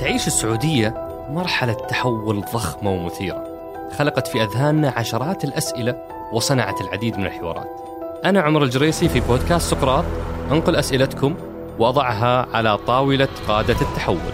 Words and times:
تعيش 0.00 0.26
السعودية 0.26 1.08
مرحلة 1.30 1.72
تحول 1.72 2.44
ضخمة 2.54 2.90
ومثيرة 2.90 3.44
خلقت 3.98 4.26
في 4.26 4.42
أذهاننا 4.42 4.94
عشرات 4.96 5.44
الأسئلة 5.44 6.02
وصنعت 6.32 6.80
العديد 6.80 7.18
من 7.18 7.26
الحوارات. 7.26 7.68
أنا 8.24 8.40
عمر 8.40 8.62
الجريسي 8.62 9.08
في 9.08 9.20
بودكاست 9.20 9.70
سقراط 9.70 10.04
أنقل 10.50 10.76
أسئلتكم 10.76 11.34
وأضعها 11.78 12.56
على 12.56 12.78
طاولة 12.78 13.28
قادة 13.48 13.76
التحول. 13.80 14.32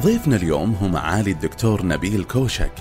ضيفنا 0.00 0.36
اليوم 0.36 0.76
هو 0.82 0.88
معالي 0.88 1.30
الدكتور 1.30 1.86
نبيل 1.86 2.24
كوشك 2.24 2.72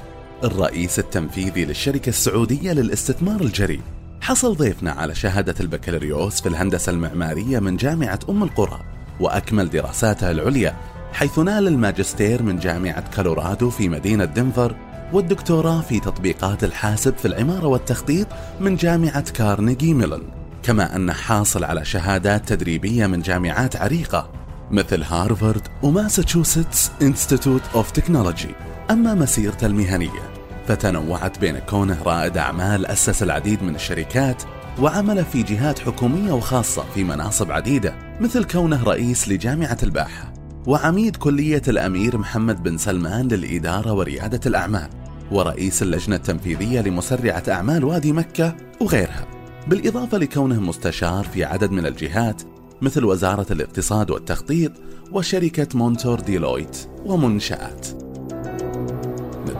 الرئيس 0.44 1.00
التنفيذي 1.00 1.66
للشركة 1.66 2.10
السعودية 2.10 2.72
للاستثمار 2.72 3.42
الجريء. 3.42 3.82
حصل 4.26 4.56
ضيفنا 4.56 4.92
على 4.92 5.16
شهادة 5.16 5.56
البكالوريوس 5.60 6.42
في 6.42 6.50
الهندسة 6.50 6.92
المعمارية 6.92 7.60
من 7.60 7.78
جامعة 7.78 8.20
أم 8.30 8.44
القرى 8.44 8.80
وأكمل 9.20 9.70
دراساته 9.70 10.32
العليا 10.32 10.76
حيث 11.14 11.40
نال 11.40 11.68
الماجستير 11.68 12.44
من 12.44 12.60
جامعة 12.60 13.16
كولورادو 13.16 13.70
في 13.70 13.90
مدينة 13.90 14.26
دنفر 14.26 14.76
والدكتوراه 15.14 15.82
في 15.82 16.00
تطبيقات 16.00 16.64
الحاسب 16.64 17.18
في 17.18 17.28
العمارة 17.28 17.68
والتخطيط 17.68 18.28
من 18.60 18.76
جامعة 18.76 19.32
كارنيجي 19.32 19.94
ميلون 19.94 20.24
كما 20.64 20.96
أنه 20.96 21.14
حاصل 21.14 21.64
على 21.64 21.86
شهادات 21.86 22.50
تدريبية 22.50 23.08
من 23.08 23.22
جامعات 23.22 23.76
عريقة 23.76 24.30
مثل 24.72 25.04
هارفارد 25.04 25.68
و 25.84 25.91
Massachusetts 25.91 26.92
Institute 27.02 27.62
of 27.76 27.92
Technology. 27.92 28.56
أما 28.92 29.14
مسيرته 29.14 29.68
المهنية 29.68 30.35
فتنوعت 30.68 31.40
بين 31.40 31.60
كونه 31.60 32.04
رائد 32.04 32.38
أعمال 32.38 32.86
أسس 32.86 33.24
العديد 33.24 33.64
من 33.64 33.76
الشركات 33.76 34.44
وعمل 34.82 35.26
في 35.26 35.44
جهات 35.44 35.80
حكومية 35.80 36.32
وخاصة 36.32 36.84
في 36.94 37.04
مناصب 37.04 37.52
عديدة 37.52 37.96
مثل 38.20 38.44
كونه 38.44 38.84
رئيس 38.84 39.30
لجامعة 39.30 39.78
الباحة 39.84 40.34
وعميد 40.68 41.16
كلية 41.16 41.62
الأمير 41.68 42.18
محمد 42.18 42.64
بن 42.64 42.78
سلمان 42.78 43.28
للإدارة 43.28 43.94
وريادة 43.94 44.40
الأعمال 44.46 44.90
ورئيس 45.32 45.84
اللجنة 45.84 46.16
التنفيذية 46.16 46.82
لمسرعة 46.82 47.44
أعمال 47.50 47.84
وادي 47.84 48.12
مكة 48.12 48.56
وغيرها 48.82 49.28
بالإضافة 49.68 50.18
لكونه 50.18 50.62
مستشار 50.62 51.24
في 51.24 51.44
عدد 51.44 51.72
من 51.72 51.86
الجهات 51.86 52.42
مثل 52.82 53.06
وزارة 53.06 53.54
الاقتصاد 53.54 54.12
والتخطيط 54.12 54.72
وشركة 55.12 55.68
Monitor 55.78 56.20
Deloitte 56.20 56.78
ومنشآت. 57.06 57.88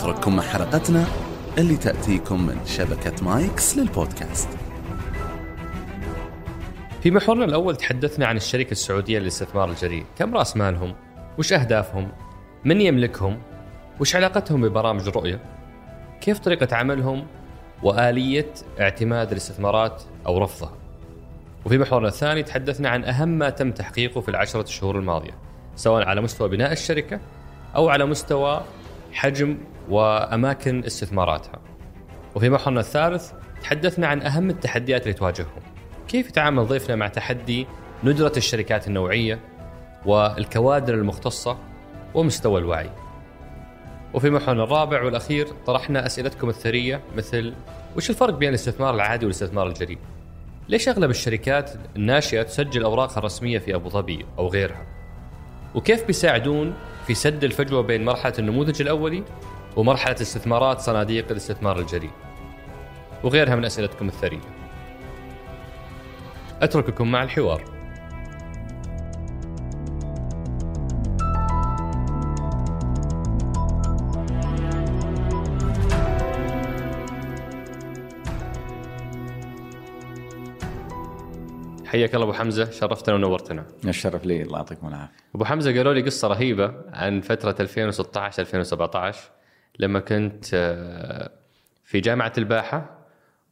نترككم 0.06 0.36
مع 0.36 0.44
حلقتنا 0.44 1.06
اللي 1.58 1.78
تأتيكم 1.78 2.46
من 2.48 2.66
شبكة 2.66 3.24
مايكس 3.24 3.78
للبودكاست 3.78 4.50
في 7.04 7.12
محورنا 7.12 7.46
الأول 7.46 7.76
تحدثنا 7.76 8.28
عن 8.28 8.38
الشركة 8.38 8.72
السعودية 8.72 9.20
للاستثمار 9.20 9.70
الجريء 9.70 10.06
كم 10.18 10.36
رأس 10.36 10.58
مالهم؟ 10.58 10.96
وش 11.38 11.54
أهدافهم؟ 11.54 12.12
من 12.66 12.82
يملكهم؟ 12.82 13.40
وش 14.00 14.16
علاقتهم 14.16 14.62
ببرامج 14.62 15.08
الرؤية؟ 15.08 15.40
كيف 16.22 16.40
طريقة 16.40 16.76
عملهم؟ 16.76 17.28
وآلية 17.84 18.52
اعتماد 18.80 19.32
الاستثمارات 19.32 20.04
أو 20.28 20.38
رفضها 20.38 20.74
وفي 21.66 21.78
محورنا 21.78 22.08
الثاني 22.08 22.44
تحدثنا 22.44 22.90
عن 22.90 23.04
أهم 23.04 23.30
ما 23.30 23.50
تم 23.50 23.72
تحقيقه 23.72 24.22
في 24.22 24.30
العشرة 24.30 24.66
شهور 24.66 25.00
الماضية 25.00 25.38
سواء 25.76 26.08
على 26.08 26.22
مستوى 26.22 26.50
بناء 26.50 26.72
الشركة 26.72 27.20
أو 27.76 27.90
على 27.90 28.06
مستوى 28.06 28.62
حجم 29.14 29.58
وأماكن 29.90 30.84
استثماراتها 30.84 31.60
وفي 32.36 32.50
محورنا 32.50 32.80
الثالث 32.80 33.32
تحدثنا 33.62 34.08
عن 34.08 34.22
أهم 34.22 34.50
التحديات 34.50 35.02
اللي 35.02 35.14
تواجههم 35.14 35.62
كيف 36.08 36.30
يتعامل 36.30 36.66
ضيفنا 36.66 36.96
مع 36.96 37.08
تحدي 37.08 37.68
ندرة 38.04 38.34
الشركات 38.38 38.88
النوعية 38.88 39.40
والكوادر 40.06 40.94
المختصة 40.94 41.58
ومستوى 42.14 42.60
الوعي 42.60 42.90
وفي 44.14 44.30
محورنا 44.30 44.64
الرابع 44.64 45.04
والأخير 45.04 45.48
طرحنا 45.66 46.06
أسئلتكم 46.06 46.50
الثرية 46.50 47.02
مثل 47.16 47.54
وش 47.98 48.10
الفرق 48.10 48.34
بين 48.34 48.50
الاستثمار 48.50 48.96
العادي 48.96 49.26
والاستثمار 49.26 49.68
الجديد؟ 49.68 49.98
ليش 50.70 50.90
أغلب 50.90 51.10
الشركات 51.10 51.72
الناشئة 51.96 52.44
تسجل 52.44 52.84
أوراقها 52.84 53.18
الرسمية 53.18 53.60
في 53.60 53.76
أبو 53.76 53.90
ظبي 53.90 54.26
أو 54.38 54.48
غيرها؟ 54.48 54.86
وكيف 55.76 56.06
بيساعدون 56.08 56.74
في 57.08 57.14
سد 57.14 57.44
الفجوة 57.44 57.82
بين 57.82 58.06
مرحلة 58.06 58.34
النموذج 58.40 58.82
الأولي 58.82 59.24
ومرحلة 59.76 60.16
استثمارات 60.22 60.80
صناديق 60.80 61.32
الاستثمار 61.32 61.80
الجريء. 61.80 62.12
وغيرها 63.24 63.56
من 63.56 63.66
أسئلتكم 63.66 64.08
الثرية. 64.08 64.40
أترككم 66.62 67.12
مع 67.12 67.24
الحوار. 67.24 67.64
حياك 81.86 82.16
الله 82.16 82.26
أبو 82.26 82.34
حمزة 82.34 82.72
شرفتنا 82.72 83.16
ونورتنا. 83.16 83.66
الشرف 83.86 84.26
لي 84.26 84.42
الله 84.42 84.58
يعطيكم 84.58 84.88
العافية. 84.88 85.14
أبو 85.36 85.46
حمزة 85.46 85.78
قالوا 85.78 85.94
لي 85.94 86.02
قصة 86.02 86.28
رهيبة 86.28 86.74
عن 86.94 87.22
فترة 87.22 87.56
2016 87.60 88.42
2017 88.42 89.20
لما 89.80 90.00
كنت 90.00 90.46
آه، 90.54 91.30
في 91.84 92.00
جامعة 92.00 92.34
الباحة 92.38 92.96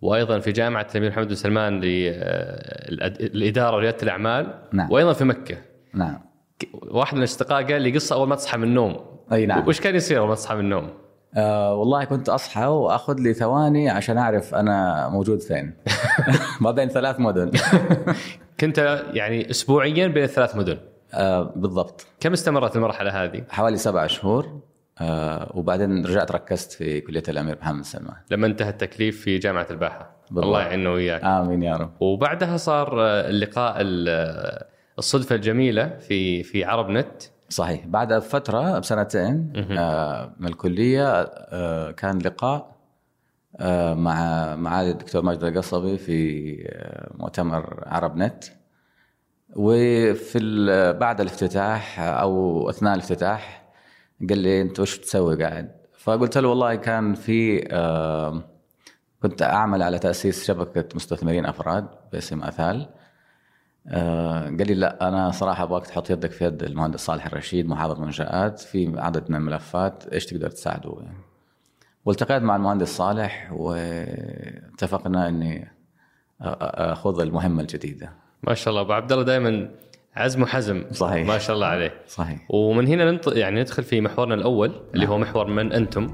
وأيضا 0.02 0.40
في 0.40 0.52
جامعة 0.52 0.88
الأمير 0.92 1.10
محمد 1.10 1.28
بن 1.28 1.36
سلمان 1.36 1.82
للاداره 1.82 3.76
ورياده 3.76 3.98
الأعمال 4.04 4.54
نعم. 4.72 4.92
وأيضا 4.92 5.14
في 5.14 5.24
مكة. 5.24 5.58
نعم. 5.94 6.20
واحد 6.74 7.14
من 7.14 7.20
الاصدقاء 7.20 7.72
قال 7.72 7.82
لي 7.82 7.92
قصة 7.92 8.16
أول 8.16 8.28
ما 8.28 8.36
تصحى 8.36 8.58
من 8.58 8.64
النوم. 8.64 9.00
أي 9.32 9.46
نعم. 9.46 9.68
وش 9.68 9.82
كان 9.82 9.96
يصير 9.96 10.20
أول 10.20 10.28
ما 10.28 10.36
تصحى 10.36 10.56
من 10.56 10.62
النوم؟ 10.62 10.90
آه 11.36 11.76
والله 11.76 12.04
كنت 12.04 12.30
أصحى 12.30 12.66
وأخذ 12.66 13.20
لي 13.20 13.34
ثواني 13.34 13.90
عشان 13.90 14.18
أعرف 14.18 14.56
أنا 14.56 15.10
موجود 15.10 15.40
فين. 15.40 15.74
ما 16.62 16.72
بين 16.72 16.90
ثلاث 16.90 17.20
مدن. 17.20 17.52
كنت 18.60 19.06
يعني 19.14 19.50
اسبوعيا 19.50 20.08
بين 20.08 20.24
الثلاث 20.24 20.56
مدن. 20.56 20.78
آه 21.14 21.54
بالضبط. 21.56 22.08
كم 22.20 22.34
استمرت 22.34 22.76
المرحلة 22.76 23.24
هذه؟ 23.24 23.44
حوالي 23.50 23.78
سبع 23.78 24.08
شهور. 24.08 24.60
آه 25.02 25.52
وبعدين 25.58 26.06
رجعت 26.06 26.32
ركزت 26.32 26.72
في 26.72 27.02
كلية 27.02 27.24
الأمير 27.30 27.58
محمد 27.62 27.84
سلمان. 27.84 28.16
لما 28.32 28.48
انتهى 28.48 28.70
التكليف 28.70 29.22
في 29.22 29.38
جامعة 29.38 29.68
الباحة. 29.72 30.16
بالضبط. 30.28 30.46
الله 30.46 30.62
يعينه 30.62 30.92
وياك. 30.94 31.24
آمين 31.24 31.64
يا 31.64 31.76
رب. 31.76 31.92
وبعدها 32.02 32.58
صار 32.58 33.02
آه، 33.02 33.30
اللقاء 33.30 33.76
ال- 33.82 34.10
آه، 34.10 34.66
الصدفة 34.98 35.36
الجميلة 35.36 35.98
في 35.98 36.44
في 36.44 36.64
عرب 36.64 36.90
نت 36.90 37.24
صحيح. 37.50 37.86
بعد 37.88 38.20
فترة 38.20 38.80
بسنتين. 38.80 39.54
آه 39.78 40.34
من 40.40 40.48
الكلية 40.48 41.22
آه 41.22 41.92
كان 41.92 42.18
لقاء 42.20 42.74
آه 43.60 43.94
مع 43.94 44.56
معالي 44.56 44.92
الدكتور 44.92 45.22
ماجد 45.22 45.44
القصبي 45.44 45.98
في 45.98 46.56
آه 46.70 47.12
مؤتمر 47.18 47.84
عرب 47.88 48.16
نت 48.18 48.44
وفي 49.56 50.38
ال- 50.38 50.94
بعد 50.94 51.22
الافتتاح 51.22 52.00
أو 52.00 52.70
أثناء 52.70 52.94
الافتتاح 52.94 53.63
قال 54.30 54.38
لي 54.38 54.62
أنت 54.62 54.80
وش 54.80 54.98
تسوي 54.98 55.44
قاعد؟ 55.44 55.72
فقلت 55.98 56.38
له 56.38 56.48
والله 56.48 56.76
كان 56.76 57.14
في 57.14 57.68
آه 57.72 58.44
كنت 59.22 59.42
أعمل 59.42 59.84
على 59.84 60.00
تأسيس 60.00 60.48
شبكة 60.48 60.86
مستثمرين 60.96 61.46
أفراد 61.46 61.88
باسم 62.12 62.44
آثال 62.44 62.90
آه 63.88 64.44
قال 64.46 64.68
لي 64.68 64.74
لا 64.74 65.08
أنا 65.08 65.32
صراحة 65.32 65.64
أبغاك 65.64 65.88
تحط 65.88 66.10
يدك 66.10 66.32
في 66.32 66.46
يد 66.46 66.64
المهندس 66.64 67.00
صالح 67.00 67.26
الرشيد 67.26 67.68
محافظ 67.68 68.00
منشات 68.00 68.60
في 68.60 68.94
عدد 68.98 69.30
من 69.30 69.36
الملفات 69.36 70.08
إيش 70.08 70.26
تقدر 70.26 70.50
تساعده. 70.50 70.96
والتقيت 72.06 72.44
مع 72.44 72.56
المهندس 72.56 72.98
صالح 72.98 73.50
واتفقنا 73.54 75.28
إني 75.28 75.72
أخوض 76.42 77.22
المهمة 77.22 77.62
الجديدة 77.62 78.12
ما 78.44 78.54
شاء 78.54 78.72
الله 78.72 78.82
أبو 78.82 78.94
عبد 78.94 79.12
الله 79.12 79.24
دائما 79.24 79.70
عزم 80.16 80.42
وحزم 80.42 80.84
صحيح. 80.92 81.28
ما 81.28 81.38
شاء 81.38 81.56
الله 81.56 81.68
عليه 81.68 81.94
صحيح 82.08 82.40
ومن 82.50 82.88
هنا 82.88 83.12
ننط... 83.12 83.28
يعني 83.28 83.62
ندخل 83.62 83.84
في 83.84 84.02
محورنا 84.02 84.36
الأول 84.36 84.72
اللي 84.96 85.08
هو 85.08 85.18
محور 85.18 85.48
من 85.48 85.74
أنتم 85.74 86.08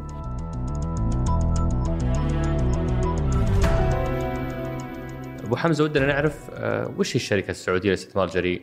أبو 5.43 5.55
حمزة 5.55 5.83
ودنا 5.83 6.05
نعرف 6.05 6.49
آه، 6.53 6.93
وش 6.97 7.11
هي 7.11 7.15
الشركة 7.15 7.51
السعودية 7.51 7.89
للاستثمار 7.89 8.25
الجريء؟ 8.25 8.61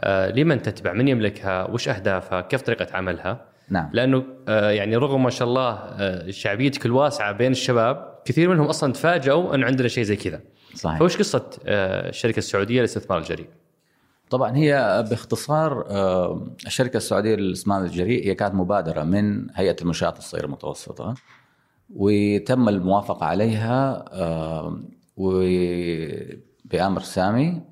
آه، 0.00 0.30
لمن 0.30 0.62
تتبع؟ 0.62 0.92
من 0.92 1.08
يملكها؟ 1.08 1.70
وش 1.70 1.88
أهدافها؟ 1.88 2.40
كيف 2.40 2.62
طريقة 2.62 2.86
عملها؟ 2.96 3.44
نعم 3.70 3.90
لأنه 3.92 4.24
آه، 4.48 4.70
يعني 4.70 4.96
رغم 4.96 5.22
ما 5.22 5.30
شاء 5.30 5.48
الله 5.48 5.96
شعبيتك 6.30 6.86
الواسعه 6.86 7.32
بين 7.32 7.52
الشباب 7.52 8.18
كثير 8.24 8.48
منهم 8.48 8.66
أصلا 8.66 8.92
تفاجئوا 8.92 9.54
انه 9.54 9.66
عندنا 9.66 9.88
شيء 9.88 10.04
زي 10.04 10.16
كذا. 10.16 10.40
صحيح 10.74 10.98
فوش 10.98 11.16
قصة 11.16 11.50
الشركة 11.66 12.38
السعودية 12.38 12.78
للاستثمار 12.78 13.18
الجريء؟ 13.18 13.46
طبعا 14.32 14.56
هي 14.56 15.04
باختصار 15.10 15.86
آه، 15.90 16.46
الشركة 16.66 16.96
السعودية 16.96 17.34
للاستثمار 17.34 17.84
الجريء 17.84 18.26
هي 18.26 18.34
كانت 18.34 18.54
مبادرة 18.54 19.02
من 19.02 19.46
هيئة 19.54 19.76
المنشات 19.82 20.18
الصغيرة 20.18 20.46
المتوسطة 20.46 21.14
وتم 21.96 22.68
الموافقة 22.68 23.26
عليها 23.26 24.04
آه، 24.12 24.80
وبامر 25.16 27.00
سامي 27.00 27.62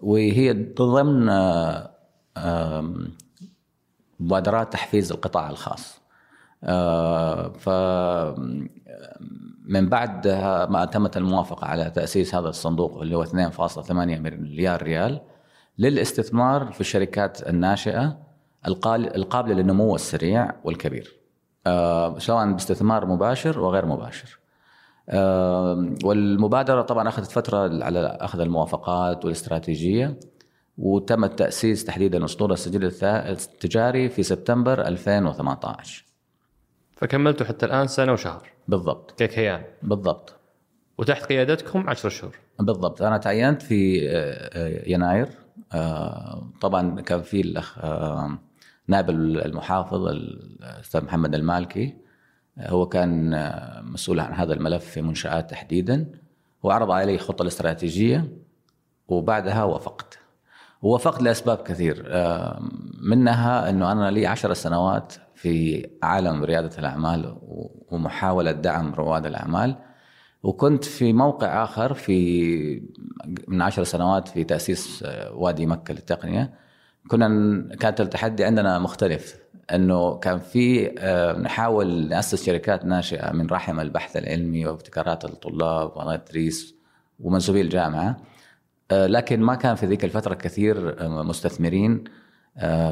وهي 0.00 0.52
ضمن 0.52 1.28
آه، 1.28 2.94
مبادرات 4.20 4.72
تحفيز 4.72 5.12
القطاع 5.12 5.50
الخاص. 5.50 6.00
ف 7.58 7.68
من 9.64 9.88
بعد 9.88 10.28
ما 10.70 10.88
تمت 10.92 11.16
الموافقة 11.16 11.66
على 11.66 11.90
تأسيس 11.90 12.34
هذا 12.34 12.48
الصندوق 12.48 13.00
اللي 13.00 13.16
هو 13.16 13.24
2.8 13.24 13.92
مليار 13.92 14.82
ريال 14.82 15.20
للاستثمار 15.78 16.72
في 16.72 16.80
الشركات 16.80 17.48
الناشئة 17.48 18.18
القال- 18.68 19.16
القابلة 19.16 19.54
للنمو 19.54 19.94
السريع 19.94 20.50
والكبير. 20.64 21.16
آه، 21.66 22.18
سواء 22.18 22.52
باستثمار 22.52 23.06
مباشر 23.06 23.60
وغير 23.60 23.86
مباشر. 23.86 24.38
آه، 25.08 25.88
والمبادرة 26.04 26.82
طبعا 26.82 27.08
أخذت 27.08 27.30
فترة 27.30 27.84
على 27.84 28.18
أخذ 28.20 28.40
الموافقات 28.40 29.24
والاستراتيجية 29.24 30.20
وتم 30.78 31.24
التأسيس 31.24 31.84
تحديدا 31.84 32.24
أسطول 32.24 32.52
السجل 32.52 32.84
التجاري 33.04 34.08
في 34.08 34.22
سبتمبر 34.22 34.80
2018 34.86 36.04
فكملتوا 36.96 37.46
حتى 37.46 37.66
الآن 37.66 37.86
سنة 37.86 38.12
وشهر. 38.12 38.48
بالضبط. 38.68 39.14
ككيان 39.18 39.62
بالضبط. 39.82 40.34
وتحت 40.98 41.24
قيادتكم 41.26 41.88
10 41.90 42.08
شهور. 42.08 42.38
بالضبط. 42.58 43.02
أنا 43.02 43.18
تعينت 43.18 43.62
في 43.62 44.08
آه، 44.10 44.82
يناير. 44.90 45.28
طبعا 46.60 47.00
كان 47.00 47.22
في 47.22 47.40
الأخ 47.40 47.78
آه، 47.78 48.38
نائب 48.88 49.10
المحافظ 49.10 50.06
الأستاذ 50.06 51.04
محمد 51.04 51.34
المالكي 51.34 51.94
آه، 52.58 52.70
هو 52.70 52.86
كان 52.86 53.34
آه، 53.34 53.80
مسؤول 53.80 54.20
عن 54.20 54.32
هذا 54.32 54.52
الملف 54.54 54.84
في 54.84 55.02
منشآت 55.02 55.50
تحديدا 55.50 56.06
وعرض 56.62 56.90
علي 56.90 57.14
الخطه 57.14 57.42
الاستراتيجية 57.42 58.28
وبعدها 59.08 59.64
وافقت. 59.64 60.18
ووافقت 60.82 61.22
لأسباب 61.22 61.58
كثير. 61.58 62.04
آه، 62.06 62.62
منها 63.02 63.70
إنه 63.70 63.92
أنا 63.92 64.10
لي 64.10 64.26
عشر 64.26 64.54
سنوات 64.54 65.14
في 65.34 65.86
عالم 66.02 66.44
ريادة 66.44 66.78
الأعمال 66.78 67.36
ومحاولة 67.88 68.52
دعم 68.52 68.94
رواد 68.94 69.26
الأعمال. 69.26 69.76
وكنت 70.44 70.84
في 70.84 71.12
موقع 71.12 71.64
آخر 71.64 71.94
في 71.94 72.82
من 73.48 73.62
عشر 73.62 73.84
سنوات 73.84 74.28
في 74.28 74.44
تأسيس 74.44 75.02
آه، 75.06 75.32
وادي 75.34 75.66
مكة 75.66 75.94
للتقنية. 75.94 76.54
كنا 77.08 77.28
كانت 77.80 78.00
التحدي 78.00 78.44
عندنا 78.44 78.78
مختلف 78.78 79.36
إنه 79.74 80.16
كان 80.16 80.38
في 80.38 80.94
آه، 80.98 81.38
نحاول 81.38 82.08
نأسس 82.08 82.46
شركات 82.46 82.84
ناشئة 82.84 83.32
من 83.32 83.46
رحم 83.46 83.80
البحث 83.80 84.16
العلمي 84.16 84.66
وابتكارات 84.66 85.24
الطلاب 85.24 85.96
والتدريس 85.96 86.74
ومنسوبي 87.20 87.60
الجامعة. 87.60 88.16
آه، 88.90 89.06
لكن 89.06 89.40
ما 89.40 89.54
كان 89.54 89.74
في 89.74 89.86
ذيك 89.86 90.04
الفترة 90.04 90.34
كثير 90.34 90.96
مستثمرين 91.08 92.04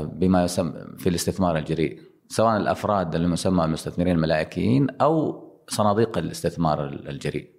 بما 0.02 0.44
يسمى 0.44 0.72
في 0.98 1.08
الاستثمار 1.08 1.58
الجريء 1.58 2.00
سواء 2.28 2.56
الأفراد 2.56 3.14
المسمى 3.14 3.64
المستثمرين 3.64 4.16
الملائكيين 4.16 4.86
أو 5.00 5.41
صناديق 5.68 6.18
الاستثمار 6.18 6.88
الجريء. 6.88 7.50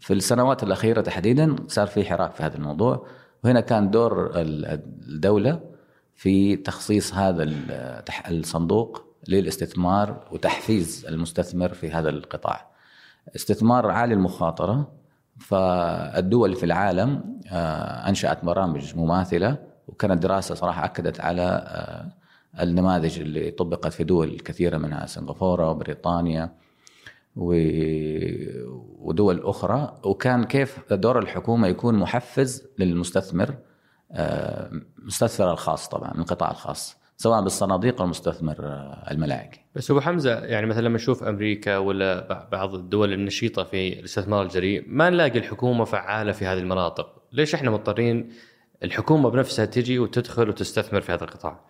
في 0.00 0.12
السنوات 0.12 0.62
الأخيرة 0.62 1.00
تحديدا 1.00 1.56
صار 1.68 1.86
في 1.86 2.04
حراك 2.04 2.34
في 2.34 2.42
هذا 2.42 2.56
الموضوع 2.56 3.06
وهنا 3.44 3.60
كان 3.60 3.90
دور 3.90 4.30
الدولة 4.34 5.60
في 6.14 6.56
تخصيص 6.56 7.14
هذا 7.14 7.42
الصندوق 8.30 9.02
للاستثمار 9.28 10.28
وتحفيز 10.32 11.06
المستثمر 11.06 11.68
في 11.68 11.90
هذا 11.90 12.08
القطاع. 12.08 12.70
استثمار 13.36 13.90
عالي 13.90 14.14
المخاطرة 14.14 14.92
فالدول 15.38 16.54
في 16.54 16.66
العالم 16.66 17.40
آه، 17.50 18.08
أنشأت 18.08 18.44
برامج 18.44 18.96
مماثلة 18.96 19.58
وكانت 19.88 20.22
دراسة 20.22 20.54
صراحة 20.54 20.84
أكدت 20.84 21.20
على 21.20 21.42
آه، 21.42 22.62
النماذج 22.62 23.20
اللي 23.20 23.50
طبقت 23.50 23.92
في 23.92 24.04
دول 24.04 24.40
كثيرة 24.40 24.78
منها 24.78 25.06
سنغافورة 25.06 25.70
وبريطانيا 25.70 26.54
ودول 27.36 29.40
أخرى. 29.44 30.00
وكان 30.04 30.44
كيف 30.44 30.92
دور 30.92 31.18
الحكومة 31.18 31.68
يكون 31.68 31.94
محفز 31.94 32.68
للمستثمر 32.78 33.54
آه، 34.12 34.70
المستثمر 34.98 35.52
الخاص 35.52 35.88
طبعا 35.88 36.14
من 36.14 36.20
القطاع 36.20 36.50
الخاص 36.50 36.96
سواء 37.16 37.42
بالصناديق 37.42 37.98
أو 37.98 38.04
المستثمر 38.04 38.56
آه، 38.60 39.10
الملائكي 39.10 39.60
بس 39.74 39.90
أبو 39.90 40.00
حمزة 40.00 40.38
يعني 40.38 40.66
مثلا 40.66 40.82
لما 40.82 40.94
نشوف 40.94 41.24
أمريكا 41.24 41.78
ولا 41.78 42.48
بعض 42.52 42.74
الدول 42.74 43.12
النشيطة 43.12 43.64
في 43.64 44.00
الاستثمار 44.00 44.42
الجريء 44.42 44.84
ما 44.86 45.10
نلاقي 45.10 45.38
الحكومة 45.38 45.84
فعالة 45.84 46.32
في 46.32 46.46
هذه 46.46 46.58
المناطق، 46.58 47.22
ليش 47.32 47.54
إحنا 47.54 47.70
مضطرين 47.70 48.32
الحكومة 48.82 49.30
بنفسها 49.30 49.64
تجي 49.64 49.98
وتدخل 49.98 50.48
وتستثمر 50.48 51.00
في 51.00 51.12
هذا 51.12 51.24
القطاع؟ 51.24 51.60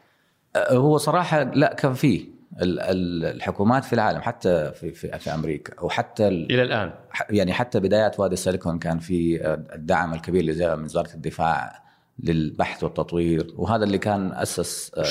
آه، 0.56 0.74
هو 0.74 0.96
صراحة 0.96 1.42
لا 1.42 1.74
كان 1.74 1.92
فيه 1.92 2.35
الحكومات 2.60 3.84
في 3.84 3.92
العالم 3.92 4.20
حتى 4.20 4.72
في 4.72 4.92
في, 4.92 5.18
في 5.18 5.34
أمريكا 5.34 5.82
وحتى 5.84 6.28
ال- 6.28 6.52
إلى 6.52 6.62
الآن. 6.62 6.92
يعني 7.30 7.52
حتى 7.52 7.80
بدايات 7.80 8.20
وادي 8.20 8.32
السيليكون 8.34 8.78
كان 8.78 8.98
في 8.98 9.46
الدعم 9.74 10.14
الكبير 10.14 10.40
اللي 10.40 10.52
جاء 10.52 10.76
من 10.76 10.84
وزارة 10.84 11.14
الدفاع 11.14 11.82
للبحث 12.22 12.84
والتطوير 12.84 13.46
وهذا 13.56 13.84
اللي 13.84 13.98
كان 13.98 14.32
أسس 14.32 14.92
آه، 14.98 15.02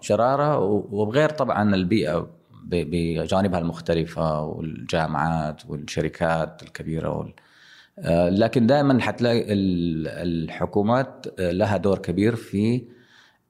شرارة. 0.00 0.58
و- 0.58 0.86
وبغير 0.90 1.28
طبعا 1.28 1.74
البيئة 1.74 2.28
بجانبها 2.64 3.58
المختلفة 3.60 4.42
والجامعات 4.44 5.62
والشركات 5.68 6.62
الكبيرة 6.62 7.18
وال... 7.18 7.32
آه، 7.98 8.28
لكن 8.28 8.66
دائما 8.66 9.00
حتلاقي 9.00 9.52
ال- 9.52 10.08
الحكومات 10.08 11.26
آه، 11.40 11.50
لها 11.52 11.76
دور 11.76 11.98
كبير 11.98 12.36
في 12.36 12.82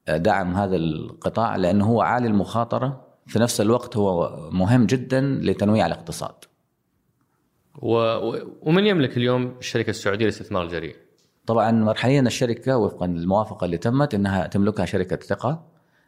دعم 0.09 0.53
هذا 0.55 0.75
القطاع 0.75 1.55
لأنه 1.55 1.85
هو 1.85 2.01
عالي 2.01 2.27
المخاطرة 2.27 3.10
في 3.31 3.39
نفس 3.39 3.61
الوقت 3.61 3.97
هو 3.97 4.37
مهم 4.51 4.85
جدا 4.85 5.21
لتنويع 5.21 5.85
الاقتصاد 5.85 6.35
و... 7.75 7.95
ومن 8.61 8.85
يملك 8.85 9.17
اليوم 9.17 9.55
الشركة 9.59 9.89
السعودية 9.89 10.25
للاستثمار 10.25 10.63
الجريء؟ 10.63 10.95
طبعا 11.45 11.71
مرحليا 11.71 12.21
الشركة 12.21 12.77
وفقا 12.77 13.07
للموافقة 13.07 13.65
اللي 13.65 13.77
تمت 13.77 14.13
إنها 14.13 14.47
تملكها 14.47 14.85
شركة 14.85 15.15
ثقة 15.15 15.63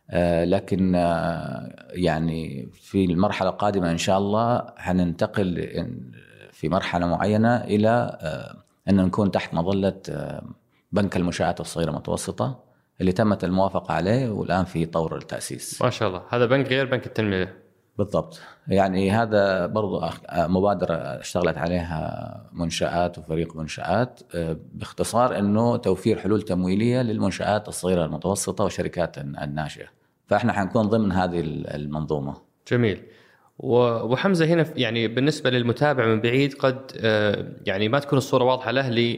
آه، 0.10 0.46
لكن 0.46 0.96
آه، 0.96 1.86
يعني 1.90 2.70
في 2.74 3.06
المرحلة 3.06 3.50
القادمة 3.50 3.92
إن 3.92 3.98
شاء 3.98 4.18
الله 4.18 4.66
حننتقل 4.78 5.58
في 6.52 6.70
مرحلة 6.70 7.08
معينة 7.08 7.56
إلى 7.56 8.18
آه، 8.22 8.64
أن 8.90 8.96
نكون 8.96 9.32
تحت 9.32 9.54
مظلة 9.54 10.02
آه، 10.10 10.44
بنك 10.92 11.18
المنشآت 11.18 11.60
الصغيرة 11.60 11.90
والمتوسطه 11.90 12.63
اللي 13.02 13.12
تمت 13.12 13.44
الموافقة 13.44 13.94
عليه 13.94 14.30
والآن 14.30 14.66
في 14.66 14.86
طور 14.86 15.18
التأسيس. 15.18 15.82
ما 15.82 15.90
شاء 15.90 16.08
الله. 16.08 16.22
هذا 16.30 16.46
بنك 16.46 16.68
غير 16.68 16.86
بنك 16.86 17.06
التنمية. 17.06 17.64
بالضبط. 17.98 18.42
يعني 18.68 19.12
هذا 19.12 19.66
برضو 19.66 20.02
مبادرة 20.34 20.96
اشتغلت 20.96 21.58
عليها 21.58 22.50
منشآت 22.54 23.18
وفريق 23.18 23.56
منشآت 23.56 24.20
آه، 24.36 24.58
باختصار 24.74 25.40
أنه 25.40 25.78
توفير 25.78 26.20
حلول 26.20 26.42
تمويلية 26.42 27.02
للمنشآت 27.02 27.68
الصغيرة 27.68 28.06
المتوسطة 28.06 28.64
والشركات 28.64 29.18
الناشئة. 29.18 29.86
فإحنا 30.28 30.54
حنكون 30.54 30.88
ضمن 30.88 31.12
هذه 31.12 31.40
المنظومة. 31.46 32.36
جميل. 32.72 33.02
وهمزة 33.60 34.46
هنا 34.46 34.66
يعني 34.76 35.08
بالنسبة 35.08 35.50
للمتابع 35.50 36.06
من 36.06 36.22
بعيد 36.22 36.54
قد 36.54 36.92
آه، 36.98 37.46
يعني 37.66 37.90
ما 37.90 38.00
تكون 38.00 38.18
الصورة 38.18 38.44
واضحة 38.44 38.72
له 38.72 39.18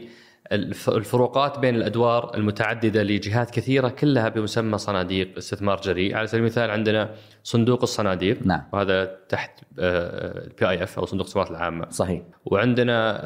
للفروقات 0.52 1.58
بين 1.58 1.74
الأدوار 1.74 2.34
المتعددة 2.34 3.02
لجهات 3.02 3.50
كثيرة 3.50 3.88
كلها 3.88 4.28
بمسمى 4.28 4.78
صناديق 4.78 5.36
استثمار 5.36 5.80
جريء. 5.80 6.16
على 6.16 6.26
سبيل 6.26 6.40
المثال 6.40 6.70
عندنا 6.70 7.14
صندوق 7.42 7.82
الصناديق. 7.82 8.46
نعم. 8.46 8.62
وهذا 8.72 9.18
تحت 9.28 9.60
ال 9.78 10.68
PIF 10.68 10.98
أو 10.98 11.06
صندوق 11.06 11.26
الاستثمارات 11.26 11.50
العامة. 11.50 11.90
صحيح. 11.90 12.22
وعندنا 12.44 13.22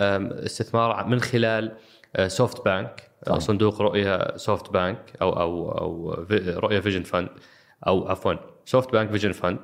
استثمار 0.47 1.07
من 1.07 1.21
خلال 1.21 1.73
SoftBank 2.27 3.11
صحيح. 3.27 3.39
صندوق 3.39 3.83
رؤية 3.83 4.37
SoftBank 4.37 5.13
أو 5.23 5.41
أو 5.41 5.73
أو 5.73 6.15
رؤية 6.57 6.81
Vision 6.81 7.03
Fund 7.03 7.29
أو 7.87 8.09
عفوا 8.09 8.35
SoftBank 8.65 9.11
Vision 9.11 9.33
Fund 9.33 9.59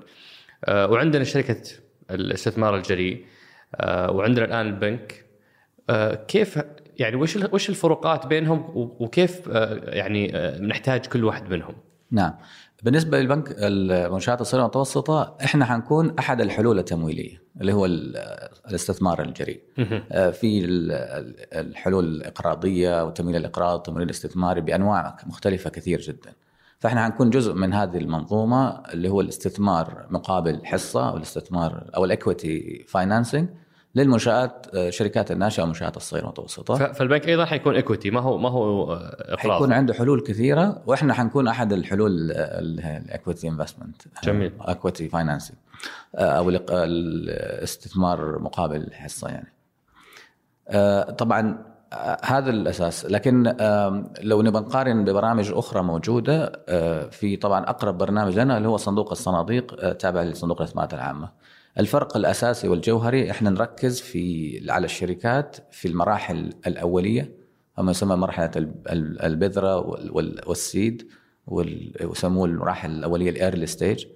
آه، 0.64 0.90
وعندنا 0.90 1.24
شركة 1.24 1.62
الاستثمار 2.10 2.76
الجريء. 2.76 3.24
آه، 3.74 4.10
وعندنا 4.10 4.44
الآن 4.44 4.66
البنك. 4.66 5.24
آه، 5.90 6.14
كيف 6.14 6.58
يعني 6.98 7.16
وش 7.16 7.36
وش 7.52 7.68
الفروقات 7.70 8.26
بينهم 8.26 8.64
وكيف 8.74 9.48
آه، 9.48 9.74
يعني 9.90 10.36
آه، 10.36 10.58
نحتاج 10.60 11.06
كل 11.06 11.24
واحد 11.24 11.48
منهم؟ 11.50 11.74
نعم. 12.10 12.34
بالنسبة 12.82 13.20
للبنك 13.20 13.54
المنشآت 13.58 14.40
الصغيرة 14.40 14.62
والمتوسطة 14.62 15.36
إحنا 15.44 15.64
حنكون 15.64 16.18
أحد 16.18 16.40
الحلول 16.40 16.78
التمويلية 16.78 17.42
اللي 17.60 17.72
هو 17.72 17.86
ال- 17.86 18.16
الاستثمار 18.68 19.22
الجريء. 19.22 19.60
آه، 20.12 20.30
في 20.30 20.64
ال- 20.64 20.92
ال- 20.92 21.54
الحلول 21.68 22.04
الإقراضية 22.04 23.04
وتمويل 23.04 23.36
الإقراض 23.36 23.74
والتمويل 23.74 24.02
الاستثماري 24.02 24.60
بأنواع 24.60 25.16
مختلفة 25.26 25.70
كثير 25.70 26.00
جدا. 26.00 26.32
فإحنا 26.78 27.04
حنكون 27.04 27.30
جزء 27.30 27.54
من 27.54 27.72
هذه 27.74 27.96
المنظومة 27.98 28.82
اللي 28.94 29.08
هو 29.08 29.20
الاستثمار 29.20 30.06
مقابل 30.10 30.60
حصة 30.66 31.08
أو 31.10 31.16
الاستثمار 31.16 31.90
أو 31.96 32.04
ال 32.04 32.16
equity 32.16 32.84
financing 32.88 33.48
للمنشآت 33.96 34.66
آه، 34.74 34.90
شركات 34.90 35.30
الناشئة 35.30 35.62
والمنشات 35.62 35.96
الصغيره 35.96 36.24
والمتوسطه 36.24 36.92
فالبنك 36.92 37.28
أيضا 37.28 37.44
حيكون 37.44 37.74
equity 37.74 38.10
ما 38.10 38.20
هو 38.20 38.38
ما 38.38 38.48
هو 38.48 38.92
آه، 38.92 39.16
إقراض؟ 39.20 39.52
حيكون 39.52 39.72
عنده 39.72 39.94
حلول 39.94 40.20
كثيرة 40.20 40.82
وإحنا 40.86 41.14
حنكون 41.14 41.48
أحد 41.48 41.72
الحلول 41.72 42.32
ال 42.32 42.49
equity 42.49 43.48
investment 43.48 44.02
جميل. 44.24 44.52
equity 44.60 45.08
financing 45.08 45.58
أو 46.14 46.50
الاستثمار 46.70 48.38
مقابل 48.38 48.92
حصة 48.92 49.28
يعني. 49.28 49.52
آه، 50.68 51.10
طبعا 51.10 51.58
آه، 51.92 52.18
هذا 52.24 52.50
الأساس. 52.50 53.06
لكن 53.06 53.42
لو 54.20 54.42
نبغى 54.42 54.62
نقارن 54.62 55.04
ببرامج 55.04 55.52
أخرى 55.52 55.82
موجودة 55.82 56.52
آه، 56.68 57.08
في 57.08 57.36
طبعا 57.36 57.70
أقرب 57.70 57.98
برنامج 57.98 58.38
لنا 58.38 58.56
اللي 58.56 58.68
هو 58.68 58.76
صندوق 58.76 59.10
الصناديق 59.10 59.76
آه، 59.80 59.92
تابع 59.92 60.22
لصندوق 60.22 60.60
الاستثمارات 60.60 60.94
العامة. 60.94 61.28
الفرق 61.78 62.16
الأساسي 62.16 62.68
والجوهري 62.68 63.30
إحنا 63.30 63.50
نركز 63.50 64.00
في 64.00 64.60
على 64.70 64.84
الشركات 64.84 65.56
في 65.70 65.88
المراحل 65.88 66.52
الأولية 66.66 67.32
وما 67.78 67.90
يسمى 67.90 68.16
مرحلة 68.16 68.50
ال- 68.56 68.74
ال- 68.88 69.22
البذرة 69.22 69.76
وال- 69.78 70.10
وال- 70.12 70.40
وال 70.46 70.67
seed 70.67 71.08
وال- 71.46 71.92
ويسموه 72.04 72.44
المراحل 72.46 72.90
الأولية 72.90 73.30
ال 73.30 73.36
early 73.36 73.66
stage 73.66 74.06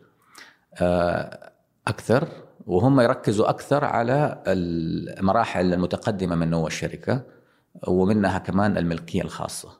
أكثر 1.89 2.29
وهم 2.67 3.01
يركزوا 3.01 3.51
أكثر 3.51 3.85
على 3.85 4.43
المراحل 4.47 5.73
المتقدمة 5.75 6.37
من 6.37 6.51
نمو 6.51 6.67
الشركة 6.67 7.23
ومنها 7.89 8.39
كمان 8.39 8.79
الملكية 8.79 9.23
الخاصة. 9.23 9.80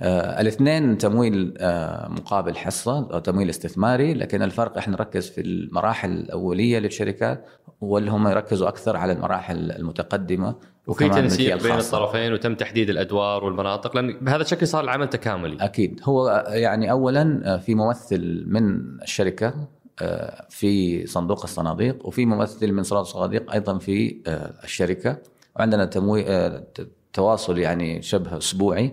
آه 0.00 0.40
الاثنين 0.40 0.98
تمويل 0.98 1.54
آه 1.58 2.08
مقابل 2.08 2.56
حصة 2.56 2.98
أو 3.12 3.18
تمويل 3.18 3.50
استثماري 3.50 4.14
لكن 4.14 4.42
الفرق 4.42 4.78
إحنا 4.78 4.96
نركز 4.96 5.28
في 5.30 5.40
المراحل 5.40 6.10
الأولية 6.12 6.78
للشركات 6.78 7.46
واللي 7.80 8.10
هم 8.10 8.28
يركزوا 8.28 8.68
أكثر 8.68 8.96
على 8.96 9.12
المراحل 9.12 9.70
المتقدمة 9.72 10.54
وفي 10.86 11.08
تنسيق 11.08 11.62
بين. 11.62 11.72
الطرفين 11.72 12.32
وتم 12.32 12.54
تحديد 12.54 12.90
الأدوار 12.90 13.44
والمناطق 13.44 13.96
لأن 13.96 14.12
بهذا 14.20 14.42
الشكل 14.42 14.66
صار 14.66 14.84
العمل 14.84 15.08
تكاملي. 15.08 15.56
أكيد. 15.64 16.00
هو 16.04 16.44
يعني 16.48 16.90
اولا 16.90 17.56
في 17.58 17.74
ممثل 17.74 18.44
من 18.46 18.80
الشركة 19.02 19.54
آه، 20.02 20.46
في 20.50 21.06
صندوق 21.06 21.42
الصناديق 21.42 22.06
وفي 22.06 22.26
ممثل 22.26 22.72
من 22.72 22.82
صندوق 22.82 23.00
الصناديق 23.00 23.52
أيضا 23.52 23.78
في 23.78 24.22
آه، 24.26 24.52
الشركة. 24.64 25.16
وعندنا 25.56 25.84
تموي 25.84 26.26
آه، 26.28 26.58
ت- 26.74 26.88
تواصل 27.12 27.58
يعني 27.58 28.02
شبه 28.02 28.36
أسبوعي 28.38 28.84
آه، 28.86 28.92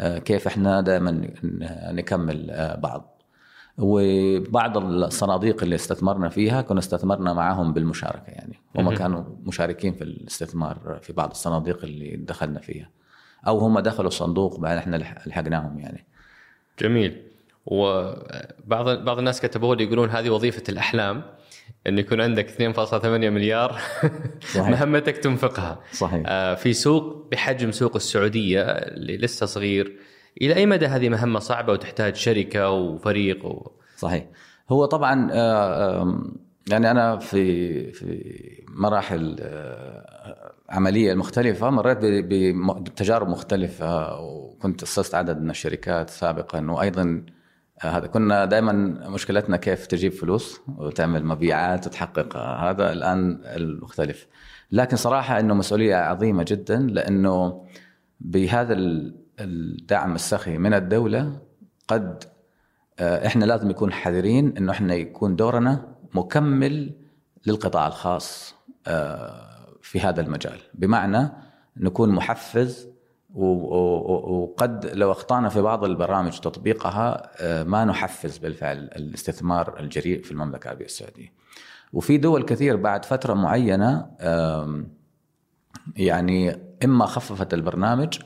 كيف 0.00 0.46
إحنا 0.46 0.80
دائما 0.80 1.28
نكمل 1.92 2.50
آه، 2.50 2.76
بعض. 2.76 3.10
وبعض 3.78 4.76
الصناديق 4.76 5.62
اللي 5.62 5.74
استثمرنا 5.74 6.28
فيها 6.28 6.62
كنا 6.62 6.78
استثمرنا 6.78 7.32
معهم 7.32 7.72
بالمشاركة 7.72 8.26
يعني. 8.30 8.60
هم. 8.76 8.94
كانوا 8.94 9.24
مشاركين 9.44 9.94
في 9.94 10.04
الاستثمار 10.04 10.98
في 11.02 11.12
بعض 11.12 11.30
الصناديق 11.30 11.84
اللي 11.84 12.16
دخلنا 12.16 12.60
فيها. 12.60 12.90
أو 13.46 13.58
هم 13.58 13.78
دخلوا 13.78 14.08
الصندوق 14.08 14.60
بعد 14.60 14.76
إحنا 14.78 14.96
لح- 14.98 15.28
لحقناهم 15.28 15.78
يعني. 15.78 16.04
جميل. 16.78 17.22
وبعض 17.66 18.88
بعض 19.04 19.18
الناس 19.18 19.40
كتبوا 19.40 19.74
لي 19.74 19.84
يقولون 19.84 20.10
هذه 20.10 20.30
وظيفة 20.30 20.62
الأحلام. 20.68 21.22
إن 21.86 21.98
يكون 21.98 22.20
عندك 22.20 22.48
2.8 22.48 23.06
مليار. 23.06 23.78
صحيح. 24.40 24.68
مهمتك 24.80 25.16
تنفقها. 25.16 25.80
صحيح. 25.92 26.22
آه، 26.26 26.54
في 26.54 26.72
سوق 26.72 27.28
بحجم 27.30 27.72
سوق 27.72 27.96
السعودية 27.96 28.62
اللي 28.62 29.16
لسه 29.16 29.46
صغير. 29.46 29.98
إلى 30.42 30.54
أي 30.56 30.66
مدى 30.66 30.86
هذه 30.86 31.08
مهمة 31.08 31.38
صعبة 31.38 31.72
وتحتاج 31.72 32.16
شركة 32.16 32.70
وفريق 32.70 33.44
و... 33.44 33.70
صحيح. 33.96 34.26
هو 34.70 34.84
طبعا 34.84 35.28
آه، 35.32 36.24
يعني 36.70 36.90
أنا 36.90 37.18
في 37.18 37.92
في 37.92 38.34
مراحل 38.68 39.36
آه، 39.40 40.52
عملية 40.70 41.14
مختلفة 41.14 41.70
مريت 41.70 41.98
بتجارب 42.80 43.28
مختلفة 43.28 44.20
وكنت 44.20 44.82
أسست 44.82 45.14
عدد 45.14 45.40
من 45.40 45.50
الشركات 45.50 46.10
سابقا 46.10 46.70
وأيضا 46.70 47.24
كنا 47.84 48.44
دائما 48.44 48.72
مشكلتنا 49.08 49.56
كيف 49.56 49.86
تجيب 49.86 50.12
فلوس 50.12 50.60
وتعمل 50.78 51.24
مبيعات 51.24 51.86
وتحقق 51.86 52.36
آه، 52.36 52.70
هذا 52.70 52.92
الآن 52.92 53.40
المختلف. 53.44 54.26
لكن 54.72 54.96
صراحة 54.96 55.40
إنه 55.40 55.54
مسؤولية 55.54 55.96
عظيمة 55.96 56.44
جدا 56.48 56.76
لأنه 56.76 57.64
بهذا 58.20 58.72
ال- 58.72 59.16
الدعم 59.40 60.14
السخي 60.14 60.58
من 60.58 60.74
الدولة 60.74 61.40
قد 61.88 62.24
آه، 62.98 63.26
إحنا 63.26 63.44
لازم 63.44 63.68
نكون 63.68 63.92
حذرين 63.92 64.54
إنه 64.56 64.72
إحنا 64.72 64.94
يكون 64.94 65.36
دورنا 65.36 65.94
مكمل 66.14 66.92
للقطاع 67.46 67.86
الخاص 67.86 68.54
آه، 68.86 69.66
في 69.82 70.00
هذا 70.00 70.20
المجال. 70.20 70.58
بمعنى 70.74 71.28
نكون 71.76 72.08
محفز 72.10 72.88
وقد 73.34 74.86
لو 74.94 75.12
أخطأنا 75.12 75.48
في 75.48 75.60
بعض 75.60 75.84
البرامج 75.84 76.38
تطبيقها 76.40 77.30
آه، 77.40 77.62
ما 77.62 77.84
نحفز 77.84 78.38
بالفعل 78.38 78.78
الاستثمار 78.78 79.80
الجريء 79.80 80.22
في 80.22 80.30
المملكة 80.32 80.64
العربية 80.64 80.84
السعودية. 80.84 81.32
وفي 81.92 82.18
دول 82.18 82.42
كثير 82.42 82.76
بعد 82.76 83.04
فترة 83.04 83.34
معينة 83.34 84.06
يعني 85.96 86.56
إما 86.84 87.06
خففت 87.06 87.54
البرنامج 87.54 88.18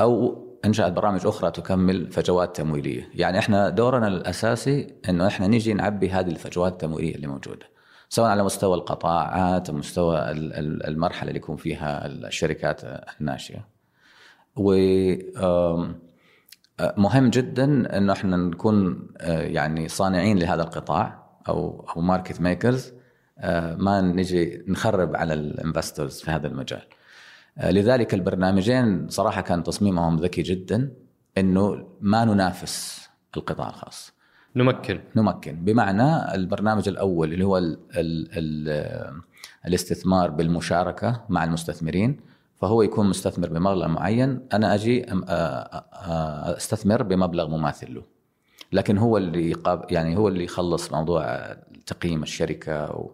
أو 0.00 0.42
إنشأت 0.64 0.92
برامج 0.92 1.26
أخرى 1.26 1.50
تكمل 1.50 2.10
فجوات 2.10 2.56
تمويلية، 2.56 3.08
يعني 3.14 3.38
إحنا 3.38 3.68
دورنا 3.68 4.08
الأساسي 4.08 4.94
إنه 5.08 5.26
إحنا 5.26 5.46
نيجي 5.46 5.74
نعبي 5.74 6.10
هذه 6.10 6.30
الفجوات 6.30 6.72
التمويلية 6.72 7.14
اللي 7.14 7.26
موجودة. 7.26 7.66
سواء 8.08 8.30
على 8.30 8.42
مستوى 8.42 8.74
القطاعات 8.74 9.70
مستوى 9.70 10.18
ال- 10.30 10.52
ال- 10.52 10.86
المرحلة 10.86 11.28
اللي 11.28 11.38
يكون 11.38 11.56
فيها 11.56 12.06
الشركات 12.06 12.80
الناشئة. 13.20 13.71
و 14.56 14.72
آه، 16.80 16.94
مهم 16.96 17.30
جدا 17.30 17.98
إنه 17.98 18.12
إحنا 18.12 18.36
نكون 18.36 19.08
آه، 19.20 19.42
يعني 19.42 19.88
صانعين 19.88 20.38
لهذا 20.38 20.62
القطاع 20.62 21.22
أو 21.48 21.86
أو 21.96 22.00
market 22.00 22.40
makers 22.40 22.92
ما 23.76 24.00
نجي 24.00 24.64
نخرب 24.68 25.16
على 25.16 25.34
ال 25.34 25.43
investors 25.43 26.20
في 26.20 26.30
هذا 26.30 26.46
المجال. 26.46 26.82
آه، 27.58 27.70
لذلك 27.70 28.14
البرنامجين 28.14 29.08
صراحة 29.08 29.40
كان 29.40 29.62
تصميمهم 29.62 30.16
ذكي 30.16 30.42
جدا 30.42 30.92
إنه 31.38 31.88
ما 32.00 32.24
ننافس 32.24 33.08
القطاع 33.36 33.68
الخاص. 33.68 34.12
نمكن 34.56 35.00
نمكن 35.16 35.64
بمعنى 35.64 36.34
البرنامج 36.34 36.88
الأول 36.88 37.32
اللي 37.32 37.44
هو 37.44 37.58
ال 37.58 37.78
ال 37.96 38.28
ال 38.38 39.22
الاستثمار 39.66 40.30
بالمشاركة 40.30 41.24
مع 41.28 41.44
المستثمرين 41.44 42.20
فهو 42.62 42.82
يكون 42.82 43.08
مستثمر 43.08 43.48
بمبلغ 43.48 43.88
معين 43.88 44.40
أنا 44.52 44.74
أجي 44.74 45.06
أستثمر 46.56 47.02
بمبلغ 47.02 47.48
مماثل 47.48 47.94
له. 47.94 48.02
لكن 48.72 48.98
هو 48.98 49.16
اللي 49.16 49.56
يعني 49.90 50.16
هو 50.16 50.28
اللي 50.28 50.44
يخلص 50.44 50.92
موضوع 50.92 51.54
تقييم 51.86 52.22
الشركة 52.22 53.08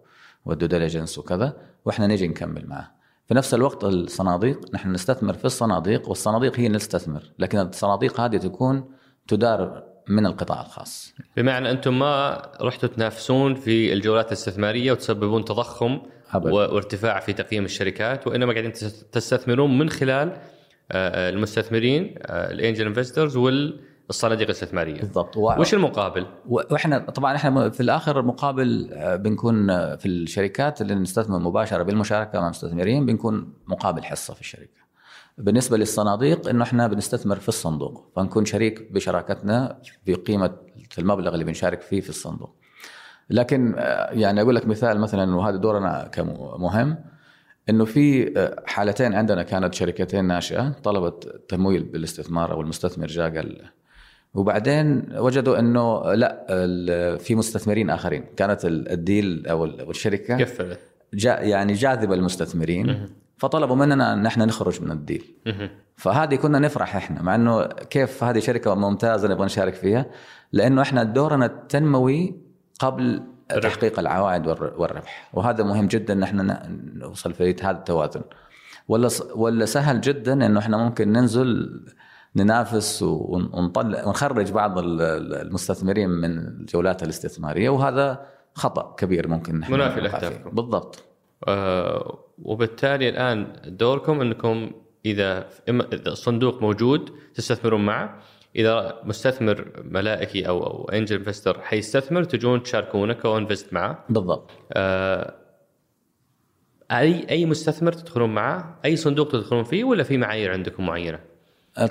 والدو 0.44 0.66
ديليجنس 0.66 1.18
وكذا 1.18 1.56
وإحنا 1.84 2.06
نجي 2.06 2.28
نكمل 2.28 2.66
معه. 2.66 2.92
في 3.26 3.34
نفس 3.34 3.54
الوقت 3.54 3.84
الصناديق 3.84 4.74
نحن 4.74 4.92
نستثمر 4.92 5.32
في 5.32 5.44
الصناديق 5.44 6.08
والصناديق 6.08 6.58
هي 6.58 6.66
اللي 6.66 6.76
نستثمر. 6.76 7.22
لكن 7.38 7.58
الصناديق 7.58 8.20
هذه 8.20 8.36
تكون 8.36 8.84
تدار 9.28 9.82
من 10.08 10.26
القطاع 10.26 10.60
الخاص. 10.60 11.14
بمعنى 11.36 11.70
أنتم 11.70 11.98
ما 11.98 12.42
رحتوا 12.60 12.88
تنافسون 12.88 13.54
في 13.54 13.92
الجولات 13.92 14.26
الاستثمارية 14.26 14.92
وتسببون 14.92 15.44
تضخم 15.44 16.00
أبداً. 16.34 16.52
وارتفاع 16.52 17.20
في 17.20 17.32
تقييم 17.32 17.64
الشركات 17.64 18.26
وإنما 18.26 18.52
قاعدين 18.52 18.72
تس- 18.72 19.04
تستثمرون 19.12 19.78
من 19.78 19.90
خلال 19.90 20.36
آه، 20.92 21.30
المستثمرين 21.30 22.14
الإنجل 22.26 22.86
انفسترز 22.86 23.36
والصناديق 23.36 24.46
الاستثمارية 24.46 25.00
بالضبط 25.00 25.36
و... 25.36 25.52
وش 25.60 25.74
المقابل؟ 25.74 26.26
وإحنا 26.48 26.98
طبعا 26.98 27.36
إحنا 27.36 27.70
في 27.70 27.80
الآخر 27.80 28.22
مقابل 28.22 28.90
آه، 28.92 29.16
بنكون 29.16 29.70
آه، 29.70 29.96
في 29.96 30.06
الشركات 30.08 30.80
اللي 30.80 30.94
نستثمر 30.94 31.38
مباشرة 31.38 31.82
بالمشاركة 31.82 32.38
مع 32.40 32.44
المستثمرين 32.44 33.06
بنكون 33.06 33.52
مقابل 33.66 34.02
حصة 34.04 34.34
في 34.34 34.40
الشركة. 34.40 34.78
بالنسبة 35.38 35.76
للصناديق 35.76 36.48
إنه 36.48 36.62
إحنا 36.64 36.86
بنستثمر 36.86 37.36
في 37.36 37.48
الصندوق 37.48 38.12
فنكون 38.16 38.44
شريك 38.44 38.92
بشراكتنا 38.92 39.78
في 40.04 40.14
قيمة 40.14 40.50
المبلغ 40.98 41.34
اللي 41.34 41.44
بنشارك 41.44 41.80
فيه 41.80 42.00
في 42.00 42.08
الصندوق. 42.08 42.54
لكن 43.30 43.74
آه، 43.78 44.10
يعني 44.12 44.42
أقول 44.42 44.54
لك 44.54 44.66
مثال 44.66 44.98
مثلا 45.00 45.36
وهذا 45.36 45.56
دورنا 45.56 46.08
كمهم 46.12 46.96
إنه 47.70 47.84
في 47.84 48.32
آه، 48.38 48.62
حالتين 48.66 49.14
عندنا 49.14 49.42
كانت 49.42 49.74
شركتين 49.74 50.24
ناشئة 50.24 50.68
طلبت 50.70 51.40
تمويل 51.48 51.82
بالاستثمار 51.82 52.52
أو 52.52 52.60
المستثمر 52.60 53.06
جاء 53.06 53.36
قال 53.36 53.62
وبعدين 54.34 55.04
وجدوا 55.16 55.58
إنه 55.58 56.14
لا 56.14 57.16
في 57.16 57.34
مستثمرين 57.34 57.90
آخرين. 57.90 58.24
كانت 58.36 58.64
ال- 58.64 58.88
الديل 58.92 59.46
أو 59.46 59.64
الشركة 59.64 60.38
قفلت 60.38 60.78
جا 61.14 61.40
يعني 61.40 61.72
جاذبة 61.72 62.16
للمستثمرين 62.16 63.08
فطلبوا 63.36 63.76
مننا 63.76 64.12
ان 64.12 64.26
إحنا 64.26 64.44
نخرج 64.44 64.82
من 64.82 64.90
الديل. 64.90 65.24
فهذه 65.96 66.34
كنا 66.34 66.58
نفرح 66.58 66.96
إحنا 66.96 67.22
مع 67.22 67.34
إنه 67.34 67.62
كيف 67.66 68.24
هذه 68.24 68.38
شركة 68.38 68.74
ممتازة 68.74 69.28
نبغى 69.28 69.44
نشارك 69.44 69.74
فيها 69.74 70.06
لأنه 70.52 70.82
إحنا 70.82 71.02
دورنا 71.02 71.46
التنموي 71.46 72.47
قبل. 72.78 73.22
تحقيق 73.62 73.98
العوائد 73.98 74.46
والر- 74.46 74.72
والربح 74.80 75.30
وهذا 75.32 75.64
مهم 75.64 75.86
جدا 75.86 76.12
إن 76.14 76.22
إحنا 76.22 76.68
نوصل 76.94 77.32
في 77.34 77.54
هذا 77.62 77.70
التوازن 77.70 78.20
ولا 78.88 79.08
ولا 79.34 79.64
سهل 79.64 80.00
جدا 80.00 80.46
إنه 80.46 80.60
إحنا 80.60 80.76
ممكن 80.76 81.12
ننزل 81.12 81.80
ننافس 82.36 83.02
ون- 83.02 83.50
ونطلع 83.52 84.04
ونخرج 84.06 84.52
بعض 84.52 84.78
ال- 84.78 85.00
ال- 85.00 85.34
المستثمرين 85.34 86.08
من 86.10 86.38
الجولات 86.38 87.02
الاستثمارية 87.02 87.68
وهذا 87.68 88.26
خطأ 88.54 88.94
كبير 88.98 89.28
ممكن 89.28 89.58
نحن 89.60 89.72
منافي. 89.72 90.00
لأهدافكم. 90.00 90.50
بالضبط 90.50 91.04
آه، 91.48 92.18
وبالتالي 92.42 93.08
الآن 93.08 93.52
دوركم 93.66 94.20
إنكم 94.20 94.70
إذا 95.06 95.48
إما 95.68 95.84
إذا 95.92 96.08
الصندوق 96.08 96.62
موجود 96.62 97.10
تستثمرون 97.34 97.86
معه 97.86 98.18
إذا 98.56 99.00
مستثمر 99.04 99.82
ملائكي 99.84 100.48
أو 100.48 100.66
أو 100.66 100.88
angel 100.88 101.16
investor 101.16 101.60
حيستثمر 101.60 102.24
تجون 102.24 102.62
تشاركونه 102.62 103.14
co-invest 103.14 103.72
معه. 103.72 104.04
بالضبط. 104.08 104.50
آه، 104.72 105.34
اي 106.90 107.30
أي 107.30 107.46
مستثمر 107.46 107.92
تدخلون 107.92 108.34
معه 108.34 108.78
أي 108.84 108.96
صندوق 108.96 109.28
تدخلون 109.28 109.64
فيه 109.64 109.84
ولا 109.84 110.02
في 110.02 110.16
معايير 110.16 110.52
عندكم 110.52 110.86
معينة؟ 110.86 111.20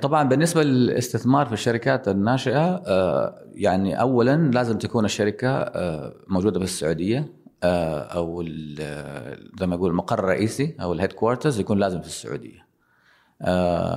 طبعا 0.01 0.23
بالنسبة 0.23 0.63
للاستثمار 0.63 1.45
في 1.45 1.53
الشركات 1.53 2.07
الناشئة 2.07 2.75
آه، 2.87 3.35
يعني 3.53 4.01
اولا 4.01 4.51
لازم 4.53 4.77
تكون 4.77 5.05
الشركة 5.05 5.49
آه، 5.49 6.13
موجودة 6.27 6.59
في 6.59 6.65
السعوديه 6.65 7.33
آه، 7.63 7.99
أو 7.99 8.43
زي 9.59 9.67
ما 9.67 9.75
أقول 9.75 9.89
المقر 9.91 10.19
الرئيسي 10.19 10.75
أو 10.81 10.93
ال 10.93 11.13
headquarters 11.13 11.60
يكون 11.59 11.79
لازم 11.79 12.01
في 12.01 12.07
السعودية. 12.07 12.59
آه، 12.59 12.66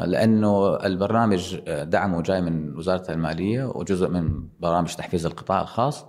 لأنه 0.04 0.76
البرنامج 0.76 1.56
آه، 1.68 1.84
دعمه 1.84 2.22
جاي 2.22 2.40
من 2.42 2.76
وزارة 2.76 3.10
المالية 3.12 3.64
وجزء 3.64 4.08
من 4.08 4.48
برامج 4.60 4.94
تحفيز 4.94 5.26
القطاع 5.26 5.60
الخاص. 5.62 6.06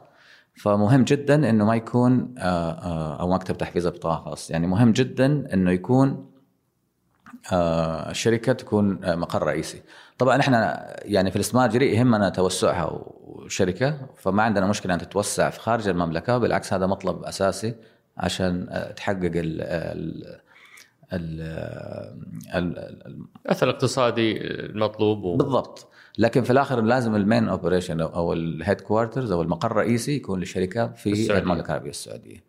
فمهم 0.56 1.04
جدا 1.04 1.50
إنه 1.50 1.66
ما 1.66 1.76
يكون 1.76 2.36
آه، 2.38 2.72
آه، 2.72 3.20
أو 3.22 3.30
مكتب 3.30 3.58
تحفيز 3.58 3.86
القطاع 3.86 4.18
الخاص. 4.18 4.52
يعني 4.52 4.68
مهم 4.68 4.92
جدا 4.92 5.54
إنه 5.54 5.72
يكون 5.72 6.32
آه، 7.52 8.10
الشركة 8.12 8.54
تكون 8.54 9.04
آه، 9.04 9.16
مقر 9.16 9.44
رئيسي. 9.44 9.82
طبعا 10.18 10.40
إحنا 10.40 10.88
يعني 11.06 11.30
في 11.30 11.36
الاستثمار 11.36 11.66
الجريء 11.66 11.94
يهمنا 11.98 12.30
توسعها 12.30 12.90
وشركة. 13.22 13.98
فما 14.18 14.44
عندنا 14.44 14.66
مشكلة 14.68 14.94
أن 14.94 15.00
تتوسع 15.00 15.50
في 15.50 15.60
خارج 15.60 15.88
المملكة 15.88 16.38
بالعكس 16.38 16.74
هذا 16.74 16.88
مطلب 16.88 17.24
أساسي 17.24 17.76
عشان 18.18 18.68
آه، 18.70 18.92
تحقق 18.92 19.32
ال- 19.36 20.42
الأثر 22.56 23.70
الاقتصادي 23.70 24.38
المطلوب 24.42 25.24
و... 25.24 25.36
بالضبط. 25.36 25.88
لكن 26.18 26.44
في 26.44 26.52
الآخر 26.52 26.82
لازم 26.82 27.16
ال 27.16 27.22
main 27.22 27.50
operation 27.50 28.02
أو 28.02 28.34
ال 28.34 28.82
headquarters 28.82 29.32
أو 29.32 29.42
المقر 29.42 29.72
الرئيسي 29.72 30.16
يكون 30.16 30.40
للشركة 30.40 30.88
في 30.88 31.12
السعودية. 31.12 31.44
المملكة 31.44 31.68
العربية 31.68 31.90
السعودية. 31.90 32.44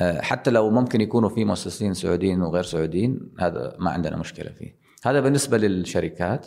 آه، 0.00 0.20
حتى 0.20 0.50
لو 0.50 0.70
ممكن 0.70 1.00
يكونوا 1.00 1.28
في 1.28 1.44
مؤسسين 1.44 1.94
سعوديين 1.94 2.42
وغير 2.42 2.62
سعوديين 2.62 3.20
هذا 3.38 3.76
ما 3.78 3.90
عندنا 3.90 4.16
مشكلة 4.16 4.50
فيه. 4.50 4.74
هذا 5.04 5.20
بالنسبة 5.20 5.58
للشركات 5.58 6.46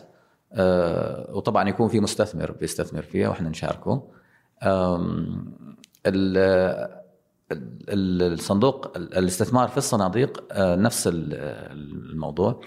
آه، 0.53 1.29
وطبعا 1.34 1.69
يكون 1.69 1.88
في 1.88 2.00
مستثمر 2.00 2.51
بيستثمر 2.51 3.01
فيها 3.01 3.29
وإحنا 3.29 3.50
نشاركه. 3.50 4.03
الصندوق 7.51 8.98
الاستثمار 8.98 9.68
في 9.68 9.77
الصناديق 9.77 10.44
آه، 10.51 10.75
نفس 10.75 11.08
ال- 11.08 11.34
الموضوع 12.12 12.62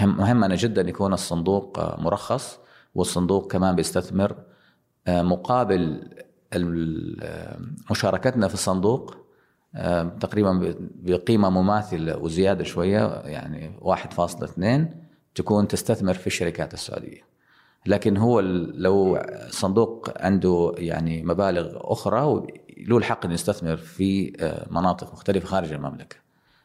مهمنا 0.00 0.54
جدا 0.54 0.88
يكون 0.88 1.12
الصندوق 1.12 1.78
آه، 1.78 2.00
مرخص 2.00 2.58
والصندوق 2.94 3.52
كمان 3.52 3.74
بيستثمر 3.76 4.34
آه، 5.06 5.22
مقابل 5.22 6.08
مشاركتنا 7.90 8.48
في 8.48 8.54
الصندوق 8.54 9.16
تقريبا 10.20 10.52
ب- 10.52 10.76
بقيمة 11.10 11.50
مماثلة 11.50 12.16
وزيادة 12.16 12.64
شوية 12.64 13.20
يعني 13.24 13.78
1.2 13.80 14.94
تكون 15.34 15.68
تستثمر 15.68 16.14
في 16.14 16.26
الشركات 16.26 16.74
السعودية. 16.74 17.20
لكن 17.86 18.16
هو 18.16 18.40
لو 18.74 19.22
صندوق 19.50 20.10
عنده 20.16 20.72
يعني 20.78 21.22
مبالغ 21.22 21.68
أخرى 21.92 22.46
له 22.86 22.96
الحق 22.96 23.24
إنه 23.24 23.34
يستثمر 23.34 23.76
في 23.76 24.32
آه، 24.40 24.66
مناطق 24.70 25.12
مختلفة 25.12 25.46
خارج 25.46 25.72
المملكة. 25.72 26.16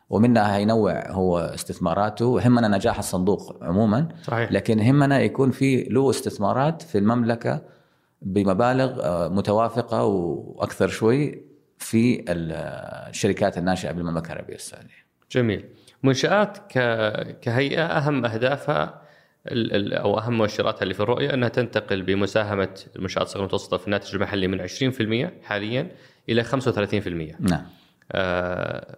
ومنها 0.09 0.55
هينوع 0.55 1.11
هو 1.11 1.39
استثماراته 1.39 2.41
يهمنا 2.41 2.67
نجاح 2.67 2.97
الصندوق 2.97 3.63
عموما 3.63 4.07
صحيح 4.23 4.51
لكن 4.51 4.79
يهمنا 4.79 5.19
يكون 5.21 5.51
في 5.51 5.83
له 5.83 6.09
استثمارات 6.09 6.81
في 6.81 6.97
المملكة 6.97 7.61
بمبالغ 8.21 8.99
آه، 9.03 9.27
متوافقة 9.27 10.03
وأكثر 10.03 10.87
شوي 10.87 11.41
في 11.77 12.19
ال- 12.19 12.51
الشركات 13.09 13.57
الناشئة 13.57 13.91
بالمملكة 13.91 14.33
العربية 14.33 14.55
السعودية. 14.55 15.03
جميل 15.31 15.65
منشآت. 16.03 16.57
كهيئة 17.41 17.85
أهم 17.85 18.25
أهدافها 18.25 19.01
أو 19.47 20.19
أهم 20.19 20.37
مؤشراتها 20.37 20.83
اللي 20.83 20.93
في 20.93 20.99
الرؤية 20.99 21.33
أنها 21.33 21.49
تنتقل 21.49 22.01
بمساهمة 22.01 22.79
المنشآت 22.95 23.23
الصغيرة 23.23 23.41
المتوسطة 23.41 23.77
في 23.77 23.85
الناتج 23.85 24.15
المحلي 24.15 24.47
من 24.47 24.67
20% 24.67 25.45
حاليا 25.45 25.91
إلى 26.29 26.43
35% 26.43 26.51
نعم. 27.39 27.65
آه... 28.11 28.97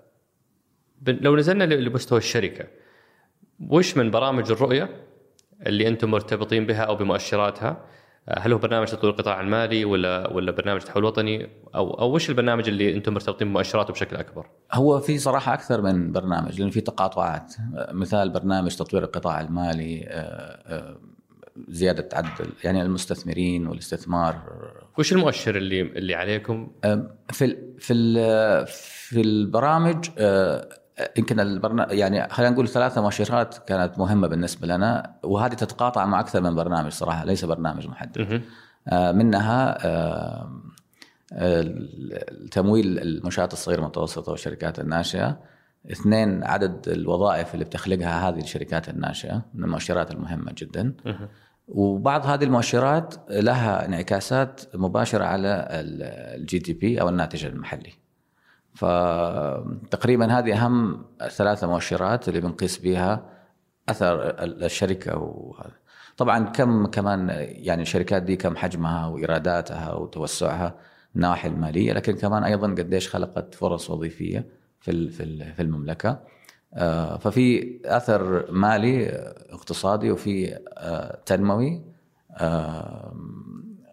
لو 1.07 1.35
نزلنا 1.35 1.63
لمستوى 1.63 2.17
الشركة 2.17 2.65
وش 3.69 3.97
من 3.97 4.11
برامج 4.11 4.51
الرؤية 4.51 4.89
اللي 5.65 5.87
أنتم 5.87 6.11
مرتبطين 6.11 6.65
بها 6.65 6.81
أو 6.81 6.95
بمؤشراتها 6.95 7.85
هل 8.29 8.53
هو 8.53 8.59
برنامج 8.59 8.87
تطوير 8.87 9.13
القطاع 9.13 9.41
المالي 9.41 9.85
ولا 9.85 10.27
ولا 10.27 10.51
برنامج 10.51 10.81
تحول 10.81 11.03
وطني؟ 11.03 11.49
أو 11.75 11.93
أو 11.93 12.15
وش 12.15 12.29
البرنامج 12.29 12.67
اللي 12.67 12.95
أنتم 12.95 13.13
مرتبطين 13.13 13.47
بمؤشراته 13.47 13.93
بشكل 13.93 14.15
أكبر؟ 14.15 14.47
هو 14.73 14.99
في 14.99 15.17
صراحة 15.17 15.53
أكثر 15.53 15.81
من 15.81 16.11
برنامج 16.11 16.61
لأن 16.61 16.69
في 16.69 16.81
تقاطعات. 16.81 17.53
مثال 17.91 18.29
برنامج 18.29 18.75
تطوير 18.75 19.03
القطاع 19.03 19.41
المالي 19.41 20.05
آه، 20.07 20.75
آه، 20.75 20.97
زيادة 21.67 22.09
عدد 22.13 22.29
يعني 22.63 22.81
المستثمرين 22.81 23.67
والاستثمار. 23.67 24.41
وش 24.97 25.13
المؤشر 25.13 25.55
اللي 25.55 25.81
اللي 25.81 26.15
عليكم؟ 26.15 26.71
في 27.29 27.45
ال 27.45 27.75
في 27.79 27.93
ال 27.93 28.67
في 28.67 29.21
البرامج 29.21 30.09
آه، 30.17 30.69
يمكن 31.17 31.39
البرنامج 31.39 31.91
يعني 31.91 32.29
خلينا 32.29 32.51
نقول 32.53 32.67
ثلاثة 32.67 33.01
مؤشرات 33.01 33.57
كانت 33.57 33.99
مهمة 33.99 34.27
بالنسبة 34.27 34.67
لنا 34.67 35.15
وهذه 35.23 35.53
تتقاطع 35.53 36.05
مع 36.05 36.19
أكثر 36.19 36.41
من 36.41 36.55
برنامج 36.55 36.91
صراحة 36.91 37.25
ليس 37.25 37.45
برنامج 37.45 37.87
محدد. 37.87 38.21
آه، 38.87 39.11
منها 39.11 39.77
آه، 39.87 40.49
التمويل 42.31 42.99
المنشآت 42.99 43.53
الصغيرة 43.53 43.79
والمتوسطة 43.79 44.31
والشركات 44.31 44.79
الناشئة 44.79 45.39
اثنين 45.91 46.43
عدد 46.43 46.87
الوظائف 46.89 47.53
اللي 47.53 47.65
بتخلقها 47.65 48.29
هذه 48.29 48.39
الشركات 48.39 48.89
الناشئة 48.89 49.45
من 49.53 49.63
المؤشرات 49.63 50.11
المهمة 50.11 50.53
جدا. 50.57 50.93
وبعض 51.67 52.25
هذه 52.25 52.43
المؤشرات 52.43 53.15
لها 53.29 53.85
انعكاسات 53.85 54.61
مباشرة 54.75 55.23
على 55.23 55.67
الجي 55.71 56.59
دي 56.59 56.73
بي 56.73 57.01
أو 57.01 57.09
الناتج 57.09 57.45
المحلي 57.45 57.93
فتقريبا 58.75 60.25
هذه 60.39 60.53
أهم 60.65 61.05
ثلاثة 61.29 61.67
مؤشرات 61.67 62.27
اللي 62.29 62.41
بنقيس 62.41 62.77
بها 62.77 63.25
أثر 63.89 64.43
الشركة 64.43 65.17
وهذا. 65.17 65.71
طبعا 66.17 66.45
كم 66.45 66.85
كمان 66.87 67.29
يعني 67.39 67.81
الشركات 67.81 68.23
دي 68.23 68.35
كم 68.35 68.55
حجمها 68.55 69.07
وايراداتها 69.07 69.93
وتوسعها 69.93 70.67
من 71.15 71.23
النواحي 71.23 71.47
المالية 71.47 71.93
لكن 71.93 72.15
كمان 72.15 72.43
أيضا 72.43 72.67
قديش 72.67 73.09
خلقت 73.09 73.55
فرص 73.55 73.89
وظيفية 73.89 74.45
في 74.79 75.09
في 75.09 75.23
ال- 75.23 75.53
في 75.53 75.61
المملكة. 75.61 76.19
آه، 76.73 77.17
ففي 77.17 77.79
أثر 77.85 78.51
مالي 78.51 79.09
آه، 79.09 79.35
اقتصادي 79.53 80.11
وفي 80.11 80.59
آه، 80.77 81.19
تنموي 81.25 81.81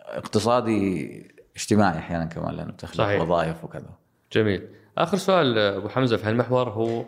اقتصادي 0.06 1.22
اجتماعي 1.56 1.98
أحيانا 1.98 2.24
كمان 2.24 2.54
لأنه 2.54 2.72
تخلق. 2.72 3.04
وظائف 3.22 3.64
وكذا. 3.64 3.90
جميل. 4.32 4.68
آخر 4.98 5.16
سؤال 5.16 5.58
أبو 5.58 5.88
حمزة 5.88 6.16
في 6.16 6.26
هالمحور 6.26 6.68
هو 6.68 7.04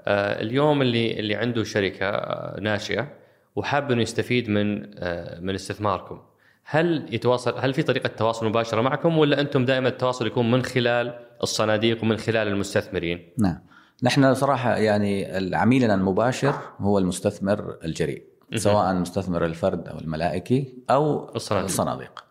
آه، 0.00 0.42
اليوم 0.42 0.82
اللي 0.82 1.20
اللي 1.20 1.34
عنده 1.34 1.64
شركة 1.64 2.06
آه، 2.06 2.60
ناشئة 2.60 3.08
وحاب 3.56 3.92
إنه 3.92 4.02
يستفيد 4.02 4.50
من 4.50 4.90
آه، 4.98 5.40
من 5.40 5.54
استثماركم 5.54 6.20
هل 6.64 7.06
يتواصل 7.14 7.54
هل 7.58 7.74
في 7.74 7.82
طريقة 7.82 8.06
تواصل 8.06 8.46
مباشرة 8.46 8.80
معكم 8.80 9.18
ولا 9.18 9.40
أنتم 9.40 9.64
دائما 9.64 9.88
التواصل 9.88 10.26
يكون 10.26 10.50
من 10.50 10.62
خلال 10.62 11.18
الصناديق 11.42 12.02
ومن 12.02 12.16
خلال 12.16 12.48
المستثمرين؟ 12.48 13.28
نعم. 13.38 13.58
نحن 14.02 14.34
صراحة 14.34 14.76
يعني 14.76 15.26
عميلنا 15.56 15.94
المباشر 15.94 16.54
هو 16.78 16.98
المستثمر 16.98 17.76
الجريء 17.84 18.22
سواء 18.54 18.90
المستثمر 18.90 19.44
الفرد 19.44 19.88
أو 19.88 19.98
الملائكي 19.98 20.74
أو 20.90 21.34
الصناديق. 21.36 21.64
الصناديق. 21.64 22.25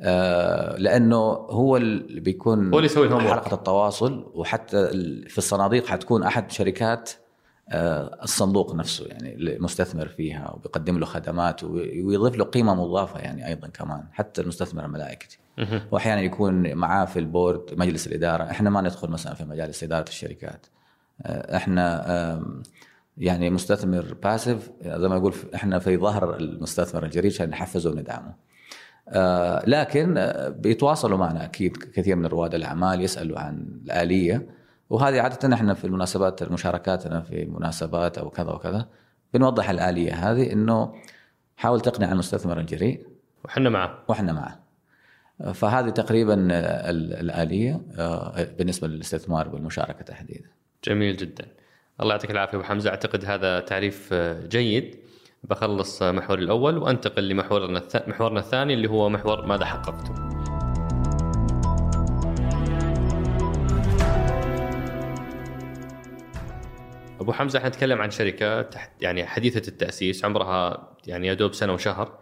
آه 0.00 0.76
لأنه 0.76 1.16
هو 1.32 1.76
اللي 1.76 2.20
بيكون 2.20 2.72
هو 2.72 2.78
اللي 2.78 2.86
يسوي. 2.86 3.20
حلقة 3.20 3.54
التواصل 3.54 4.30
وحتى 4.34 4.88
في 5.28 5.38
الصناديق 5.38 5.86
حتكون 5.86 6.22
أحد 6.22 6.50
شركات 6.50 7.10
آه، 7.70 8.18
الصندوق 8.22 8.74
نفسه 8.74 9.06
يعني 9.06 9.34
المستثمر 9.34 10.08
فيها 10.08 10.50
وبيقدم 10.54 10.98
له 10.98 11.06
خدمات 11.06 11.64
ويضيف 11.64 12.36
له 12.36 12.44
قيمة 12.44 12.74
مضافة 12.74 13.20
يعني 13.20 13.46
أيضا 13.46 13.68
كمان 13.68 14.04
حتى 14.12 14.40
المستثمر 14.40 14.84
الملائكتي. 14.84 15.38
واحيانا 15.90 16.20
يكون 16.20 16.74
معاه 16.74 17.04
في 17.04 17.18
البورد 17.18 17.74
مجلس 17.76 18.06
الإدارة. 18.06 18.44
إحنا 18.44 18.70
ما 18.70 18.80
ندخل 18.80 19.08
مثلا 19.08 19.34
في 19.34 19.44
مجالس 19.44 19.82
إدارة 19.82 20.08
الشركات. 20.08 20.66
آه، 21.22 21.56
إحنا 21.56 22.42
يعني 23.18 23.50
مستثمر 23.50 24.14
باسف 24.22 24.70
زي 24.84 25.08
ما 25.08 25.16
يقول 25.16 25.34
إحنا 25.54 25.78
في 25.78 25.96
ظهر 25.96 26.36
المستثمر 26.36 27.04
الجريء 27.04 27.30
عشان 27.30 27.50
نحفزه 27.50 27.90
وندعمه. 27.90 28.47
لكن 29.66 30.32
بيتواصلوا 30.48 31.18
معنا 31.18 31.44
أكيد 31.44 31.76
كثير 31.76 32.16
من 32.16 32.26
رواد 32.26 32.54
الأعمال 32.54 33.00
يسألوا 33.00 33.38
عن 33.38 33.80
الآلية 33.84 34.46
وهذه 34.90 35.20
عادة 35.20 35.54
إحنا 35.54 35.74
في 35.74 35.84
المناسبات 35.84 36.42
مشاركاتنا 36.42 37.20
في 37.20 37.44
مناسبات 37.44 38.18
أو 38.18 38.30
كذا 38.30 38.50
وكذا 38.50 38.88
بنوضح 39.34 39.70
الآلية 39.70 40.30
هذه 40.30 40.52
إنه 40.52 40.94
حاول 41.56 41.80
تقنع 41.80 42.12
المستثمر 42.12 42.60
الجريء 42.60 43.06
وحنا 43.44 43.70
معه 43.70 43.98
وحنا 44.08 44.32
معه 44.32 44.68
فهذه 45.52 45.90
تقريبا 45.90 46.34
الآلية 47.20 47.80
آه، 47.98 48.44
بالنسبة 48.58 48.88
للاستثمار 48.88 49.48
والمشاركة 49.54 50.02
تحديدا. 50.04 50.50
جميل 50.84 51.16
جدا. 51.16 51.46
الله 52.00 52.14
يعطيك 52.14 52.30
العافية 52.30 52.58
أبو 52.58 52.64
حمزة 52.64 52.90
أعتقد 52.90 53.24
هذا 53.24 53.60
تعريف 53.60 54.08
آه، 54.12 54.46
جيد. 54.46 54.96
بخلص 55.44 56.02
محوري 56.02 56.42
الأول 56.42 56.78
وأنتقل 56.78 57.28
لمحورنا 57.28 57.82
محورنا 58.06 58.40
الثاني 58.40 58.74
اللي 58.74 58.90
هو 58.90 59.08
محور 59.08 59.46
ماذا 59.46 59.64
حققتم. 59.64 60.28
أبو 67.20 67.32
حمزة 67.32 67.58
إحنا 67.58 67.68
نتكلم 67.68 68.00
عن 68.00 68.10
شركة 68.10 68.62
تحت 68.62 68.90
يعني 69.02 69.26
حديثة 69.26 69.68
التأسيس 69.68 70.24
عمرها 70.24 70.88
يعني 71.06 71.26
يا 71.26 71.34
دوب 71.34 71.54
سنة 71.54 71.72
وشهر 71.72 72.18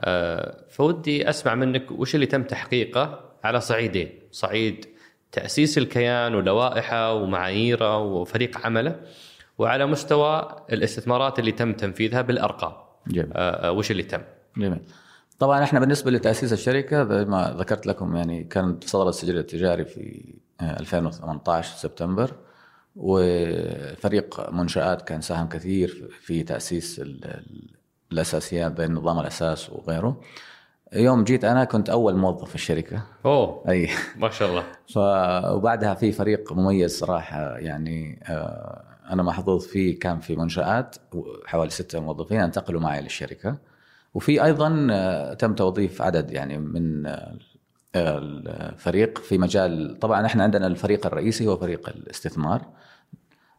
آه، 0.00 0.64
فودي 0.70 1.30
أسمع 1.30 1.54
منك 1.54 1.90
وش 1.90 2.14
اللي 2.14 2.26
تم 2.26 2.42
تحقيقه 2.42 3.30
على 3.44 3.60
صعيدين 3.60 4.20
صعيد 4.30 4.86
تأسيس 5.32 5.78
الكيان 5.78 6.34
ولوائحة 6.34 7.14
ومعاييره 7.14 7.98
وفريق 7.98 8.66
عمله 8.66 9.00
وعلى 9.60 9.86
مستوى 9.86 10.56
الاستثمارات 10.72 11.38
اللي 11.38 11.52
تم 11.52 11.72
تنفيذها 11.72 12.22
بالأرقام. 12.22 12.72
جميل. 13.06 13.32
آه، 13.32 13.68
آه، 13.68 13.72
وش 13.72 13.90
اللي 13.90 14.02
تم؟ 14.02 14.20
جميل. 14.56 14.80
طبعا 15.38 15.64
إحنا 15.64 15.80
بالنسبة 15.80 16.10
لتأسيس 16.10 16.52
الشركة 16.52 17.04
زي 17.04 17.24
ما 17.24 17.54
ذكرت 17.58 17.86
لكم 17.86 18.16
يعني 18.16 18.44
كان 18.44 18.80
صدر 18.84 19.08
السجل 19.08 19.38
التجاري 19.38 19.84
في 19.84 20.34
2018 20.62 21.76
سبتمبر 21.76 22.30
وفريق 22.96 24.50
منشآت 24.50 25.02
كان 25.02 25.20
ساهم 25.20 25.48
كثير 25.48 26.08
في 26.20 26.42
تأسيس 26.42 27.02
الأساسيات 28.12 28.72
بين 28.72 28.94
نظام 28.94 29.20
الأساس 29.20 29.70
وغيره. 29.70 30.20
يوم 30.92 31.24
جيت 31.24 31.44
أنا 31.44 31.64
كنت 31.64 31.90
أول 31.90 32.16
موظف 32.16 32.48
في 32.48 32.54
الشركة. 32.54 33.02
أوه. 33.26 33.64
أي. 33.68 33.88
ما 34.16 34.30
شاء 34.30 34.50
الله. 34.50 34.64
ف... 34.94 34.98
وبعدها 35.54 35.94
في 35.94 36.12
فريق 36.12 36.52
مميز 36.52 36.98
صراحة 36.98 37.56
يعني 37.58 38.22
آه، 38.28 38.89
أنا 39.10 39.22
محظوظ 39.22 39.64
فيه 39.66 39.98
كان 39.98 40.20
في 40.20 40.36
منشآت 40.36 40.96
حوالي 41.46 41.70
ستة 41.70 42.00
موظفين 42.00 42.40
انتقلوا 42.40 42.80
معي 42.80 43.02
للشركة. 43.02 43.58
وفي 44.14 44.44
أيضا 44.44 44.88
آه، 44.90 45.34
تم 45.34 45.54
توظيف 45.54 46.02
عدد 46.02 46.30
يعني 46.30 46.58
من 46.58 47.06
آه، 47.06 47.38
الفريق 47.96 49.18
في 49.18 49.38
مجال 49.38 49.98
طبعا 49.98 50.26
إحنا 50.26 50.42
عندنا 50.42 50.66
الفريق 50.66 51.06
الرئيسي 51.06 51.46
هو 51.46 51.56
فريق 51.56 51.88
الاستثمار. 51.88 52.66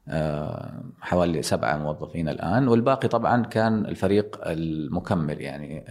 آه، 0.08 0.84
حوالي 1.02 1.42
سبعة 1.42 1.78
موظفين 1.78 2.30
الآن. 2.30 2.68
والباقي 2.68 3.08
طبعا 3.08 3.44
كان 3.44 3.86
الفريق 3.86 4.48
المكمل 4.48 5.42
يعني 5.42 5.86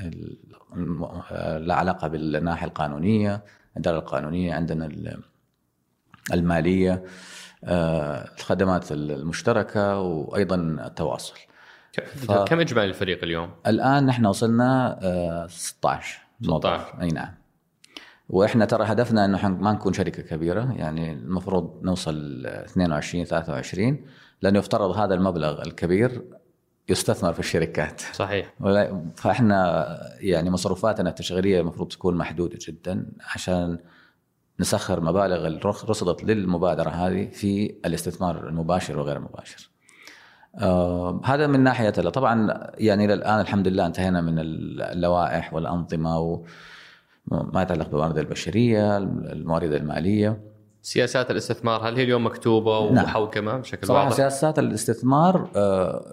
له 1.58 1.74
علاقة 1.74 2.08
بالناحية 2.08 2.66
القانونية 2.66 3.44
الإدارة 3.76 3.98
القانونية 3.98 4.54
عندنا 4.54 4.88
المالية. 6.32 7.04
الخدمات 7.64 8.92
المشتركة 8.92 9.98
وأيضا 9.98 10.56
التواصل. 10.86 11.34
ف... 11.92 12.32
كم 12.32 12.60
إجمالي 12.60 12.88
الفريق 12.88 13.24
اليوم؟ 13.24 13.50
الآن 13.66 14.06
نحن 14.06 14.26
وصلنا 14.26 14.98
16 15.48 16.20
16 16.42 17.00
أي 17.00 17.08
نعم. 17.08 17.34
وإحنا 18.28 18.64
ترى 18.64 18.84
هدفنا 18.84 19.24
إنه 19.24 19.48
ما 19.48 19.72
نكون 19.72 19.92
شركة 19.92 20.22
كبيرة 20.22 20.72
يعني 20.76 21.12
المفروض 21.12 21.80
نوصل 21.82 22.46
22 22.46 23.24
23 23.24 24.04
لأنه 24.42 24.58
يفترض 24.58 24.96
هذا 24.96 25.14
المبلغ 25.14 25.62
الكبير 25.62 26.22
يستثمر 26.88 27.32
في 27.32 27.40
الشركات. 27.40 28.00
صحيح. 28.00 28.54
فإحنا 29.16 29.86
يعني 30.20 30.50
مصروفاتنا 30.50 31.10
التشغيلية 31.10 31.60
المفروض 31.60 31.88
تكون 31.88 32.16
محدودة 32.16 32.58
جدا 32.68 33.06
عشان 33.34 33.78
نسخر 34.60 35.00
مبالغ 35.00 35.46
رصدت 35.66 36.24
للمبادرة 36.24 36.90
هذه 36.90 37.28
في 37.30 37.74
الاستثمار 37.86 38.48
المباشر 38.48 38.98
وغير 38.98 39.16
المباشر. 39.16 39.70
آه 40.54 41.20
هذا 41.24 41.46
من 41.46 41.60
ناحية 41.60 41.90
طبعا 41.90 42.60
يعني 42.78 43.04
إلى 43.04 43.14
الآن 43.14 43.40
الحمد 43.40 43.68
لله 43.68 43.86
انتهينا 43.86 44.20
من 44.20 44.38
اللوائح 44.38 45.54
والأنظمة 45.54 46.18
و 46.18 46.44
ما 47.26 47.62
يتعلق 47.62 47.88
بالموارد 47.88 48.18
البشرية 48.18 48.96
الموارد 48.96 49.72
المالية 49.72 50.40
سياسات 50.82 51.30
الاستثمار 51.30 51.88
هل 51.88 51.96
هي 51.96 52.02
اليوم 52.02 52.26
مكتوبة 52.26 52.78
ومحوكمه 52.78 53.52
نعم. 53.52 53.60
بشكل 53.60 53.86
صراحة 53.86 54.04
واضح؟ 54.04 54.16
سياسات 54.16 54.58
الاستثمار 54.58 55.50
آه، 55.56 56.04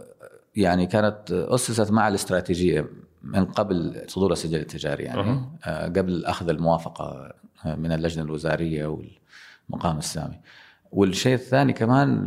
يعني 0.55 0.86
كانت 0.86 1.31
أسست 1.31 1.91
مع 1.91 2.07
الاستراتيجية 2.07 2.89
من 3.27 3.45
قبل 3.45 4.03
صدور 4.07 4.31
السجل 4.31 4.59
التجاري 4.59 5.03
يعني 5.03 5.41
أه. 5.65 5.85
قبل 5.85 6.25
أخذ 6.25 6.49
الموافقة 6.49 7.33
آه، 7.65 7.75
من 7.75 7.91
اللجنة 7.91 8.23
الوزارية 8.23 8.85
والمقام 8.85 9.97
السامي. 9.97 10.39
والشيء 10.91 11.33
الثاني 11.33 11.73
كمان 11.73 12.21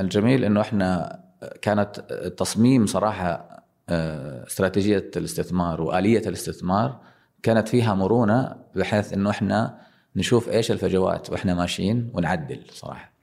الجميل 0.00 0.44
إنه 0.44 0.60
إحنا 0.60 1.20
كانت 1.62 2.00
تصميم 2.38 2.86
صراحة 2.86 3.64
استراتيجية 3.90 5.10
الاستثمار 5.16 5.82
وآلية 5.82 6.22
الاستثمار 6.28 7.00
كانت 7.42 7.68
فيها 7.68 7.94
مرونة 7.94 8.56
بحيث 8.74 9.12
إنه 9.12 9.30
إحنا 9.30 9.78
نشوف 10.16 10.48
إيش 10.48 10.70
الفجوات 10.70 11.30
وإحنا 11.30 11.54
ماشيين 11.54 12.10
ونعدل 12.14 12.60
صراحة. 12.72 13.13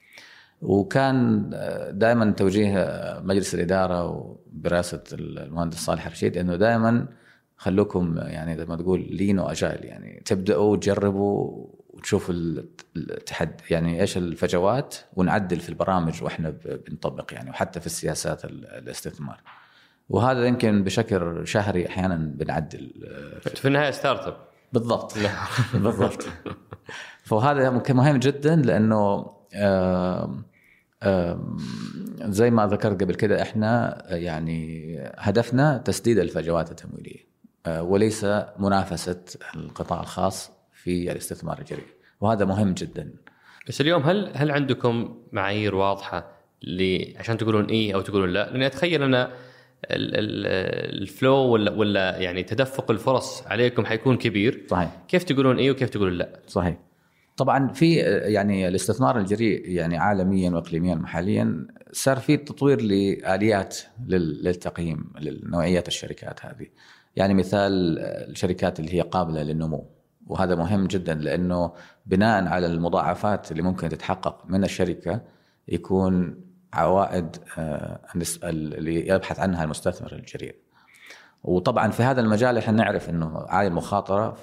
وكان 0.62 1.50
دائما 1.94 2.32
توجيه 2.32 2.86
مجلس 3.24 3.56
الإدارة 3.56 4.08
وبراسه 4.08 5.04
المهندس 5.14 5.78
صالح 5.78 6.08
رشيد 6.08 6.38
إنه 6.38 6.56
دائما 6.56 7.08
خلوكم 7.58 8.18
يعني 8.18 8.58
زي 8.58 8.66
ما 8.66 8.76
تقول 8.76 9.08
لين 9.10 9.40
واجايل 9.40 9.86
يعني 9.86 10.22
تبدأوا 10.26 10.78
تجربوا 10.78 11.68
وتشوفوا 11.90 12.36
التحد 12.96 13.62
يعني 13.70 14.02
إيش 14.02 14.18
الفجوات 14.18 14.96
ونعدل 15.14 15.60
في 15.60 15.70
البرامج 15.70 16.24
وإحنا 16.24 16.54
بنطبق 16.66 17.34
يعني 17.34 17.50
وحتى 17.50 17.80
في 17.80 17.86
السياسات 17.86 18.46
الاستثمار. 18.46 19.42
وهذا 20.10 20.46
يمكن 20.46 20.84
بشكل 20.84 21.48
شهري 21.48 21.88
أحيانا 21.88 22.16
بنعدل 22.16 22.92
في 23.56 23.68
النهاية 23.68 23.92
startup 23.92 24.38
بالضبط. 24.74 25.14
بالضبط. 25.74 26.24
فهذا 27.30 27.70
مهم 27.90 28.18
جدا 28.18 28.56
لأنه 28.56 29.32
زي 32.22 32.52
ما 32.52 32.68
ذكرت 32.68 33.04
قبل 33.04 33.16
كده 33.16 33.42
إحنا 33.42 34.04
يعني 34.10 34.96
هدفنا 35.18 35.78
تسديد 35.78 36.20
الفجوات 36.20 36.72
التمويلية 36.72 37.32
آه، 37.66 37.84
وليس 37.84 38.26
منافسة 38.60 39.22
القطاع 39.56 40.02
الخاص 40.02 40.52
في 40.74 41.12
الاستثمار 41.12 41.60
الجريء 41.60 41.86
وهذا 42.22 42.46
مهم 42.46 42.74
جدا. 42.74 43.14
بس 43.68 43.82
اليوم 43.82 44.02
هل 44.02 44.32
هل 44.36 44.52
عندكم 44.52 45.18
معايير 45.32 45.76
واضحة 45.76 46.32
عشان 47.18 47.38
تقولون 47.38 47.66
إي 47.66 47.94
أو 47.94 48.02
تقولون 48.02 48.30
لا؟ 48.30 48.50
لأني 48.52 48.66
أتخيل 48.66 49.04
أنا 49.04 49.32
الفلو 49.86 51.36
ولا 51.36 51.72
ولا 51.72 52.18
يعني 52.18 52.44
تدفق 52.44 52.92
الفرص 52.92 53.48
عليكم 53.48 53.86
حيكون 53.86 54.18
كبير. 54.18 54.66
صحيح. 54.70 55.04
كيف 55.08 55.24
تقولون 55.24 55.58
إي 55.58 55.72
وكيف 55.72 55.90
تقولون 55.90 56.14
لا؟ 56.14 56.40
صحيح. 56.48 56.78
طبعا 57.42 57.68
في 57.68 57.96
يعني 57.96 58.68
الاستثمار 58.68 59.18
الجريء 59.18 59.70
يعني 59.70 59.98
عالميا 59.98 60.52
واقليميا 60.52 60.96
ومحليا 60.96 61.68
صار 61.92 62.18
في 62.18 62.38
تطوير 62.38 62.82
لآليات 62.82 63.78
للتقييم 64.08 65.14
لنوعيات 65.20 65.88
الشركات 65.88 66.46
هذه. 66.46 66.68
يعني 67.16 67.34
مثال 67.34 68.00
الشركات 68.00 68.80
اللي 68.80 68.94
هي 68.94 69.02
قابلة 69.02 69.44
للنمو 69.44 69.90
وهذا 70.28 70.56
مهم 70.56 70.88
جدا 70.88 71.14
لأنه 71.14 71.74
بناء 72.06 72.48
على 72.48 72.68
المضاعفات 72.68 73.52
اللي 73.52 73.62
ممكن 73.62 73.90
تتحقق 73.90 74.46
من 74.46 74.64
الشركة 74.64 75.22
يكون 75.68 76.42
عوائد 76.74 77.38
آه، 77.58 78.00
اللي 78.44 79.08
يبحث 79.08 79.40
عنها 79.40 79.64
المستثمر 79.64 80.14
الجريء. 80.14 80.56
وطبعا 81.44 81.92
في 81.92 82.04
هذا 82.04 82.22
المجال 82.22 82.58
إحنا 82.58 82.74
نعرف 82.74 83.10
إنه 83.10 83.46
عالي 83.48 83.68
المخاطرة 83.68 84.38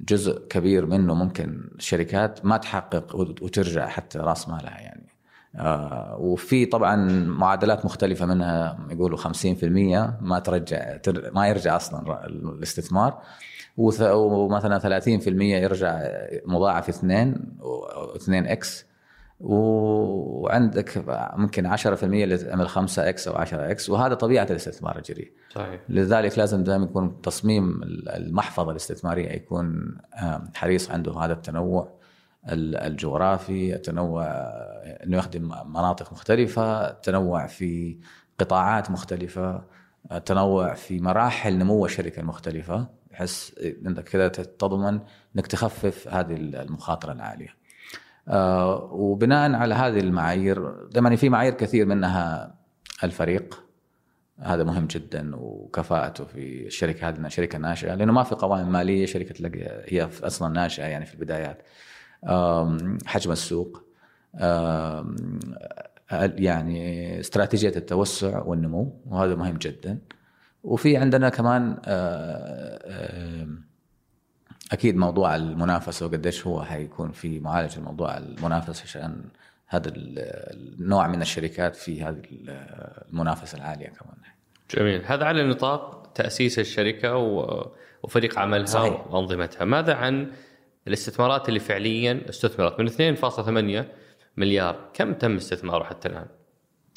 جزء 0.00 0.46
كبير 0.48 0.86
منه 0.86 1.14
ممكن 1.14 1.70
الشركات 1.78 2.44
ما 2.44 2.56
تحقق 2.56 3.16
وترجع 3.16 3.86
حتى 3.86 4.18
راس 4.18 4.48
مالها 4.48 4.80
يعني. 4.80 5.12
آه 5.56 6.16
وفي 6.20 6.66
طبعا 6.66 6.96
معادلات 7.26 7.84
مختلفة 7.84 8.26
منها 8.26 8.78
يقولوا 8.90 9.18
50% 9.18 9.24
ما 10.20 10.38
ترجع 10.44 10.98
ما 11.32 11.48
يرجع 11.48 11.76
أصلا 11.76 12.26
الاستثمار. 12.26 13.22
ومثلا 13.76 15.00
30% 15.00 15.26
يرجع 15.42 16.02
مضاعف 16.46 16.88
2 16.88 17.56
2 18.16 18.46
x. 18.46 18.86
وعندك 19.42 21.04
ممكن 21.36 21.66
10% 21.66 22.02
اللي 22.02 22.36
تعمل 22.36 22.68
5 22.68 23.08
x 23.08 23.28
أو 23.28 23.34
10 23.34 23.70
x 23.70 23.90
وهذا 23.90 24.14
طبيعة 24.14 24.46
الاستثمار 24.50 24.98
الجريء. 24.98 25.32
صحيح. 25.54 25.80
لذلك 25.88 26.38
لازم 26.38 26.64
دائما 26.64 26.84
يكون 26.84 27.20
تصميم 27.20 27.80
المحفظة 28.16 28.70
الاستثمارية 28.70 29.28
يكون 29.28 29.96
حريص 30.54 30.90
عنده 30.90 31.12
هذا 31.12 31.32
التنوع 31.32 31.88
الجغرافي، 32.52 33.74
التنوع 33.74 34.24
إنه 35.04 35.16
يخدم 35.16 35.54
مناطق 35.66 36.12
مختلفة، 36.12 36.90
التنوع 36.90 37.46
في 37.46 37.98
قطاعات 38.38 38.90
مختلفة، 38.90 39.62
التنوع 40.12 40.74
في 40.74 41.00
مراحل 41.00 41.58
نمو 41.58 41.86
الشركة 41.86 42.20
المختلفة 42.20 42.86
بحيث 43.10 43.50
إنك 43.86 44.04
كذا 44.04 44.28
تضمن 44.28 45.00
إنك 45.36 45.46
تخفف 45.46 46.08
هذه 46.08 46.34
المخاطرة 46.36 47.12
العالية. 47.12 47.61
آه، 48.28 48.88
وبناء 48.92 49.52
على 49.52 49.74
هذه 49.74 50.00
المعايير 50.00 50.88
طبعا 50.94 51.16
في 51.16 51.28
معايير 51.28 51.54
كثير 51.54 51.86
منها 51.86 52.54
الفريق. 53.04 53.64
هذا 54.38 54.64
مهم 54.64 54.86
جدا 54.86 55.36
وكفاءته 55.36 56.24
في 56.24 56.66
الشركة 56.66 57.08
هذه 57.08 57.28
شركة 57.28 57.58
ناشئة 57.58 57.94
لأنه 57.94 58.12
ما 58.12 58.22
في 58.22 58.34
قوائم 58.34 58.72
مالية 58.72 59.06
شركة 59.06 59.34
تلاقي 59.34 59.84
هي 59.88 60.08
أصلا 60.22 60.52
ناشئة 60.52 60.84
يعني 60.84 61.06
في 61.06 61.14
البدايات. 61.14 61.62
حجم 63.06 63.32
السوق 63.32 63.84
يعني 66.38 67.20
استراتيجية 67.20 67.72
التوسع 67.76 68.42
والنمو 68.42 69.00
وهذا 69.06 69.34
مهم 69.34 69.56
جدا. 69.56 69.98
وفي 70.64 70.96
عندنا 70.96 71.28
كمان 71.28 71.76
آه، 71.84 73.46
أكيد 74.72 74.96
موضوع 74.96 75.36
المنافسة 75.36 76.06
وقديش 76.06 76.46
هو 76.46 76.62
حيكون 76.62 77.12
في 77.12 77.40
معالجة 77.40 77.76
الموضوع 77.76 78.16
المنافسة 78.16 78.82
عشان 78.82 79.24
هذا 79.66 79.92
النوع 79.96 81.08
من 81.08 81.22
الشركات 81.22 81.76
في 81.76 82.02
هذه 82.02 82.22
المنافسة 83.12 83.58
العالية 83.58 83.86
كمان. 83.86 84.16
جميل. 84.76 85.04
هذا 85.04 85.24
على 85.24 85.48
نطاق 85.48 86.12
تأسيس 86.14 86.58
الشركة 86.58 87.16
وفريق 88.02 88.38
عملها 88.38 88.66
صحيح. 88.66 89.06
وأنظمتها. 89.06 89.64
ماذا 89.64 89.94
عن 89.94 90.32
الاستثمارات 90.88 91.48
اللي 91.48 91.60
فعليا 91.60 92.20
استثمرت؟ 92.28 92.80
من 92.80 92.86
2.8 92.86 93.84
مليار. 94.36 94.90
كم 94.94 95.14
تم 95.14 95.36
استثماره 95.36 95.84
حتى 95.84 96.08
الآن؟ 96.08 96.26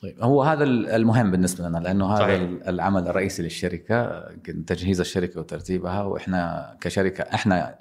طيب 0.06 0.24
هو 0.24 0.44
هذا 0.44 0.64
المهم 0.64 1.32
بالنسبة 1.32 1.68
لنا 1.68 1.78
لأنه 1.78 2.14
هذا 2.14 2.20
صحيح. 2.20 2.50
العمل 2.68 3.08
الرئيسي 3.08 3.44
للشركة 3.44 4.28
تجهيز 4.68 5.00
الشركة 5.00 5.40
وترتيبها 5.40 6.04
وإحنا 6.04 6.72
كشركة 6.82 7.22
إحنا 7.22 7.76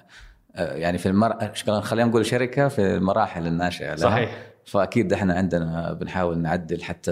آه، 0.55 0.73
يعني 0.73 0.97
في 0.97 1.05
المر... 1.09 1.51
خلينا 1.81 2.09
نقول 2.09 2.25
شركة 2.25 2.67
في 2.67 2.95
المراحل 2.95 3.47
الناشئة 3.47 3.87
لها. 3.87 3.95
صحيح. 3.95 4.53
فأكيد 4.65 5.13
إحنا 5.13 5.33
عندنا 5.33 5.93
بنحاول 5.93 6.37
نعدل 6.37 6.83
حتى 6.83 7.11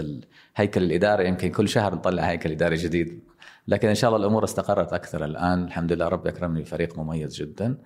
الهيكل 0.58 0.84
الاداري 0.84 1.28
يمكن 1.28 1.52
كل 1.52 1.70
شهر 1.70 1.96
نطلع 1.96 2.24
هيكل 2.24 2.52
إداري 2.52 2.76
جديد. 2.76 3.20
لكن 3.68 3.88
إن 3.88 3.96
شاء 3.96 4.10
الله 4.10 4.22
الأمور 4.22 4.44
استقرت 4.44 4.94
أكثر 4.94 5.26
الآن. 5.26 5.64
الحمد 5.64 5.94
لله 5.94 6.08
ربي 6.08 6.30
أكرمني 6.30 6.62
بفريق 6.62 7.00
مميز 7.00 7.36
جدا. 7.36 7.78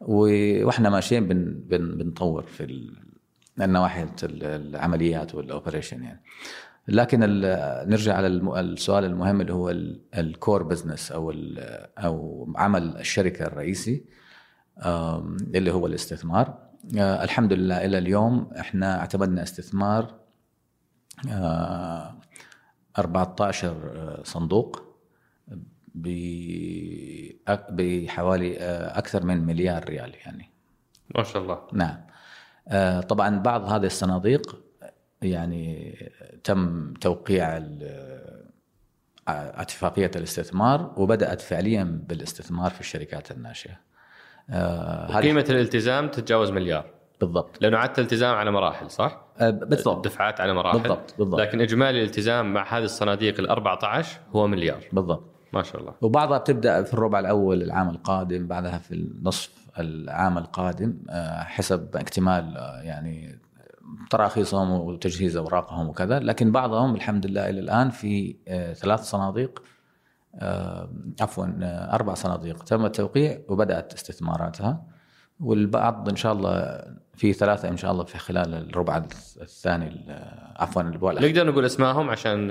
وإحنا 0.00 0.90
ماشيين 0.90 1.28
بن... 1.28 1.60
بن... 1.66 1.98
بنطور 1.98 2.42
في 2.42 2.64
ال... 2.64 3.06
النواحي 3.60 4.06
العمليات 4.22 5.34
وال 5.34 5.46
operation 5.46 6.02
يعني. 6.02 6.22
لكن 6.88 7.20
نرجع 7.88 8.14
على 8.16 8.26
السؤال 8.60 9.04
المهم 9.04 9.40
اللي 9.40 9.52
هو 9.52 9.70
ال 10.18 10.27
core 10.27 10.62
business 10.62 11.12
أو 11.12 11.34
أو 11.98 12.46
عمل 12.56 12.96
الشركة 12.96 13.46
الرئيسي 13.46 14.04
اللي 15.54 15.72
هو 15.72 15.86
الاستثمار. 15.86 16.66
آه، 16.98 17.24
الحمد 17.24 17.52
لله 17.52 17.84
إلى 17.84 17.98
اليوم 17.98 18.50
إحنا 18.58 18.98
اعتمدنا 18.98 19.42
استثمار 19.42 20.14
14 22.98 23.68
آه، 23.68 24.18
آه، 24.18 24.22
صندوق 24.22 24.82
بحوالي 27.70 28.56
أكثر 28.98 29.24
من 29.24 29.46
مليار 29.46 29.84
ريال 29.84 30.14
يعني. 30.14 30.50
ما 31.14 31.22
شاء 31.22 31.42
الله. 31.42 31.60
نعم. 31.72 32.06
طبعا 33.00 33.38
بعض 33.38 33.64
هذه 33.64 33.86
الصناديق 33.86 34.65
يعني 35.26 35.96
تم 36.44 36.94
توقيع 36.94 37.60
اتفاقية 39.28 40.10
الاستثمار 40.16 40.92
وبدأت 40.96 41.40
فعليا 41.40 42.00
بالاستثمار 42.08 42.70
في 42.70 42.80
الشركات 42.80 43.30
الناشئة. 43.30 43.80
آه 44.50 45.20
قيمه 45.20 45.44
الالتزام 45.50 46.08
تتجاوز 46.08 46.50
مليار. 46.50 46.84
بالضبط. 47.20 47.62
لأنه 47.62 47.78
عدت 47.78 47.98
التزام 47.98 48.34
على 48.34 48.50
مراحل 48.50 48.90
صح؟ 48.90 49.26
آه 49.38 49.50
بالضبط. 49.50 50.04
دفعات 50.04 50.40
على 50.40 50.54
مراحل. 50.54 50.78
بالضبط 50.78 51.14
بالضبط. 51.18 51.40
لكن 51.40 51.60
إجمالي 51.60 51.98
الالتزام 51.98 52.52
مع 52.52 52.78
هذه 52.78 52.84
الصناديق 52.84 53.40
ال 53.40 53.48
14 53.48 54.20
هو 54.30 54.46
مليار. 54.46 54.84
بالضبط. 54.92 55.24
ما 55.52 55.62
شاء 55.62 55.80
الله. 55.80 55.94
وبعضها 56.00 56.38
بتبدأ 56.38 56.82
في 56.82 56.94
الربع 56.94 57.18
الأول 57.18 57.62
العام 57.62 57.88
القادم 57.88 58.46
بعدها 58.46 58.78
في 58.78 58.94
النصف 58.94 59.50
العام 59.78 60.38
القادم 60.38 60.96
آه، 61.10 61.42
حسب 61.42 61.96
اكتمال 61.96 62.54
يعني 62.82 63.38
تراخيصهم 64.10 64.70
وتجهيز 64.70 65.36
أوراقهم 65.36 65.88
وكذا 65.88 66.18
لكن 66.18 66.52
بعضهم 66.52 66.94
الحمد 66.94 67.26
لله 67.26 67.50
إلى 67.50 67.60
الآن 67.60 67.90
في 67.90 68.36
آه، 68.48 68.72
ثلاث 68.72 69.00
صناديق 69.00 69.62
عفوا 71.20 71.46
أربع 71.94 72.14
صناديق. 72.14 72.64
تم 72.64 72.84
التوقيع 72.84 73.38
وبدأت 73.48 73.94
استثماراتها 73.94 74.86
والبعض 75.40 76.08
إن 76.08 76.16
شاء 76.16 76.32
الله 76.32 76.82
في 77.14 77.32
ثلاثة 77.32 77.68
إن 77.68 77.76
شاء 77.76 77.92
الله 77.92 78.04
في 78.04 78.18
خلال 78.18 78.54
الربع 78.54 78.96
الثاني 79.42 80.06
عفوا 80.56 80.82
نقدر 80.82 81.46
نقول 81.46 81.64
اسمائهم 81.64 82.10
عشان 82.10 82.50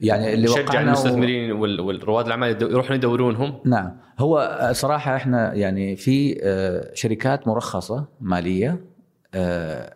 يعني 0.00 0.34
اللي 0.34 0.46
نشجع 0.46 0.80
المستثمرين 0.80 1.52
والرواد 1.52 2.26
الأعمال 2.26 2.62
يروحون 2.62 2.96
يدورونهم. 2.96 3.60
نعم. 3.64 3.96
هو 4.18 4.60
صراحة 4.72 5.16
إحنا 5.16 5.54
يعني 5.54 5.96
في 5.96 6.40
آه، 6.42 6.90
شركات 6.94 7.48
مرخصة 7.48 8.08
مالية 8.20 8.68
آه، 8.68 8.93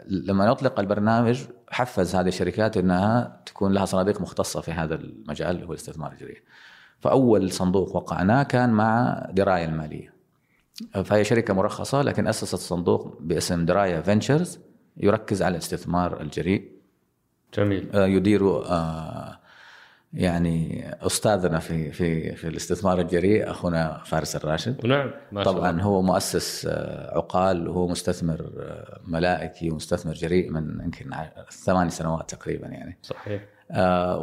لما 0.09 0.47
نطلق 0.47 0.81
البرنامج 0.81 1.45
حفز 1.71 2.17
هذه 2.17 2.29
الشركات 2.29 2.77
إنها 2.77 3.41
تكون 3.47 3.73
لها 3.73 3.85
صناديق 3.85 4.21
مختصة 4.21 4.61
في 4.61 4.73
هذا 4.73 4.95
المجال 4.95 5.51
اللي 5.51 5.67
هو 5.67 5.73
الاستثمار 5.73 6.13
الجريء. 6.13 6.43
فأول 7.01 7.53
صندوق 7.53 7.97
وقعناه 7.97 8.43
كان 8.43 8.71
مع 8.71 9.23
دراية 9.33 9.65
المالية. 9.65 10.13
فهي 11.05 11.25
شركة 11.25 11.55
مرخصة 11.55 12.03
لكن 12.03 12.27
أسست 12.27 12.55
صندوق 12.55 13.19
باسم 13.21 13.67
دراية 13.67 14.01
فينشرز 14.01 14.59
يركز 14.97 15.43
على 15.43 15.53
الاستثمار 15.53 16.21
الجريء. 16.21 16.73
جميل. 17.55 17.91
آه، 17.95 18.07
يدير 18.07 18.63
يعني 20.13 20.91
أستاذنا 21.07 21.59
في 21.59 21.93
في 21.93 22.37
في 22.37 22.49
الاستثمار 22.49 23.01
الجريء 23.01 23.51
أخونا 23.51 24.03
فارس 24.05 24.37
الراشد. 24.37 24.87
نعم 24.87 25.11
ما 25.33 25.45
شاء 25.45 25.53
طبعا 25.53 25.71
الله. 25.71 25.83
هو 25.83 26.03
مؤسس 26.03 26.67
آه، 26.71 27.17
عقال 27.17 27.69
وهو 27.69 27.89
مستثمر 27.89 28.53
آه، 28.59 29.01
ملائكي 29.05 29.71
ومستثمر 29.71 30.13
جريء 30.13 30.51
من 30.51 30.81
يمكن 30.85 31.11
ثماني 31.51 31.91
سنوات 31.91 32.31
تقريبا 32.31 32.67
يعني. 32.67 32.99
صحيح. 33.03 33.43
آه 33.71 34.19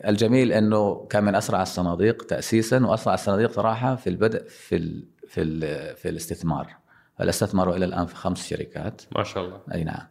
والجميل 0.00 0.52
إنه 0.52 1.06
كان 1.06 1.24
من 1.24 1.34
أسرع 1.34 1.62
الصناديق 1.62 2.22
تاسيسا 2.22 2.86
وأسرع 2.86 3.14
الصناديق 3.14 3.52
صراحة 3.52 3.96
في 3.96 4.10
البدء 4.10 4.44
في 4.48 4.76
ال 4.76 5.08
في 5.28 5.40
ال 5.40 5.60
في 5.96 6.08
الاستثمار. 6.08 6.66
استثمروا 7.20 7.76
إلى 7.76 7.84
الآن 7.84 8.06
في 8.06 8.14
خمس 8.14 8.48
شركات. 8.48 9.02
ما 9.16 9.24
شاء 9.24 9.44
الله. 9.44 9.60
أي 9.74 9.84
نعم. 9.84 10.06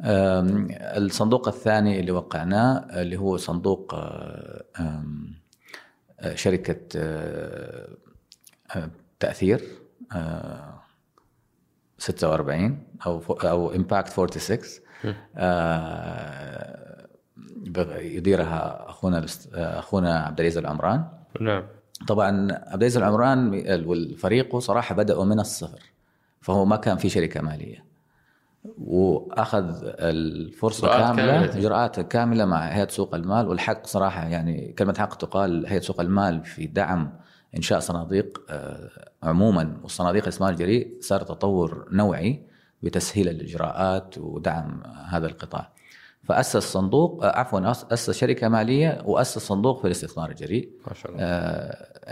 الصندوق 0.00 1.48
الثاني 1.48 2.00
اللي 2.00 2.12
وقعناه 2.12 2.86
اللي 3.02 3.16
هو 3.16 3.36
صندوق 3.36 3.94
آه، 3.94 4.64
آه، 6.20 6.34
شركة 6.34 6.80
آه، 6.96 7.88
تأثير 9.20 9.62
46 11.98 12.78
أو 13.06 13.22
أو 13.30 13.74
امباكت 13.74 14.08
46 14.08 14.60
يديرها 18.00 18.90
أخونا 18.90 19.26
أخونا 19.54 20.18
عبد 20.18 20.40
العزيز 20.40 20.58
العمران. 20.58 21.04
نعم. 21.40 21.62
طبعا 22.08 22.52
عبد 22.52 22.82
العزيز 22.82 22.96
العمران 22.96 23.64
وفريقه 23.86 24.58
صراحة 24.58 24.94
بداوا 24.94 25.24
من 25.24 25.40
الصفر 25.40 25.82
فهو 26.40 26.64
ما 26.64 26.76
كان 26.76 26.96
في 26.96 27.08
شركة 27.08 27.40
مالية. 27.40 27.85
وأخذ 28.78 29.64
الفرصة 29.84 30.88
كاملة 30.88 31.44
إجراءات 31.44 32.00
كاملة 32.00 32.44
مع 32.44 32.66
هيئة 32.66 32.88
سوق 32.88 33.14
المال 33.14 33.48
والحق 33.48 33.86
صراحة 33.86 34.28
يعني 34.28 34.74
كلمة 34.78 34.94
حق 34.98 35.14
تقال 35.14 35.66
هيئة 35.66 35.80
سوق 35.80 36.00
المال 36.00 36.44
في 36.44 36.66
دعم 36.66 37.12
إنشاء 37.56 37.78
صناديق 37.78 38.42
آه، 38.50 38.90
عموما 39.22 39.76
والصناديق 39.82 40.22
الاستثمار 40.22 40.50
الجريء 40.50 40.96
صار 41.00 41.22
تطور 41.22 41.88
نوعي 41.92 42.42
بتسهيل 42.82 43.28
الإجراءات 43.28 44.18
ودعم 44.18 44.82
هذا 45.08 45.26
القطاع. 45.26 45.72
فأسس 46.24 46.72
صندوق 46.72 47.24
آه، 47.24 47.38
عفوا 47.38 47.70
أسس 47.70 48.10
شركة 48.10 48.48
مالية 48.48 49.02
وأسس 49.04 49.38
صندوق 49.38 49.80
في 49.80 49.86
الاستثمار 49.86 50.30
الجريء. 50.30 50.70
ما 50.88 50.94
شاء 50.94 51.12
الله. 51.12 51.24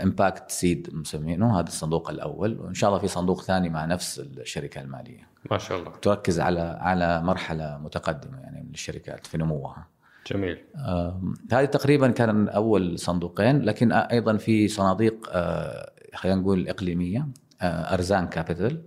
Impact 0.03 0.51
Seed 0.51 0.89
مسمينه 0.93 1.59
هذا 1.59 1.67
الصندوق 1.67 2.09
الأول 2.09 2.59
وإن 2.59 2.73
شاء 2.73 2.89
الله 2.89 2.99
في 2.99 3.07
صندوق 3.07 3.41
ثاني 3.41 3.69
مع 3.69 3.85
نفس 3.85 4.19
الشركة 4.19 4.81
المالية. 4.81 5.34
ما 5.51 5.57
شاء 5.57 5.79
الله. 5.79 5.91
تركز 6.01 6.39
على 6.39 6.77
على 6.81 7.21
مرحلة 7.21 7.77
متقدمة 7.77 8.39
يعني 8.39 8.63
من 8.63 8.69
الشركات 8.73 9.27
في 9.27 9.37
نموها. 9.37 9.87
جميل. 10.31 10.57
هذه 11.51 11.65
تقريبا 11.65 12.11
كان 12.11 12.49
أول 12.49 12.99
صندوقين 12.99 13.61
لكن 13.61 13.91
أيضا 13.91 14.37
في 14.37 14.67
صناديق 14.67 15.29
آه، 15.31 15.91
خلينا 16.13 16.41
نقول 16.41 16.69
إقليمية 16.69 17.27
آه، 17.61 17.93
أرزان 17.93 18.27
Capital 18.27 18.83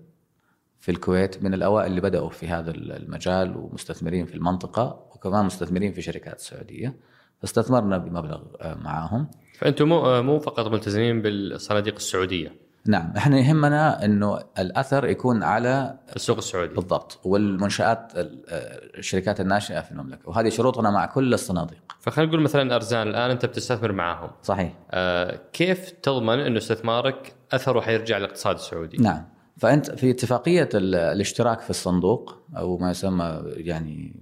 في 0.81 0.91
الكويت 0.91 1.43
من 1.43 1.55
الأوائل 1.55 1.91
اللي 1.91 2.01
بدأوا 2.01 2.31
في 2.31 2.49
هذا 2.49 2.71
المجال 2.71 3.57
ومستثمرين 3.57 4.27
في 4.27 4.35
المنطقة 4.35 5.09
وكمان 5.15 5.45
مستثمرين 5.45 5.93
في 5.93 6.03
شركات 6.03 6.41
سعودية. 6.41 6.97
فاستثمرنا 7.41 7.99
بمبلغ 7.99 8.43
آه، 8.61 8.75
معاهم. 8.75 9.31
فأنتم 9.59 9.89
مو 9.89 10.23
مو 10.23 10.39
فقط 10.39 10.69
ملتزمين 10.69 11.23
بالصناديق 11.23 11.95
السعودية. 11.95 12.68
نعم 12.89 13.13
إحنا 13.17 13.39
يهمنا 13.39 14.05
إنه 14.05 14.39
الأثر 14.59 15.07
يكون 15.07 15.43
على 15.43 15.99
السوق 16.17 16.37
السعودي. 16.37 16.75
بالضبط 16.75 17.21
والمنشآت 17.25 18.13
ال- 18.17 18.43
آه، 18.49 18.99
الشركات 18.99 19.41
الناشئة 19.41 19.81
في 19.81 19.93
المملكة 19.93 20.29
وهذه 20.29 20.49
شروطنا 20.49 20.91
مع 20.91 21.07
كل 21.07 21.35
الصناديق. 21.35 21.79
فخلينا 22.01 22.31
نقول 22.33 22.43
مثلا 22.43 22.75
أرزان 22.75 23.09
الآن 23.09 23.31
أنت 23.31 23.47
بتستثمر 23.47 23.93
معاهم. 23.93 24.31
صحيح. 24.43 24.73
آه 24.91 25.41
كيف 25.53 25.91
تضمن 25.91 26.39
إنه 26.39 26.59
استثمارك 26.59 27.33
أثره 27.53 27.81
حيرجع 27.81 28.19
للاقتصاد 28.19 28.55
السعودي؟ 28.55 28.97
نعم 28.97 29.25
فأنت 29.57 29.91
في 29.91 30.11
اتفاقية 30.11 30.69
ال- 30.75 30.95
الاشتراك 30.95 31.61
في 31.61 31.71
الصندوق 31.71 32.39
أو 32.57 32.79
ما 32.79 32.91
يسمى 32.91 33.43
يعني 33.47 34.17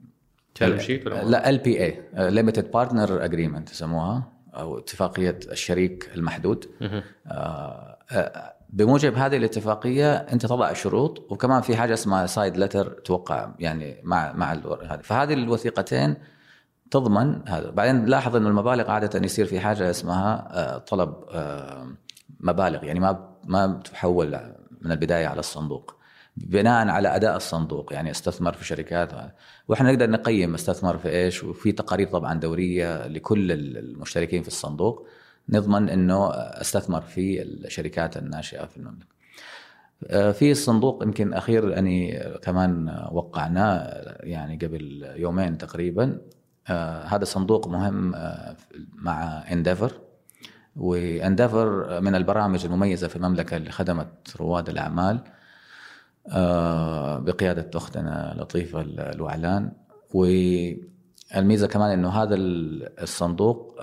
term 0.54 0.78
sheet 0.78 1.06
ولا 1.06 1.24
لا 1.24 1.48
LPA 1.48 1.84
limited 1.84 2.70
partner 2.70 3.24
agreement 3.24 3.70
يسموها 3.70 4.32
أو 4.54 4.78
اتفاقية 4.78 5.38
الشريك 5.52 6.10
المحدود. 6.14 6.64
آه، 7.26 8.55
بموجب 8.76 9.14
هذه 9.14 9.36
الاتفاقية 9.36 10.14
أنت 10.14 10.46
تضع 10.46 10.72
شروط 10.72 11.32
وكمان 11.32 11.62
في 11.62 11.76
حاجة 11.76 11.94
اسمها 11.94 12.26
side 12.26 12.56
letter 12.56 12.88
توقع 12.88 13.54
يعني 13.58 14.00
مع 14.04 14.32
مع 14.32 14.52
هذه. 14.90 15.00
فهذه 15.02 15.32
الوثيقتين 15.32 16.16
تضمن 16.90 17.48
هذا. 17.48 17.70
بعدين 17.70 18.04
لاحظ 18.04 18.36
إنه 18.36 18.48
المبالغ 18.48 18.90
عادة 18.90 19.24
يصير 19.24 19.46
في 19.46 19.60
حاجة 19.60 19.90
اسمها 19.90 20.48
آه، 20.50 20.78
طلب 20.78 21.14
آه، 21.30 21.86
مبالغ 22.40 22.84
يعني 22.84 23.00
ما 23.00 23.36
ما 23.44 23.80
تحول 23.84 24.40
من 24.80 24.92
البداية 24.92 25.26
على 25.26 25.40
الصندوق. 25.40 25.96
بناء 26.36 26.88
على 26.88 27.16
أداء 27.16 27.36
الصندوق 27.36 27.92
يعني 27.92 28.10
استثمر 28.10 28.52
في 28.52 28.64
شركات. 28.64 29.12
وإحنا 29.68 29.92
نقدر 29.92 30.10
نقيم 30.10 30.54
استثمر 30.54 30.98
في 30.98 31.08
إيش؟ 31.08 31.44
وفي 31.44 31.72
تقارير 31.72 32.08
طبعا 32.08 32.34
دورية 32.34 33.06
لكل 33.06 33.52
المشتركين 33.52 34.42
في 34.42 34.48
الصندوق. 34.48 35.08
نضمن 35.48 35.88
إنه 35.88 36.30
أستثمر 36.32 37.00
في 37.00 37.42
الشركات 37.42 38.16
الناشئة 38.16 38.66
في 38.66 38.76
المملكة. 38.76 39.16
آه، 40.04 40.32
في 40.32 40.54
صندوق 40.54 41.02
يمكن 41.02 41.34
أخير 41.34 41.78
أني 41.78 42.20
كمان 42.42 42.88
وقعناه 43.12 44.02
يعني 44.20 44.56
قبل 44.56 45.12
يومين 45.16 45.58
تقريبا. 45.58 46.18
آه، 46.68 47.04
هذا 47.04 47.24
صندوق 47.24 47.68
مهم 47.68 48.14
آه، 48.14 48.56
مع 48.94 49.44
انديفر 49.52 49.92
وانديفر 50.76 52.00
من 52.00 52.14
البرامج 52.14 52.64
المميزة 52.64 53.08
في 53.08 53.16
المملكة 53.16 53.56
اللي 53.56 53.70
خدمت 53.70 54.36
رواد 54.40 54.68
الأعمال 54.68 55.20
بقيادة 57.24 57.70
أختنا 57.74 58.36
لطيفة 58.38 58.80
الوعلان. 58.80 59.72
والميزة 60.14 61.66
كمان 61.66 61.90
إنه 61.90 62.08
هذا 62.08 62.34
الصندوق 62.36 63.80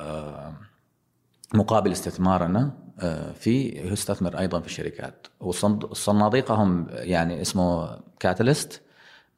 مقابل 1.53 1.91
استثمارنا 1.91 2.71
آه، 2.99 3.31
فيه 3.31 3.81
يستثمر 3.91 4.39
أيضا 4.39 4.59
في 4.59 4.67
الشركات. 4.67 5.27
وصناديقهم 5.39 6.87
يعني 6.89 7.41
اسمه 7.41 7.99
كاتاليست 8.19 8.81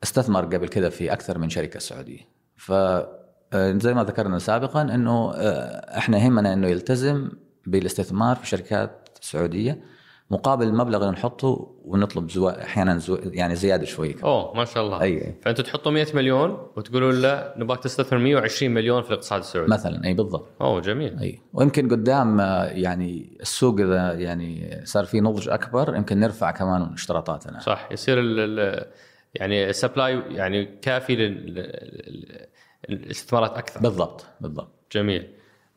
استثمر 0.03 0.45
قبل 0.45 0.67
كده 0.67 0.89
في 0.89 1.13
أكثر 1.13 1.37
من 1.37 1.49
شركة 1.49 1.79
سعودية. 1.79 2.19
ف 2.55 2.71
آه، 2.71 3.77
زي 3.77 3.93
ما 3.93 4.03
ذكرنا 4.03 4.39
سابقا 4.39 4.81
إنه 4.81 5.33
آه، 5.35 5.97
إحنا 5.97 6.17
يهمنا 6.17 6.53
إنه 6.53 6.67
يلتزم 6.67 7.29
بالاستثمار 7.65 8.35
في 8.35 8.47
شركات 8.47 9.09
سعودية. 9.21 9.83
مقابل 10.31 10.67
المبلغ 10.67 10.97
اللي 11.01 11.11
نحطه 11.11 11.75
ونطلب 11.85 12.29
زوا... 12.29 12.63
أحيانا 12.63 12.97
زو... 12.97 13.17
يعني 13.23 13.55
زيادة 13.55 13.85
شوي 13.85 14.13
كمان. 14.13 14.25
أوه 14.25 14.53
ما 14.55 14.65
شاء 14.65 14.83
الله. 14.85 15.01
أي 15.01 15.35
فانتم 15.41 15.63
تحطوا 15.63 15.91
100 15.91 16.05
مليون 16.13 16.67
وتقولوا 16.75 17.11
لا 17.11 17.53
نبغاك 17.57 17.79
تستثمر 17.83 18.19
120 18.19 18.73
مليون 18.73 19.01
في 19.01 19.09
الاقتصاد 19.09 19.39
السعودي. 19.39 19.71
مثلا 19.71 20.05
أي 20.05 20.13
بالضبط. 20.13 20.47
أوه 20.61 20.81
جميل. 20.81 21.19
أي. 21.19 21.39
ويمكن 21.53 21.89
قدام 21.89 22.39
آه، 22.39 22.63
يعني 22.65 23.37
السوق 23.41 23.79
إذا 23.79 24.13
يعني 24.13 24.81
صار 24.83 25.05
في 25.05 25.21
نضج 25.21 25.49
أكبر 25.49 25.95
يمكن 25.95 26.19
نرفع 26.19 26.51
كمان 26.51 26.81
اشتراطاتنا. 26.93 27.59
صح 27.59 27.89
يصير 27.91 28.19
ال 28.19 28.39
ال 28.59 28.85
يعني 29.33 29.69
ال 29.69 29.77
supply 29.77 30.21
يعني 30.29 30.65
كافي 30.81 31.15
لل- 31.15 32.45
للاستثمارات 32.89 33.57
أكثر. 33.57 33.79
بالضبط 33.79 34.25
بالضبط. 34.41 34.71
جميل. 34.91 35.27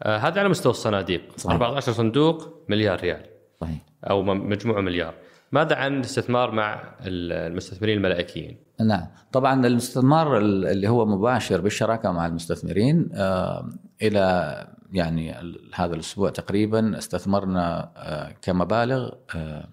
آه 0.02 0.16
هذا 0.16 0.40
على 0.40 0.48
مستوى 0.48 0.70
الصناديق. 0.70 1.22
صحيح. 1.36 1.52
14 1.52 1.92
صندوق 1.92 2.48
مليار 2.68 3.00
ريال. 3.00 3.22
صحيح. 3.60 3.78
أو 4.04 4.22
مجموعه 4.22 4.80
مليار. 4.80 5.14
ماذا 5.52 5.76
عن 5.76 5.94
الاستثمار 5.96 6.50
مع 6.50 6.74
ال- 7.00 7.32
المستثمرين 7.32 7.96
الملائكيين؟ 7.96 8.56
نعم. 8.80 9.06
طبعا 9.32 9.66
الاستثمار 9.66 10.38
ال- 10.38 10.66
اللي 10.66 10.88
هو 10.88 11.06
مباشر 11.06 11.60
بالشراكة 11.60 12.12
مع 12.12 12.26
المستثمرين 12.26 13.08
آه، 13.14 13.68
إلى 14.02 14.66
يعني 14.92 15.34
هذا 15.74 15.94
الأسبوع 15.94 16.30
تقريبا 16.30 16.98
استثمرنا 16.98 17.92
آه، 17.96 18.32
كمبالغ 18.42 19.10
آه، 19.36 19.68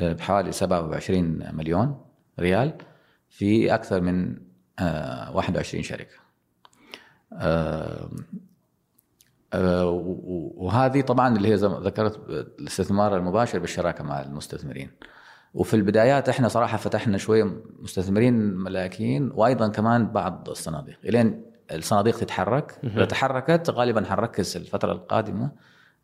بحوالي 0.00 0.52
27 0.52 1.54
مليون 1.56 2.00
ريال 2.40 2.72
في 3.28 3.74
أكثر 3.74 4.00
من 4.00 4.36
آه، 4.78 5.36
21 5.36 5.82
شركة. 5.82 6.14
آه، 9.52 9.84
وهذه 10.56 11.00
طبعا 11.00 11.36
اللي 11.36 11.52
هي 11.52 11.56
زي 11.56 11.68
ما 11.68 11.80
ذكرت 11.80 12.20
الاستثمار 12.58 13.16
المباشر 13.16 13.58
بالشراكة 13.58 14.04
مع 14.04 14.20
المستثمرين. 14.22 14.90
وفي 15.54 15.74
البدايات 15.74 16.28
إحنا 16.28 16.48
صراحة 16.48 16.76
فتحنا 16.76 17.18
شوية 17.18 17.44
مستثمرين 17.82 18.34
ملاكيين 18.56 19.30
وأيضا 19.34 19.68
كمان 19.68 20.06
بعض 20.06 20.48
الصناديق. 20.48 20.98
إلين 21.04 21.42
الصناديق 21.74 22.16
تتحرك 22.18 22.78
إذا 22.84 23.04
تحركت 23.04 23.70
غالبا 23.70 24.04
حنركز 24.04 24.56
الفترة 24.56 24.92
القادمة 24.92 25.50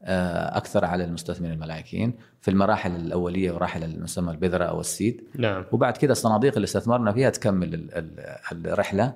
آه، 0.03 0.57
أكثر 0.57 0.85
على 0.85 1.05
المستثمرين 1.05 1.55
الملاكيين 1.55 2.15
في 2.41 2.51
المراحل 2.51 2.97
الأولية 2.97 3.53
وراحل 3.53 3.85
المسمى 3.85 4.31
البذرة 4.33 4.65
أو 4.65 4.81
السيد. 4.81 5.25
نعم. 5.39 5.65
وبعد 5.73 5.97
كده 5.97 6.13
الصناديق 6.13 6.55
اللي 6.55 6.65
استثمرنا 6.65 7.13
فيها 7.13 7.31
تكمل 7.31 7.75
ال- 7.75 7.95
ال- 7.95 8.67
الرحلة. 8.67 9.15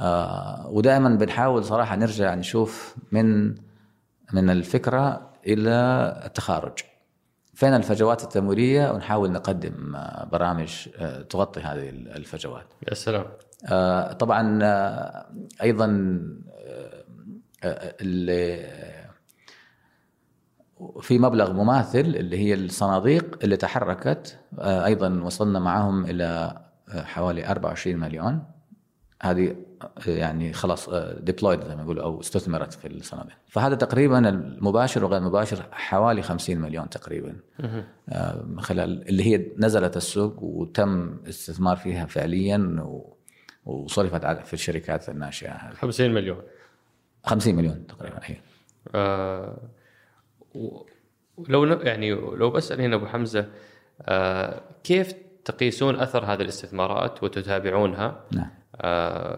آه، 0.00 0.68
ودائما 0.68 1.08
بنحاول 1.08 1.64
صراحة 1.64 1.96
نرجع 1.96 2.34
نشوف 2.34 2.96
من 3.12 3.54
من 4.32 4.50
الفكرة 4.50 5.30
إلى 5.46 5.70
التخارج. 6.24 6.78
فين 7.54 7.74
الفجوات 7.74 8.24
التمويلية؟ 8.24 8.90
ونحاول 8.90 9.32
نقدم 9.32 9.96
آه، 9.96 10.24
برامج 10.24 10.88
آه، 10.98 11.22
تغطي 11.22 11.60
هذه 11.60 11.88
الفجوات. 11.88 12.66
يا 12.88 12.94
سلام. 12.94 13.24
آه، 13.68 14.12
طبعا 14.12 14.58
آه، 14.62 15.26
أيضا 15.62 15.86
اللي 18.00 18.66
في 21.00 21.18
مبلغ 21.18 21.52
مماثل 21.52 21.98
اللي 21.98 22.38
هي 22.38 22.54
الصناديق 22.54 23.38
اللي 23.44 23.56
تحركت 23.56 24.38
أيضا 24.60 25.20
وصلنا 25.22 25.58
معهم 25.58 26.04
إلى 26.04 26.60
حوالي 26.88 27.50
24 27.50 27.96
مليون. 27.96 28.44
هذه 29.22 29.56
يعني 30.06 30.52
خلاص 30.52 30.88
ديبلويد 31.20 31.64
زي 31.64 31.76
ما 31.76 31.82
يقولوا 31.82 32.02
أو 32.04 32.20
استثمرت 32.20 32.72
في 32.72 32.86
الصناديق. 32.88 33.34
فهذا 33.46 33.74
تقريبا 33.74 34.28
المباشر 34.28 35.04
وغير 35.04 35.18
المباشر 35.20 35.64
حوالي 35.72 36.22
50 36.22 36.58
مليون 36.58 36.88
تقريبا. 36.88 37.36
آه، 38.08 38.44
خلال 38.58 39.08
اللي 39.08 39.22
هي 39.26 39.46
نزلت 39.58 39.96
السوق 39.96 40.42
وتم 40.42 41.16
استثمار 41.28 41.76
فيها 41.76 42.06
فعليا 42.06 42.86
وصرفت 43.66 44.22
على- 44.24 44.44
في 44.44 44.54
الشركات 44.54 45.08
الناشئة 45.08 45.50
هذه. 45.52 45.74
50 45.74 46.14
مليون. 46.14 46.42
50 47.24 47.54
مليون 47.54 47.86
تقريبا 47.86 48.18
هي 48.22 48.36
آه 48.94 49.58
و- 50.54 50.82
ولو 51.36 51.64
ن- 51.64 51.86
يعني 51.86 52.10
لو 52.10 52.50
بسأل 52.50 52.80
هنا 52.80 52.96
أبو 52.96 53.06
حمزة 53.06 53.46
آه 54.02 54.60
كيف 54.84 55.12
تقيسون 55.44 55.96
أثر 56.00 56.24
هذه 56.24 56.42
الاستثمارات 56.42 57.22
وتتابعونها؟ 57.22 58.24
نعم. 58.32 58.44
آه 58.44 58.57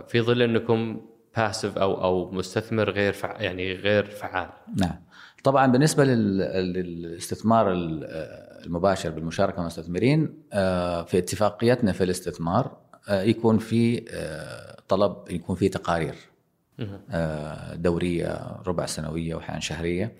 في 0.08 0.20
ظل 0.20 0.42
انكم 0.42 1.00
باسف 1.36 1.78
أو 1.78 2.04
أو 2.04 2.30
مستثمر 2.30 2.90
غير 2.90 3.12
فع 3.12 3.40
يعني 3.40 3.72
غير 3.72 4.04
فعال. 4.04 4.48
نعم. 4.76 4.96
طبعا 5.44 5.66
بالنسبة 5.66 6.04
للاستثمار 6.04 7.72
المباشر 7.72 9.10
بالمشاركة 9.10 9.56
مع 9.56 9.62
المستثمرين 9.62 10.42
آه، 10.52 11.02
في 11.02 11.18
اتفاقيتنا 11.18 11.92
في 11.92 12.04
الاستثمار 12.04 12.76
آه، 13.08 13.22
يكون 13.22 13.58
في 13.58 14.04
آه، 14.10 14.76
طلب 14.88 15.16
يكون 15.30 15.56
في 15.56 15.68
تقارير 15.68 16.14
دورية 17.74 18.56
ربع 18.66 18.86
سنوية 18.86 19.34
واحيانا 19.34 19.60
شهرية 19.60 20.12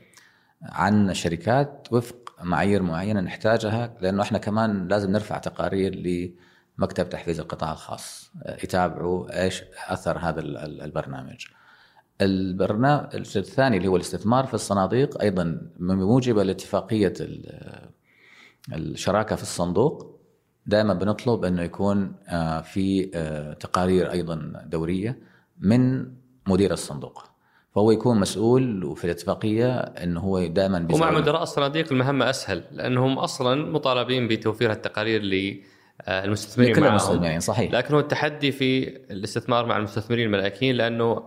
عن 0.63 1.11
الشركات 1.11 1.89
وفق 1.91 2.35
معايير 2.43 2.83
معينة 2.83 3.21
نحتاجها 3.21 3.97
لأنه 4.01 4.23
إحنا 4.23 4.39
كمان 4.39 4.89
لازم 4.89 5.13
نرفع 5.13 5.39
تقارير 5.39 5.95
لمكتب 6.81 7.09
تحفيز 7.09 7.41
القطاع 7.41 7.73
الخاص 7.73 8.33
يتابعوا 8.65 9.43
إيش 9.43 9.63
أثر 9.89 10.19
هذا 10.19 10.41
البرنامج. 10.41 11.47
البرنامج 12.21 13.37
الثاني 13.37 13.77
اللي 13.77 13.89
هو 13.89 13.97
الاستثمار 13.97 14.47
في 14.47 14.55
الصناديق 14.55 15.23
أيضا 15.23 15.61
بموجب 15.77 16.39
لاتفاقيه 16.39 17.15
الشراكة 18.73 19.37
في 19.37 19.43
الصندوق 19.43 20.21
دائما 20.67 20.95
بنطلب 20.95 21.45
إنه 21.45 21.63
يكون 21.63 22.15
آه، 22.29 22.61
في 22.61 23.11
آه، 23.15 23.53
تقارير 23.53 24.13
أيضا 24.13 24.53
دورية 24.67 25.19
من 25.59 26.13
مدير 26.47 26.73
الصندوق 26.73 27.25
فهو 27.75 27.91
يكون 27.91 28.21
مسؤول 28.21 28.85
وفي 28.85 29.05
الاتفاقية 29.05 29.79
إنه 29.79 30.21
هو 30.21 30.47
دائما 30.47 30.89
ومع 30.93 31.11
مدراء 31.11 31.43
الصناديق 31.43 31.93
المهمة 31.93 32.31
أسهل 32.31 32.63
لأنهم 32.73 33.19
أصلا 33.19 33.71
مطالبين 33.71 34.29
بتوفير 34.29 34.73
التقارير 34.73 35.21
لكل 36.71 36.87
المستثمرين 36.87 37.41
صحيح. 37.41 37.73
لكن 37.73 37.95
هو 37.95 38.01
التحدي 38.01 38.53
في 38.53 38.89
الاستثمار 38.89 39.67
مع 39.67 39.77
المستثمرين 39.77 40.27
الملائكيين 40.27 40.77
لأنه 40.77 41.23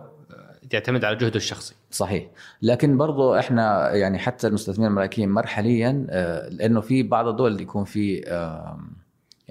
يعتمد 0.72 1.04
على 1.04 1.16
جهده 1.16 1.36
الشخصي. 1.36 1.74
صحيح. 1.90 2.26
لكن 2.62 2.96
برضو 2.96 3.34
إحنا 3.34 3.94
يعني 3.94 4.18
حتى 4.18 4.46
المستثمرين 4.46 4.90
الملائكيين 4.90 5.28
مرحليا 5.28 6.06
آه، 6.10 6.48
لأنه 6.48 6.80
في 6.80 7.02
بعض 7.02 7.28
الدول 7.28 7.60
يكون 7.60 7.84
في 7.84 8.24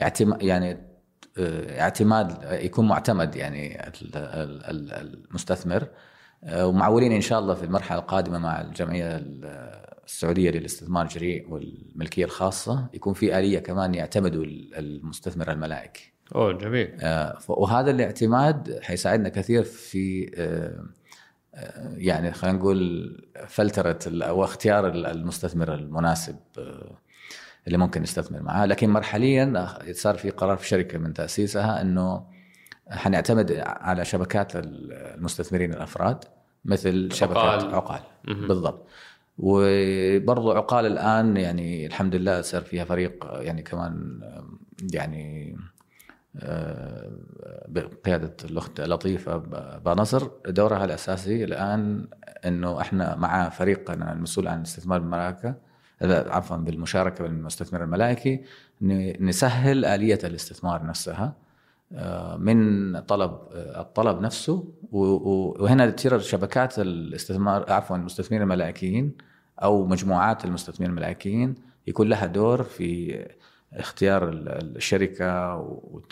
اعتماد 0.01 0.43
يعني 0.43 0.77
آه، 1.37 1.81
اعتماد 1.81 2.37
يكون 2.51 2.87
معتمد 2.87 3.35
يعني 3.35 3.91
المستثمر. 5.31 5.87
آه، 6.43 6.67
ومعولين 6.67 7.11
إن 7.11 7.21
شاء 7.21 7.39
الله 7.39 7.53
في 7.53 7.63
المرحلة 7.63 7.99
القادمة 7.99 8.37
مع 8.37 8.61
الجمعية 8.61 9.23
السعودية 10.05 10.51
للاستثمار 10.51 11.05
الجريء 11.05 11.49
والملكية 11.49 12.25
الخاصة 12.25 12.89
يكون 12.93 13.13
في 13.13 13.39
آلية 13.39 13.59
كمان 13.59 13.95
يعتمدوا 13.95 14.45
المستثمر 14.77 15.51
الملائكي. 15.51 16.13
أوه 16.35 16.53
جميل. 16.53 16.97
وهذا 17.47 17.91
الاعتماد 17.91 18.79
حيساعدنا 18.81 19.29
كثير 19.29 19.63
في 19.63 20.31
يعني 21.97 22.31
خلينا 22.31 22.57
نقول 22.57 23.11
فلترة 23.47 23.99
أو 24.07 24.43
اختيار 24.43 24.87
المستثمر 24.87 25.73
المناسب 25.73 26.35
آه، 26.57 26.97
اللي 27.67 27.77
ممكن 27.77 28.03
يستثمر 28.03 28.41
معاه 28.41 28.65
لكن 28.65 28.89
مرحليا 28.89 29.67
صار 29.91 30.17
في 30.17 30.29
قرار 30.29 30.57
في 30.57 30.67
شركة 30.67 30.97
من 30.97 31.13
تأسيسها 31.13 31.81
إنه 31.81 32.25
حنعتمد 32.89 33.51
على 33.65 34.05
شبكات 34.05 34.51
المستثمرين 34.55 35.73
الأفراد 35.73 36.23
مثل 36.65 37.09
شبكة 37.11 37.39
عقال, 37.39 37.75
عقال. 37.75 38.01
بالضبط 38.47 38.87
وبرضو 39.37 40.51
عقال 40.51 40.85
الآن 40.85 41.37
يعني 41.37 41.85
الحمد 41.85 42.15
لله 42.15 42.41
صار 42.41 42.61
فيها 42.61 42.85
فريق 42.85 43.27
يعني 43.41 43.61
كمان 43.61 44.21
يعني 44.93 45.57
بقيادة 47.67 48.35
الأخت 48.45 48.81
لطيفة 48.81 49.37
بنصر. 49.85 50.27
دورها 50.47 50.85
الأساسي 50.85 51.43
الآن 51.43 52.07
إنه 52.45 52.81
إحنا 52.81 53.15
مع 53.15 53.49
فريقنا 53.49 54.13
المسؤول 54.13 54.47
عن 54.47 54.57
الاستثمار 54.57 54.99
بالملاكه 54.99 55.55
عفوا 56.01 56.57
بالمشاركة 56.57 57.23
بالمستثمر 57.23 57.83
الملائكي 57.83 58.43
نسهل 59.19 59.85
آلية 59.85 60.19
الاستثمار 60.23 60.85
نفسها. 60.85 61.23
آه، 61.23 61.42
من 62.37 62.99
طلب 62.99 63.39
الطلب 63.53 64.21
نفسه 64.21 64.73
وهنا 64.91 65.89
تصير 65.89 66.19
شبكات 66.19 66.79
الاستثمار 66.79 67.71
عفوا 67.71 67.95
المستثمرين 67.97 68.43
الملائكيين 68.43 69.17
أو 69.63 69.85
مجموعات 69.85 70.45
المستثمرين 70.45 70.89
الملائكيين 70.89 71.55
يكون 71.87 72.09
لها 72.09 72.25
دور 72.25 72.63
في 72.63 73.19
اختيار 73.73 74.29
الشركة 74.29 75.57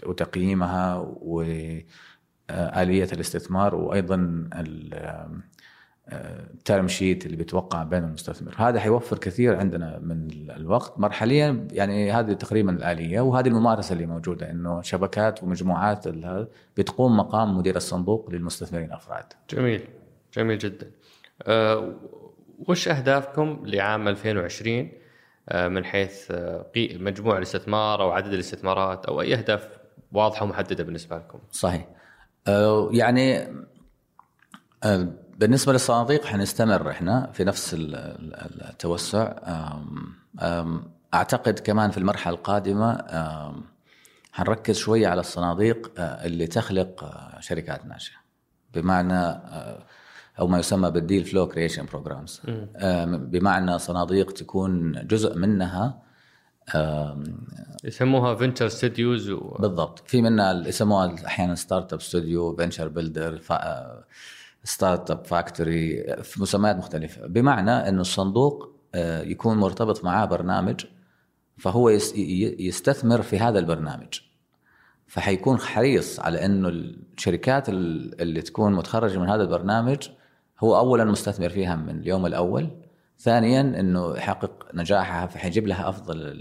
وتقييمها 0.05 0.97
واليه 1.21 1.85
الاستثمار 3.13 3.75
وأيضا 3.75 4.49
ال 6.13 6.28
term 6.28 6.87
sheet 6.87 7.25
اللي 7.25 7.37
بيتوقع 7.37 7.83
بين 7.83 8.03
المستثمر. 8.03 8.53
هذا 8.57 8.79
حيوفر 8.79 9.17
كثير 9.17 9.55
عندنا 9.55 9.99
من 9.99 10.27
الوقت. 10.49 10.99
مرحليا 10.99 11.67
يعني 11.71 12.11
هذه 12.11 12.33
تقريبا 12.33 12.71
الآلية 12.71 13.21
وهذه 13.21 13.47
الممارسة 13.47 13.93
اللي 13.93 14.05
موجودة 14.05 14.51
إنه 14.51 14.81
شبكات 14.81 15.43
ومجموعات 15.43 16.07
بتقوم 16.77 17.17
مقام 17.17 17.57
مدير 17.57 17.75
الصندوق 17.75 18.29
للمستثمرين 18.31 18.87
الافراد 18.87 19.25
جميل. 19.49 19.87
جميل 20.33 20.57
جدا. 20.57 20.91
أه 21.43 21.93
وش 22.67 22.87
أهدافكم 22.87 23.63
لعام 23.65 24.07
2020 24.07 24.91
آه، 25.49 25.67
من 25.67 25.85
حيث 25.85 26.31
آه، 26.31 26.65
مجموع 26.77 27.37
الاستثمار 27.37 28.01
أو 28.01 28.11
عدد 28.11 28.33
الاستثمارات 28.33 29.05
أو 29.05 29.21
أي 29.21 29.35
أهداف 29.35 29.69
واضحة 30.11 30.43
ومحددة 30.43 30.83
بالنسبة 30.83 31.15
لكم. 31.17 31.39
صحيح. 31.51 31.87
آه، 32.47 32.89
يعني 32.93 33.47
بالنسبة 35.37 35.73
للصناديق 35.73 36.25
حنستمر 36.25 36.89
إحنا 36.89 37.31
في 37.33 37.43
نفس 37.43 37.75
التوسع. 37.77 39.33
أعتقد 41.13 41.59
كمان 41.59 41.91
في 41.91 41.97
المرحلة 41.97 42.33
القادمة 42.35 42.97
حنركز 44.31 44.77
شوية 44.77 45.07
على 45.07 45.19
الصناديق 45.19 45.91
اللي 45.99 46.47
تخلق 46.47 47.11
شركات 47.39 47.85
ناشئه 47.85 48.15
بمعنى 48.73 49.41
أو 50.39 50.47
ما 50.47 50.59
يسمى 50.59 50.91
بال 50.91 51.03
deal 51.03 51.25
flow 51.25 51.47
creation 51.47 51.85
programs 51.85 52.41
بمعنى 53.15 53.79
صناديق 53.79 54.31
تكون 54.31 54.91
جزء 55.07 55.37
منها 55.37 56.01
يسموها 57.83 58.35
venture 58.35 58.67
studios 58.67 59.29
و... 59.29 59.55
بالضبط. 59.59 60.03
في 60.07 60.21
منها 60.21 60.67
يسموها 60.67 61.15
أحيانا 61.25 61.55
startup 61.55 62.01
studio 62.01 62.55
venture 62.55 62.87
builder 62.87 63.41
startup 64.63 65.25
factory 65.25 66.03
في 66.23 66.41
مسميات 66.41 66.75
مختلفة. 66.75 67.27
بمعنى 67.27 67.71
إنه 67.71 68.01
الصندوق 68.01 68.75
آه، 68.95 69.21
يكون 69.21 69.57
مرتبط 69.57 70.03
معاه 70.03 70.25
برنامج 70.25 70.85
فهو 71.57 71.89
يستثمر 72.59 73.21
في 73.21 73.39
هذا 73.39 73.59
البرنامج. 73.59 74.19
فحيكون 75.07 75.59
حريص 75.59 76.19
على 76.19 76.45
إنه 76.45 76.69
الشركات 76.69 77.69
اللي 77.69 78.41
تكون 78.41 78.73
متخرجة 78.73 79.19
من 79.19 79.29
هذا 79.29 79.43
البرنامج 79.43 80.09
هو 80.59 80.77
اولا 80.77 81.05
مستثمر 81.05 81.49
فيها 81.49 81.75
من 81.75 81.99
اليوم 81.99 82.25
الأول 82.25 82.69
ثانيا 83.19 83.61
إنه 83.61 84.17
يحقق 84.17 84.67
نجاحها 84.73 85.27
فحيجيب 85.27 85.67
لها 85.67 85.89
أفضل 85.89 86.35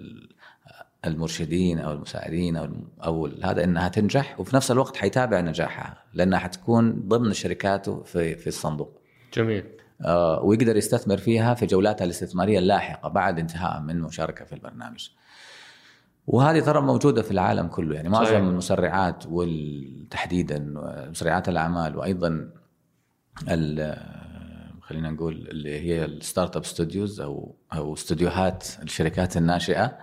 المرشدين 1.05 1.78
أو 1.78 1.92
المساعدين 1.92 2.57
أو 2.57 2.68
أو 3.05 3.30
هذا 3.44 3.64
إنها 3.64 3.88
تنجح 3.88 4.40
وفي 4.40 4.57
نفس 4.57 4.70
الوقت 4.70 4.96
حيتابع 4.96 5.40
نجاحها 5.40 6.05
لأنها 6.14 6.38
حتكون 6.38 7.09
ضمن 7.09 7.32
شركاته 7.32 8.03
في 8.03 8.34
في 8.34 8.46
الصندوق. 8.46 9.01
جميل. 9.34 9.64
آه 10.05 10.40
ويقدر 10.42 10.76
يستثمر 10.76 11.16
فيها 11.16 11.55
في 11.55 11.66
جولاتها 11.66 12.05
الاستثمارية 12.05 12.59
اللاحقة 12.59 13.09
بعد 13.09 13.38
انتهاء 13.38 13.80
من 13.80 14.01
مشاركة 14.01 14.44
في 14.44 14.53
البرنامج. 14.53 15.09
وهذه 16.26 16.61
ترى 16.61 16.80
موجودة 16.80 17.22
في 17.22 17.30
العالم 17.30 17.66
كله 17.66 17.94
يعني 17.94 18.09
معظم 18.09 18.48
المسرعات 18.48 19.24
وتحديدا 19.28 20.74
مسرعات 21.11 21.48
الأعمال 21.48 21.96
وأيضا 21.96 22.51
خلينا 24.80 25.11
نقول 25.11 25.48
اللي 25.51 25.80
هي 25.80 26.05
ال 26.04 26.56
startup 26.56 26.64
studios 26.64 27.20
أو 27.20 27.57
أو 27.72 27.94
استوديوهات 27.94 28.66
الشركات 28.82 29.36
الناشئة 29.36 29.98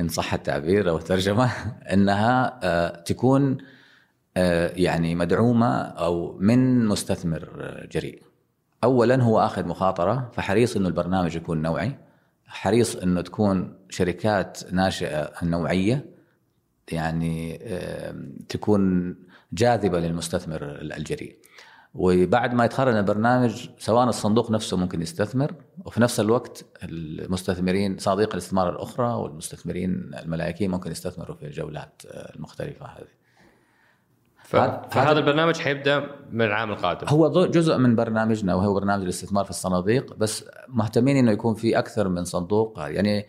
إن 0.00 0.08
صح 0.08 0.34
التعبير 0.34 0.90
أو 0.90 0.96
الترجمة 0.96 1.50
إنها 1.94 2.60
آه، 2.62 3.02
تكون 3.02 3.58
آه، 4.36 4.72
يعني 4.76 5.14
مدعومة 5.14 5.80
أو 5.80 6.36
من 6.38 6.86
مستثمر 6.86 7.50
جريء. 7.92 8.22
اولا 8.84 9.22
هو 9.22 9.40
آخذ 9.40 9.66
مخاطرة 9.66 10.30
فحريص 10.32 10.76
إنه 10.76 10.88
البرنامج 10.88 11.36
يكون 11.36 11.62
نوعي 11.62 11.98
حريص 12.46 12.96
إنه 12.96 13.20
تكون 13.20 13.78
شركات 13.90 14.72
ناشئة 14.72 15.32
نوعية 15.42 16.06
يعني 16.92 17.58
تكون 18.48 19.14
جاذبة 19.52 20.00
للمستثمر 20.00 20.62
الجريء. 20.80 21.41
وبعد 21.94 22.54
ما 22.54 22.64
يتخرج 22.64 22.96
البرنامج 22.96 23.68
سواء 23.78 24.08
الصندوق 24.08 24.50
نفسه 24.50 24.76
ممكن 24.76 25.02
يستثمر 25.02 25.54
وفي 25.84 26.00
نفس 26.00 26.20
الوقت 26.20 26.64
المستثمرين 26.82 27.98
صناديق 27.98 28.32
الاستثمار 28.32 28.70
الأخرى 28.70 29.14
والمستثمرين 29.14 30.10
الملائكيين 30.22 30.70
ممكن 30.70 30.90
يستثمروا 30.90 31.36
في 31.36 31.46
الجولات 31.46 32.02
المختلفة 32.06 32.86
هذه. 32.86 33.22
ف... 34.44 34.56
فهذا 34.94 35.18
البرنامج 35.18 35.56
حيبدأ 35.56 36.06
من 36.30 36.42
العام 36.42 36.70
القادم 36.70 37.06
هو 37.08 37.46
جزء 37.46 37.76
من 37.78 37.96
برنامجنا 37.96 38.54
وهو 38.54 38.74
برنامج 38.74 39.02
الاستثمار 39.02 39.44
في 39.44 39.50
الصناديق 39.50 40.14
بس 40.14 40.44
مهتمين 40.68 41.16
إنه 41.16 41.32
يكون 41.32 41.54
في 41.54 41.78
أكثر 41.78 42.08
من 42.08 42.24
صندوق 42.24 42.78
يعني 42.78 43.26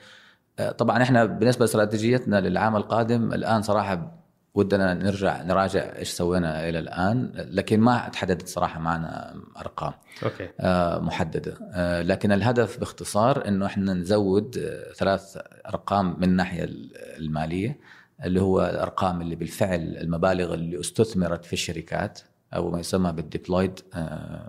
آه، 0.60 0.72
طبعا 0.72 1.02
إحنا 1.02 1.26
بالنسبة 1.26 1.64
لاستراتيجيتنا 1.64 2.42
للعام 2.42 2.76
القادم 2.76 3.34
الآن 3.34 3.62
صراحة 3.62 4.23
ودنا 4.56 4.94
نرجع 4.94 5.42
نراجع 5.42 5.96
إيش 5.98 6.10
سوينا 6.10 6.70
إلى 6.70 6.80
الآن 6.80 7.32
لكن 7.36 7.80
ما 7.80 8.10
تحددت 8.10 8.48
صراحة 8.48 8.80
معنا 8.80 9.36
أرقام 9.58 9.94
okay. 10.24 10.50
آه 10.60 11.00
محددة 11.00 11.58
آه 11.74 12.02
لكن 12.02 12.32
الهدف 12.32 12.80
باختصار 12.80 13.48
إنه 13.48 13.66
إحنا 13.66 13.94
نزود 13.94 14.58
آه 14.58 14.94
ثلاث 14.94 15.38
أرقام 15.68 16.16
من 16.18 16.24
الناحية 16.24 16.70
المالية 17.18 17.80
اللي 18.24 18.42
هو 18.42 18.62
الأرقام 18.62 19.22
اللي 19.22 19.36
بالفعل 19.36 19.98
المبالغ 19.98 20.54
اللي 20.54 20.80
استثمرت 20.80 21.46
في 21.46 21.54
الشركات 21.54 22.20
أو 22.54 22.72
ما 22.72 22.80
يسمى 22.80 23.12
بال 23.12 23.25
deployed 23.25 23.80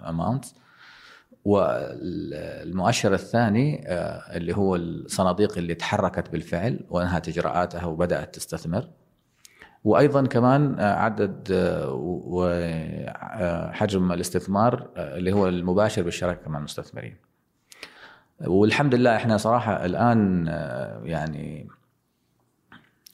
amount 0.08 0.44
والمؤشر 1.44 3.14
الثاني 3.14 3.84
اللي 4.36 4.56
هو 4.56 4.76
الصناديق 4.76 5.58
اللي 5.58 5.74
تحركت 5.74 6.30
بالفعل 6.30 6.80
وأنهت 6.90 7.28
إجراءاتها 7.28 7.84
وبدأت 7.84 8.34
تستثمر. 8.34 8.88
وأيضا 9.84 10.26
كمان 10.26 10.80
آه، 10.80 10.94
عدد 10.94 11.48
آه، 11.52 11.92
وحجم 12.26 14.12
الاستثمار 14.12 14.88
اللي 14.96 15.32
هو 15.32 15.48
المباشر 15.48 16.02
بالشراكة 16.02 16.50
مع 16.50 16.58
المستثمرين. 16.58 17.16
والحمد 18.46 18.94
لله 18.94 19.16
إحنا 19.16 19.36
صراحة 19.36 19.84
الآن 19.84 20.46
يعني 21.04 21.68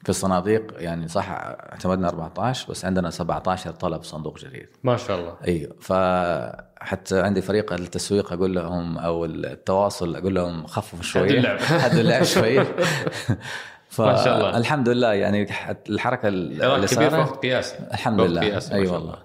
في 0.02 0.08
الصناديق 0.08 0.74
يعني 0.82 1.08
صح 1.08 1.30
اعتمدنا 1.30 2.08
14 2.08 2.70
بس 2.70 2.84
عندنا 2.84 3.10
17 3.10 3.70
طلب 3.70 4.02
صندوق 4.02 4.38
جديد. 4.38 4.68
ما 4.84 4.96
شاء 4.96 5.20
الله. 5.20 5.36
أيوه 5.48 5.76
فحتى 5.80 7.20
عندي 7.20 7.42
فريق 7.42 7.72
التسويق 7.72 8.32
أقول 8.32 8.54
لهم 8.54 8.98
أو 8.98 9.24
التواصل 9.24 10.16
أقول 10.16 10.34
لهم 10.34 10.66
خففوا 10.66 11.02
شوي 11.02 11.38
اللعب. 11.38 11.58
حدوا 11.58 12.00
اللعب 12.00 12.22
شوي 12.22 12.60
ما 13.98 14.24
شاء 14.24 14.36
الله. 14.36 14.56
الحمد 14.56 14.88
لله 14.88 15.12
يعني 15.12 15.46
الحركة 15.88 16.28
اللي 16.28 16.86
كبير 16.86 17.10
في 17.10 17.16
وقت 17.16 17.42
قياسي 17.42 17.74
الحمد 17.92 18.20
لله 18.20 18.42
أي 18.42 18.60
أيوة 18.72 18.92
والله. 18.92 19.16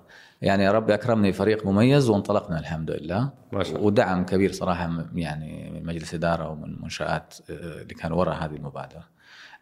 يعني 0.41 0.69
ربي 0.69 0.93
أكرمني 0.93 1.33
فريق 1.33 1.65
مميز 1.65 2.09
وانطلقنا 2.09 2.59
الحمد 2.59 2.91
لله 2.91 3.29
ما 3.51 3.63
شاء 3.63 3.75
الله. 3.75 3.85
ودعم 3.87 4.25
كبير 4.25 4.51
صراحة 4.51 5.05
يعني 5.15 5.71
من 5.73 5.85
مجلس 5.85 6.13
إدارة 6.13 6.49
ومن 6.49 6.81
منشآت 6.81 7.33
آه، 7.49 7.53
اللي 7.53 7.93
كانوا 7.93 8.17
وراء 8.17 8.35
هذه 8.35 8.55
المبادرة. 8.55 9.03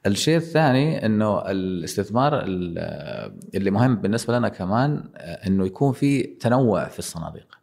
الشيء 0.05 0.37
الثاني 0.37 1.05
إنه 1.05 1.51
الاستثمار 1.51 2.43
اللي 2.43 3.71
مهم 3.71 3.95
بالنسبة 3.95 4.37
لنا 4.37 4.49
كمان 4.49 5.03
إنه 5.47 5.65
يكون 5.65 5.93
في 5.93 6.23
تنوع 6.23 6.85
في 6.85 6.99
الصناديق. 6.99 7.57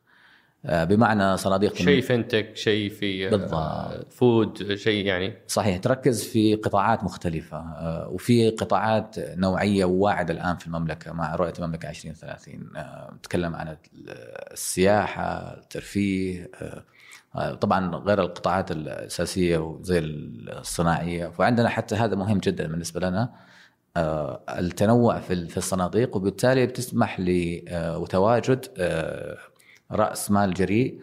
بمعنى 0.65 1.37
صناديق 1.37 1.75
شيء 1.75 2.01
فنتك 2.01 2.57
شيء 2.57 2.91
في 2.91 3.31
بالضبط. 3.31 4.13
فود 4.13 4.75
شيء 4.75 5.07
يعني. 5.07 5.35
صحيح 5.47 5.77
تركز 5.77 6.25
في 6.25 6.55
قطاعات 6.55 7.05
مختلفة 7.05 7.65
وفي 8.09 8.51
قطاعات 8.51 9.17
نوعية 9.19 9.85
واعده 9.85 10.35
الآن 10.35 10.57
في 10.57 10.67
المملكة 10.67 11.13
مع 11.13 11.35
رؤية 11.35 11.53
المملكة 11.59 11.89
2030 11.89 12.71
نتكلم 13.15 13.55
عن 13.55 13.77
السياحة 14.53 15.55
الترفيه 15.55 16.51
طبعا 17.61 17.97
غير 17.97 18.21
القطاعات 18.21 18.71
الأساسية 18.71 19.59
وزي 19.59 19.99
الصناعية. 19.99 21.27
فعندنا 21.27 21.69
حتى 21.69 21.95
هذا 21.95 22.17
مهم 22.17 22.39
جدا 22.39 22.67
بالنسبة 22.67 23.01
لنا 23.01 23.33
آه، 23.97 24.41
التنوع 24.49 25.19
في 25.19 25.57
الصناديق 25.57 26.17
وبالتالي 26.17 26.67
بتسمح 26.67 27.21
لتواجد 27.21 28.67
آه، 28.79 29.33
آه، 29.33 29.39
رأس 29.93 30.31
مال 30.31 30.55
جريء 30.55 31.01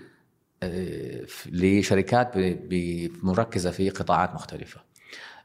لشركات 1.45 2.31
مركزة 3.23 3.71
في 3.71 3.89
قطاعات 3.89 4.35
مختلفة. 4.35 4.81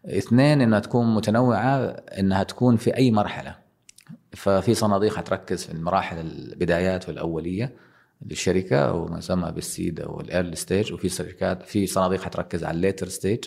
اثنين 0.07 0.61
إنها 0.61 0.81
تكون 0.81 1.15
متنوعة 1.15 1.77
إنها 2.19 2.43
تكون 2.43 2.77
في 2.77 2.97
أي 2.97 3.11
مرحلة. 3.11 3.57
ففي 4.33 4.75
صناديق 4.75 5.17
حتركز 5.17 5.65
في 5.65 5.73
المراحل 5.73 6.19
البدايات 6.19 7.09
والأولية 7.09 7.77
للشركة 8.27 8.77
أو 8.77 9.07
ما 9.07 9.19
يسمى 9.19 9.53
بال 9.53 9.69
seed 9.69 10.01
أو 10.01 10.21
ال 10.21 10.27
early 10.27 10.57
stage 10.57 10.93
وفي 10.93 11.09
شركات 11.09 11.63
في 11.63 11.87
صناديق 11.87 12.21
حتركز 12.21 12.65
على 12.65 12.77
ال 12.77 12.82
later 12.82 13.09
stage 13.09 13.45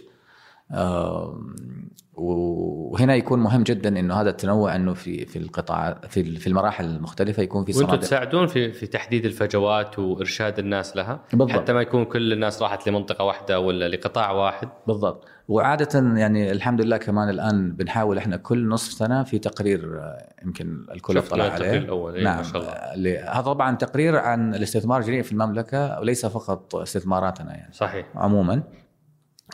وهنا 2.17 3.15
يكون 3.15 3.39
مهم 3.39 3.63
جدا 3.63 3.99
إنه 3.99 4.13
هذا 4.13 4.29
التنوع 4.29 4.75
إنه 4.75 4.93
في 4.93 5.25
في 5.25 5.39
القطاع 5.39 5.99
في 6.09 6.35
في 6.39 6.47
المراحل 6.47 6.85
المختلفة 6.85 7.43
يكون 7.43 7.65
في 7.65 7.73
صناديق. 7.73 7.91
وأنتم 7.91 8.07
تساعدون 8.07 8.47
في 8.47 8.71
في 8.71 8.87
تحديد 8.87 9.25
الفجوات 9.25 9.99
وإرشاد 9.99 10.59
الناس 10.59 10.95
لها؟ 10.95 11.19
بالضبط. 11.33 11.51
حتى 11.51 11.73
ما 11.73 11.81
يكون 11.81 12.05
كل 12.05 12.33
الناس 12.33 12.61
راحت 12.61 12.87
لمنطقة 12.87 13.25
واحدة 13.25 13.59
ولا 13.59 13.87
لقطاع 13.87 14.31
واحد؟ 14.31 14.69
بالضبط. 14.87 15.25
وعادة 15.47 16.19
يعني 16.19 16.51
الحمد 16.51 16.81
لله 16.81 16.97
كمان 16.97 17.29
الآن 17.29 17.71
بنحاول 17.71 18.17
إحنا 18.17 18.37
كل 18.37 18.67
نصف 18.67 18.91
سنة 18.91 19.23
في 19.23 19.39
تقرير 19.39 20.01
يمكن 20.45 20.85
الكل 20.91 21.17
اطلع 21.17 21.43
عليه. 21.43 21.53
التقرير 21.53 21.81
الأول 21.81 22.23
نعم. 22.23 22.37
ما 22.37 22.43
شاء 22.43 22.61
الله. 22.61 23.31
هذا 23.31 23.41
طبعا 23.41 23.75
تقرير 23.75 24.17
عن 24.17 24.55
الاستثمار 24.55 24.99
الجريء 24.99 25.21
في 25.21 25.31
المملكة 25.31 25.99
وليس 25.99 26.25
فقط 26.25 26.75
استثماراتنا 26.75 27.55
يعني. 27.55 27.73
صحيح. 27.73 28.05
عموما. 28.15 28.63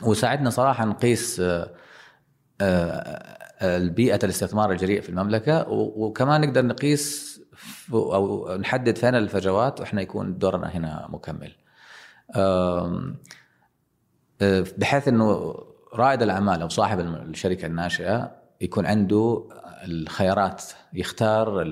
وساعدنا 0.02 0.50
صراحة 0.50 0.84
نقيس 0.84 1.40
آه، 1.40 1.70
آه، 2.62 3.42
البيئة 3.62 4.18
الاستثمار 4.24 4.72
الجريء 4.72 5.00
في 5.00 5.08
المملكة 5.08 5.68
وكمان 5.68 6.40
نقدر 6.40 6.66
نقيس 6.66 7.32
أو 7.92 8.56
نحدد 8.56 8.98
فين 8.98 9.14
الفجوات 9.14 9.80
وإحنا 9.80 10.02
يكون 10.02 10.38
دورنا 10.38 10.68
هنا 10.68 11.08
مكمل. 11.10 11.52
بحيث 14.78 15.08
إنه 15.08 15.54
رائد 15.94 16.22
الأعمال 16.22 16.62
أو 16.62 16.68
صاحب 16.68 17.00
الشركة 17.00 17.66
الناشئة 17.66 18.30
يكون 18.60 18.86
عنده 18.86 19.48
الخيارات 19.84 20.62
يختار 20.92 21.64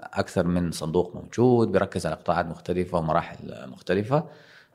أكثر 0.00 0.46
من 0.46 0.70
صندوق 0.70 1.14
موجود 1.16 1.72
بيركز 1.72 2.06
على 2.06 2.14
قطاعات 2.14 2.46
مختلفة 2.46 2.98
ومراحل 2.98 3.68
مختلفة. 3.68 4.28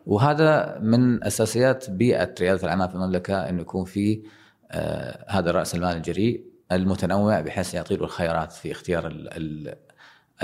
وهذا 0.06 0.80
من 0.82 1.24
أساسيات 1.24 1.90
بيئة 1.90 2.36
ريادة 2.40 2.64
الأعمال 2.64 2.90
في 2.90 2.96
المملكة 2.96 3.50
إنه 3.50 3.62
يكون 3.62 3.86
في 3.86 4.24
آه 4.24 4.39
هذا 5.28 5.52
راس 5.52 5.76
المال 5.76 5.98
الجريء 5.98 6.44
المتنوع 6.72 7.42
بحيث 7.42 7.74
يعطي 7.74 7.96
له 7.96 8.04
الخيارات 8.04 8.52
في 8.52 8.72
اختيار 8.72 9.28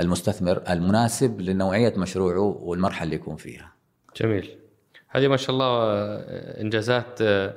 المستثمر 0.00 0.62
المناسب 0.70 1.40
لنوعية 1.40 1.94
مشروعه 1.96 2.40
والمرحلة 2.40 3.04
اللي 3.04 3.16
يكون 3.16 3.36
فيها. 3.36 3.72
جميل. 4.20 4.58
هذه 5.08 5.28
ما 5.28 5.36
شاء 5.36 5.50
الله 5.50 5.66
آه، 5.66 6.60
إنجازات 6.60 7.22
آه، 7.22 7.54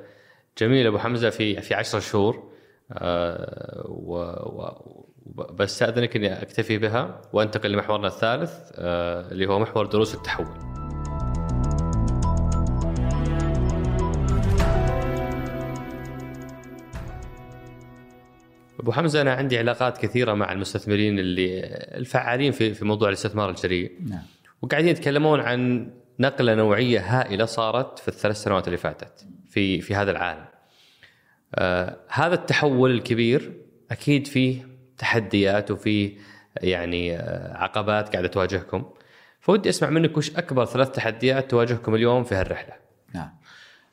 جميل 0.57 0.87
أبو 0.87 0.97
حمزة 0.97 1.29
في 1.29 1.61
في 1.61 1.73
10 1.73 1.99
شهور 1.99 2.49
أه 2.91 3.85
و, 3.87 4.15
و 4.15 5.05
بستأذنك 5.53 6.15
إني 6.15 6.41
أكتفي 6.41 6.77
بها 6.77 7.21
وأنتقل 7.33 7.71
لمحورنا 7.71 8.07
الثالث 8.07 8.51
اللي 9.31 9.47
هو 9.47 9.59
محور 9.59 9.85
دروس 9.85 10.15
التحول. 10.15 10.78
أبو 18.79 18.91
حمزة 18.91 19.21
أنا 19.21 19.33
عندي 19.33 19.57
علاقات 19.57 19.97
كثيرة 19.97 20.33
مع 20.33 20.51
المستثمرين 20.51 21.19
اللي 21.19 21.59
الفعالين 21.95 22.51
في 22.51 22.73
في 22.73 22.85
موضوع 22.85 23.09
الاستثمار 23.09 23.49
الجريء. 23.49 23.91
نعم. 24.07 24.21
وقاعدين 24.61 24.89
يتكلمون 24.89 25.39
عن 25.39 25.91
نقلة 26.19 26.55
نوعية 26.55 26.99
هائلة 26.99 27.45
صارت 27.45 27.99
في 27.99 28.07
الثلاث 28.07 28.35
سنوات 28.35 28.67
اللي 28.67 28.77
فاتت 28.77 29.27
في 29.49 29.81
في 29.81 29.95
هذا 29.95 30.11
العالم. 30.11 30.45
آه 31.55 31.97
هذا 32.09 32.33
التحول 32.33 32.91
الكبير 32.91 33.53
أكيد 33.91 34.27
فيه 34.27 34.67
تحديات 34.97 35.71
وفيه 35.71 36.17
يعني 36.61 37.17
آه 37.17 37.57
عقبات 37.57 38.09
قاعدة 38.09 38.27
تواجهكم 38.27 38.85
فودي 39.39 39.69
أسمع 39.69 39.89
منك 39.89 40.17
وش 40.17 40.35
أكبر 40.35 40.65
ثلاث 40.65 40.91
تحديات 40.91 41.51
تواجهكم 41.51 41.95
اليوم 41.95 42.23
في 42.23 42.35
هالرحلة 42.35 42.73
نعم 43.13 43.29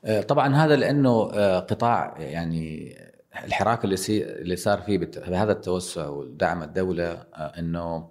آه 0.05 0.23
طبعا 0.23 0.55
هذا 0.55 0.77
لأنه 0.77 1.31
آه 1.33 1.59
قطاع 1.59 2.15
يعني 2.19 2.97
الحراك 3.45 3.85
اللي 3.85 3.97
سي 3.97 4.25
اللي 4.25 4.57
صار 4.57 4.81
فيه 4.81 4.99
بهذا 4.99 5.53
التوسع 5.53 6.09
ودعم 6.09 6.63
الدولة 6.63 7.13
آه 7.13 7.59
إنه 7.59 8.11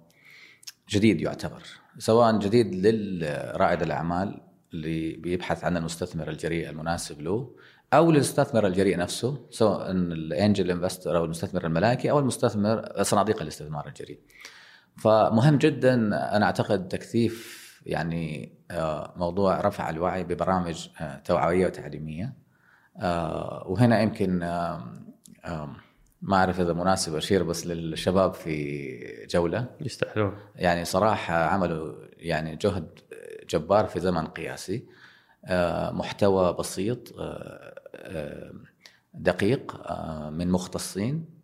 جديد 0.88 1.20
يعتبر 1.20 1.62
سواء 1.98 2.38
جديد 2.38 2.74
للرائد 2.74 3.82
الأعمال 3.82 4.40
اللي 4.74 5.16
بيبحث 5.16 5.64
عن 5.64 5.76
المستثمر 5.76 6.30
الجريء 6.30 6.70
المناسب 6.70 7.20
له 7.20 7.50
أو 7.92 8.10
للمستثمر 8.10 8.66
الجريء 8.66 8.98
نفسه 8.98 9.46
سواء 9.50 9.90
ال 9.90 10.03
angel 10.03 10.70
investor 10.70 11.16
أو 11.16 11.24
المستثمر 11.24 11.66
الملاكي 11.66 12.10
أو 12.10 12.18
المستثمر 12.18 13.02
صناديق 13.02 13.42
الاستثمار 13.42 13.88
الجريء. 13.88 14.20
فمهم 14.96 15.56
جدا 15.58 15.94
أنا 16.36 16.46
أعتقد 16.46 16.88
تكثيف 16.88 17.66
يعني 17.86 18.52
آه، 18.70 19.14
موضوع 19.16 19.60
رفع 19.60 19.90
الوعي 19.90 20.24
ببرامج 20.24 20.88
آه، 21.00 21.18
توعوية 21.18 21.66
وتعليمية. 21.66 22.46
وهنا 23.66 24.02
يمكن 24.02 24.42
ما 26.22 26.36
أعرف 26.36 26.60
إذا 26.60 26.72
مناسب 26.72 27.16
أشير 27.16 27.42
بس 27.42 27.66
للشباب 27.66 28.34
في 28.34 29.26
جولة. 29.30 29.66
يستاهلون. 29.80 30.34
يعني 30.56 30.84
صراحة 30.84 31.34
عملوا 31.34 31.94
يعني 32.16 32.56
جهد 32.56 32.88
جبار 33.50 33.86
في 33.86 34.00
زمن 34.00 34.26
قياسي. 34.26 34.86
آه، 35.46 35.90
محتوى 35.90 36.52
بسيط 36.52 37.18
آه، 37.18 37.74
آه، 37.94 38.52
دقيق 39.14 39.92
من 40.30 40.50
مختصين 40.50 41.36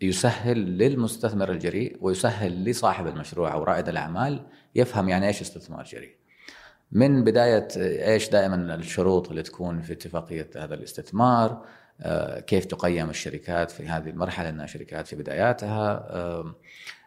يسهل 0.00 0.78
للمستثمر 0.78 1.50
الجريء 1.50 1.98
ويسهل 2.00 2.64
لصاحب 2.64 3.06
المشروع 3.06 3.52
أو 3.52 3.62
رائد 3.62 3.88
الأعمال 3.88 4.46
يفهم 4.74 5.08
يعني 5.08 5.26
إيش 5.26 5.40
استثمار 5.40 5.84
جريء. 5.84 6.16
من 6.92 7.24
بداية 7.24 7.68
إيش 7.76 8.28
دائما 8.28 8.74
الشروط 8.74 9.28
اللي 9.28 9.42
تكون 9.42 9.82
في 9.82 9.92
اتفاقية 9.92 10.50
هذا 10.56 10.74
الاستثمار، 10.74 11.66
كيف 12.46 12.64
تقيم 12.64 13.10
الشركات 13.10 13.70
في 13.70 13.88
هذه 13.88 14.10
المرحلة 14.10 14.48
أنها 14.48 14.66
شركات 14.66 15.06
في 15.06 15.16
بداياتها، 15.16 16.06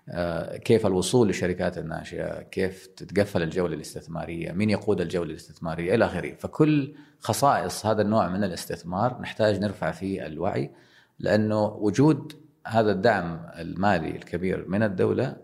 آه، 0.09 0.57
كيف 0.57 0.85
الوصول 0.85 1.27
للشركات 1.27 1.77
الناشئة، 1.77 2.41
كيف 2.41 2.87
تتقفل 2.87 3.43
الجولة 3.43 3.75
الاستثمارية، 3.75 4.51
مين 4.51 4.69
يقود 4.69 5.01
الجولة 5.01 5.29
الاستثمارية؟ 5.29 5.95
إلى 5.95 6.05
آخره، 6.05 6.35
فكل 6.35 6.95
خصائص 7.19 7.85
هذا 7.85 8.01
النوع 8.01 8.29
من 8.29 8.43
الاستثمار 8.43 9.21
نحتاج 9.21 9.59
نرفع 9.59 9.91
فيه 9.91 10.25
الوعي 10.25 10.71
لأنه 11.19 11.65
وجود 11.65 12.33
هذا 12.67 12.91
الدعم 12.91 13.49
المالي 13.59 14.09
الكبير 14.09 14.65
من 14.67 14.83
الدولة 14.83 15.35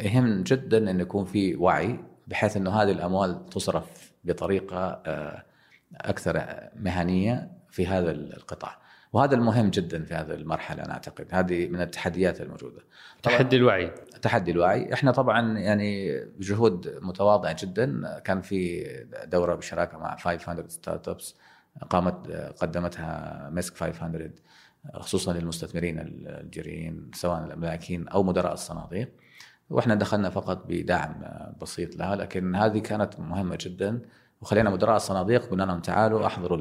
يهم 0.00 0.42
جدا 0.42 0.90
أن 0.90 1.00
يكون 1.00 1.24
في 1.24 1.56
وعي 1.56 1.98
بحيث 2.26 2.56
أنه 2.56 2.70
هذه 2.70 2.90
الأموال 2.90 3.46
تصرف 3.46 4.12
بطريقة 4.24 5.02
آه، 5.06 5.44
أكثر 5.96 6.44
مهنية 6.76 7.50
في 7.72 7.86
هذا 7.86 8.10
القطاع. 8.10 8.78
وهذا 9.12 9.34
المهم 9.34 9.70
جدا 9.70 10.04
في 10.04 10.14
هذه 10.14 10.30
المرحلة 10.30 10.84
أنا 10.84 10.92
أعتقد. 10.92 11.26
هذه 11.30 11.68
من 11.68 11.80
التحديات 11.80 12.40
الموجودة. 12.40 12.82
تحدي 13.22 13.56
الوعي. 13.56 13.90
تحدي 14.22 14.50
الوعي. 14.50 14.92
إحنا 14.92 15.12
طبعا 15.12 15.58
يعني 15.58 16.20
بجهود 16.24 16.98
متواضعة 17.02 17.56
جدا. 17.60 18.18
كان 18.24 18.40
في 18.40 18.84
دورة 19.24 19.54
بشراكة 19.54 19.98
مع 19.98 20.16
500 20.16 20.68
ستارت 20.68 21.08
ابس 21.08 21.36
قامت 21.90 22.30
قدمتها 22.60 23.50
مسك 23.52 23.76
500 23.76 24.30
خصوصا 24.94 25.32
للمستثمرين 25.32 25.98
الجريئين 26.26 27.10
سواء 27.14 27.44
الاملاكيين 27.44 28.08
أو 28.08 28.22
مدراء 28.22 28.52
الصناديق. 28.52 29.12
وإحنا 29.70 29.94
دخلنا 29.94 30.30
فقط 30.30 30.64
بدعم 30.68 31.24
بسيط 31.60 31.96
لها 31.96 32.16
لكن 32.16 32.54
هذه 32.54 32.78
كانت 32.78 33.20
مهمة 33.20 33.58
جدا. 33.60 34.00
وخلينا 34.42 34.70
مدراء 34.70 34.96
الصناديق 34.96 35.50
قلنا 35.50 35.62
لهم 35.62 35.80
تعالوا 35.80 36.26
أحضروا 36.26 36.58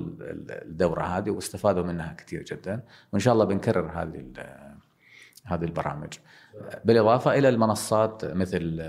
الدورة 0.50 1.02
هذه 1.02 1.30
واستفادوا 1.30 1.84
منها 1.84 2.14
كثير 2.14 2.44
جدا. 2.44 2.84
وإن 3.14 3.20
شاء 3.20 3.34
الله 3.34 3.46
بنكرر 3.46 3.92
هذه 3.94 4.26
هذه 5.46 5.64
البرامج. 5.64 6.14
بالإضافة 6.86 7.38
إلى 7.38 7.50
المنصات 7.50 8.26
مثل 8.26 8.84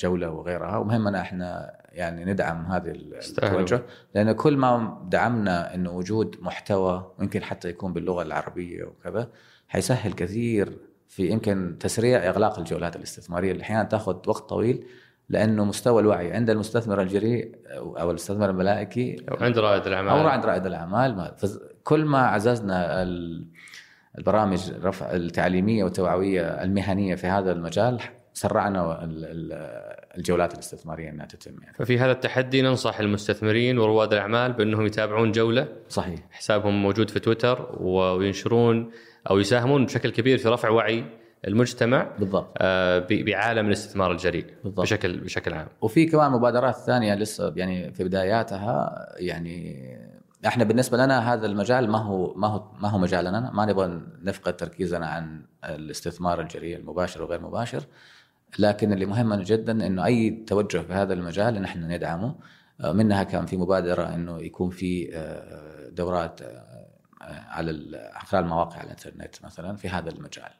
جولة 0.00 0.30
وغيرها 0.30 0.76
ومهمنا 0.76 1.20
إحنا 1.20 1.78
يعني 1.92 2.24
ندعم 2.24 2.66
هذه 2.66 2.90
التوجه 2.90 3.82
لأن 4.14 4.32
كل 4.32 4.56
ما 4.56 4.98
دعمنا 5.10 5.74
انه 5.74 5.90
وجود 5.90 6.36
محتوى 6.40 7.12
ممكن 7.18 7.42
حتى 7.42 7.68
يكون 7.68 7.92
باللغة 7.92 8.22
العربية 8.22 8.84
وكذا 8.84 9.28
حيسهل 9.68 10.12
كثير 10.12 10.78
في 11.08 11.28
يمكن 11.28 11.76
تسريع 11.80 12.28
إغلاق 12.28 12.58
الجولات 12.58 12.96
الاستثمارية. 12.96 13.52
اللي 13.52 13.62
أحيانا 13.62 13.82
تأخذ 13.82 14.28
وقت 14.28 14.48
طويل 14.48 14.86
لأنه 15.28 15.64
مستوى 15.64 16.02
الوعي 16.02 16.32
عند 16.32 16.50
المستثمر 16.50 17.02
الجريء 17.02 17.54
أو 17.76 18.10
المستثمر 18.10 18.50
الملائكي 18.50 19.16
أو 19.30 19.36
عند 19.44 19.58
رائد 19.58 19.86
الأعمال. 19.86 20.10
أو 20.10 20.26
عند 20.26 20.46
رائد 20.46 20.66
الأعمال. 20.66 21.30
كل 21.84 22.04
ما 22.04 22.18
عززنا 22.18 23.02
البرامج 24.18 24.72
رفع 24.82 25.12
التعليمية 25.12 25.84
والتوعوية 25.84 26.42
المهنية 26.42 27.14
في 27.14 27.26
هذا 27.26 27.52
المجال 27.52 28.00
سرعنا 28.32 28.98
الجولات 30.18 30.54
الاستثمارية 30.54 31.10
إنها 31.10 31.26
تتم 31.26 31.62
يعني. 31.62 31.76
ففي 31.78 31.98
هذا 31.98 32.12
التحدي 32.12 32.62
ننصح 32.62 33.00
المستثمرين 33.00 33.78
ورواد 33.78 34.12
الأعمال 34.12 34.52
بأنهم 34.52 34.86
يتابعون 34.86 35.32
جولة. 35.32 35.68
صحيح. 35.88 36.20
حسابهم 36.30 36.82
موجود 36.82 37.10
في 37.10 37.20
تويتر 37.20 37.76
وينشرون 37.80 38.90
أو 39.30 39.38
يساهمون 39.38 39.84
بشكل 39.86 40.10
كبير 40.10 40.38
في 40.38 40.48
رفع 40.48 40.68
وعي 40.68 41.04
المجتمع 41.46 42.08
بالضبط. 42.18 42.54
آه 42.58 43.06
بعالم 43.10 43.66
الاستثمار 43.66 44.12
الجريء 44.12 44.46
بالضبط. 44.64 44.80
بشكل 44.80 45.20
بشكل 45.20 45.54
عام. 45.54 45.68
وفي 45.80 46.06
كمان 46.06 46.32
مبادرات 46.32 46.76
ثانية 46.76 47.14
لسه 47.14 47.52
يعني 47.56 47.92
في 47.92 48.04
بداياتها 48.04 49.06
يعني 49.16 49.88
إحنا 50.46 50.64
بالنسبة 50.64 50.98
لنا 50.98 51.32
هذا 51.34 51.46
المجال 51.46 51.90
ما 51.90 51.98
هو 51.98 52.34
ما 52.34 52.48
هو 52.48 52.64
ما 52.80 52.88
هو 52.88 52.98
مجالنا 52.98 53.50
ما 53.50 53.66
نبغى 53.66 54.00
نفقد 54.22 54.56
تركيزنا 54.56 55.06
عن 55.06 55.42
الاستثمار 55.64 56.40
الجريء 56.40 56.76
المباشر 56.76 57.22
وغير 57.22 57.40
مباشر. 57.40 57.82
لكن 58.58 58.92
اللي 58.92 59.06
مهم 59.06 59.34
جدا 59.34 59.86
إنه 59.86 60.04
أي 60.04 60.30
توجه 60.30 60.78
في 60.78 60.92
هذا 60.92 61.14
المجال 61.14 61.62
نحن 61.62 61.92
ندعمه. 61.92 62.34
آه، 62.80 62.92
منها 62.92 63.22
كان 63.22 63.46
في 63.46 63.56
مبادرة 63.56 64.14
إنه 64.14 64.42
يكون 64.42 64.70
في 64.70 65.16
آه، 65.16 65.88
دورات 65.88 66.40
على 67.48 68.10
خلال 68.26 68.46
مواقع 68.46 68.82
الإنترنت 68.82 69.44
مثلا 69.44 69.76
في 69.76 69.88
هذا 69.88 70.10
المجال. 70.10 70.50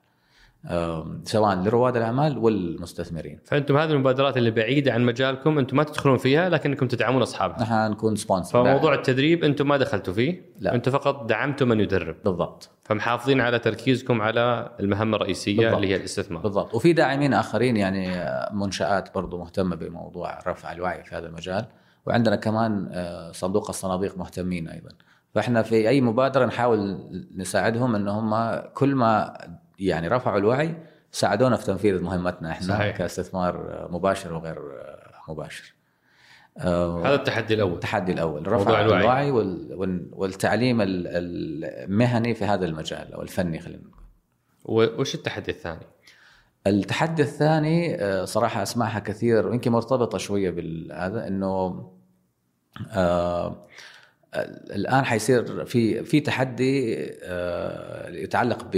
سواء 1.25 1.55
لرواد 1.57 1.97
الأعمال 1.97 2.39
والمستثمرين. 2.39 3.39
فأنتم 3.45 3.77
هذه 3.77 3.91
المبادرات 3.91 4.37
اللي 4.37 4.51
بعيدة 4.51 4.93
عن 4.93 5.05
مجالكم 5.05 5.59
أنتم 5.59 5.77
ما 5.77 5.83
تدخلون 5.83 6.17
فيها 6.17 6.49
لكنكم 6.49 6.89
تدعمون 6.89 7.23
اصحابها. 7.23 7.63
نحن 7.63 7.91
نكون 7.91 8.17
سبونسر. 8.17 8.65
فموضوع 8.65 8.95
التدريب 8.95 9.45
أنتم 9.45 9.69
ما 9.69 9.77
دخلتوا 9.77 10.15
فيه؟ 10.15 10.43
لا 10.61 10.75
أنتم 10.75 10.91
فقط 10.91 11.27
دعمتوا 11.27 11.67
من 11.67 11.81
يدرب. 11.81 12.17
بالضبط. 12.25 12.71
فمحافظين 12.85 13.41
على 13.41 13.59
تركيزكم 13.59 14.23
على 14.23 14.71
المهمة 14.81 15.17
الرئيسية 15.17 15.57
بالضبط. 15.57 15.75
اللي 15.75 15.89
هي 15.89 15.97
الاستثمار. 15.97 16.43
بالضبط، 16.43 16.75
وفي 16.75 16.93
داعمين 16.93 17.35
آخرين 17.35 17.77
يعني 17.77 18.09
منشآت 18.53 19.15
برضو 19.15 19.39
مهتمة 19.39 19.77
بموضوع 19.77 20.39
رفع 20.47 20.73
الوعي 20.73 21.05
في 21.05 21.15
هذا 21.15 21.27
المجال، 21.27 21.65
وعندنا 22.07 22.37
كمان 22.37 22.89
آه، 22.93 23.33
صندوق 23.33 23.69
الصناديق 23.69 24.19
مهتمين 24.19 24.69
أيضا. 24.69 24.91
فإحنا 25.35 25.63
في 25.63 25.89
أي 25.89 26.01
مبادرة 26.01 26.47
نحاول 26.47 26.99
نساعدهم 27.37 27.95
إن 27.95 28.09
هم 28.09 28.61
كل 28.75 28.95
ما 28.95 29.39
يعني 29.79 30.09
رفعوا 30.09 30.39
الوعي 30.39 30.75
ساعدونا 31.13 31.57
في 31.57 31.67
تنفيذ 31.67 32.03
مهمتنا 32.03 32.51
إحنا 32.51 32.67
صحيح. 32.67 32.97
كاستثمار 32.97 33.87
مباشر 33.91 34.35
وغير 34.35 34.59
مباشر. 35.29 35.75
آه، 36.59 37.07
هذا 37.07 37.15
التحدي 37.15 37.55
الأول. 37.55 37.73
التحدي 37.73 38.13
الأول. 38.13 38.49
رفع 38.49 38.81
الوعي, 38.81 39.01
الوعي 39.01 39.31
والتعليم 40.13 40.79
المهني 40.81 42.35
في 42.35 42.45
هذا 42.45 42.67
المجال 42.67 43.13
أو 43.13 43.23
الفني 43.23 43.59
خلينا 43.61 43.83
نقول. 43.83 45.01
وش 45.01 45.15
التحدي 45.15 45.51
الثاني؟ 45.51 45.87
التحدي 46.67 47.23
الثاني 47.23 48.03
آه، 48.05 48.25
صراحة 48.25 48.63
أسمعها 48.63 48.99
كثير 48.99 49.47
ويمكن 49.47 49.73
مرتبطة 49.73 50.19
شوية 50.19 50.51
بهذا 50.51 51.27
إنه 51.29 51.91
آه 52.91 53.67
الآن 54.71 55.05
حيصير 55.05 55.65
في 55.65 56.05
في 56.05 56.21
تحدي 56.21 56.97
آه 57.23 58.11
يتعلق 58.11 58.67
ب 58.73 58.77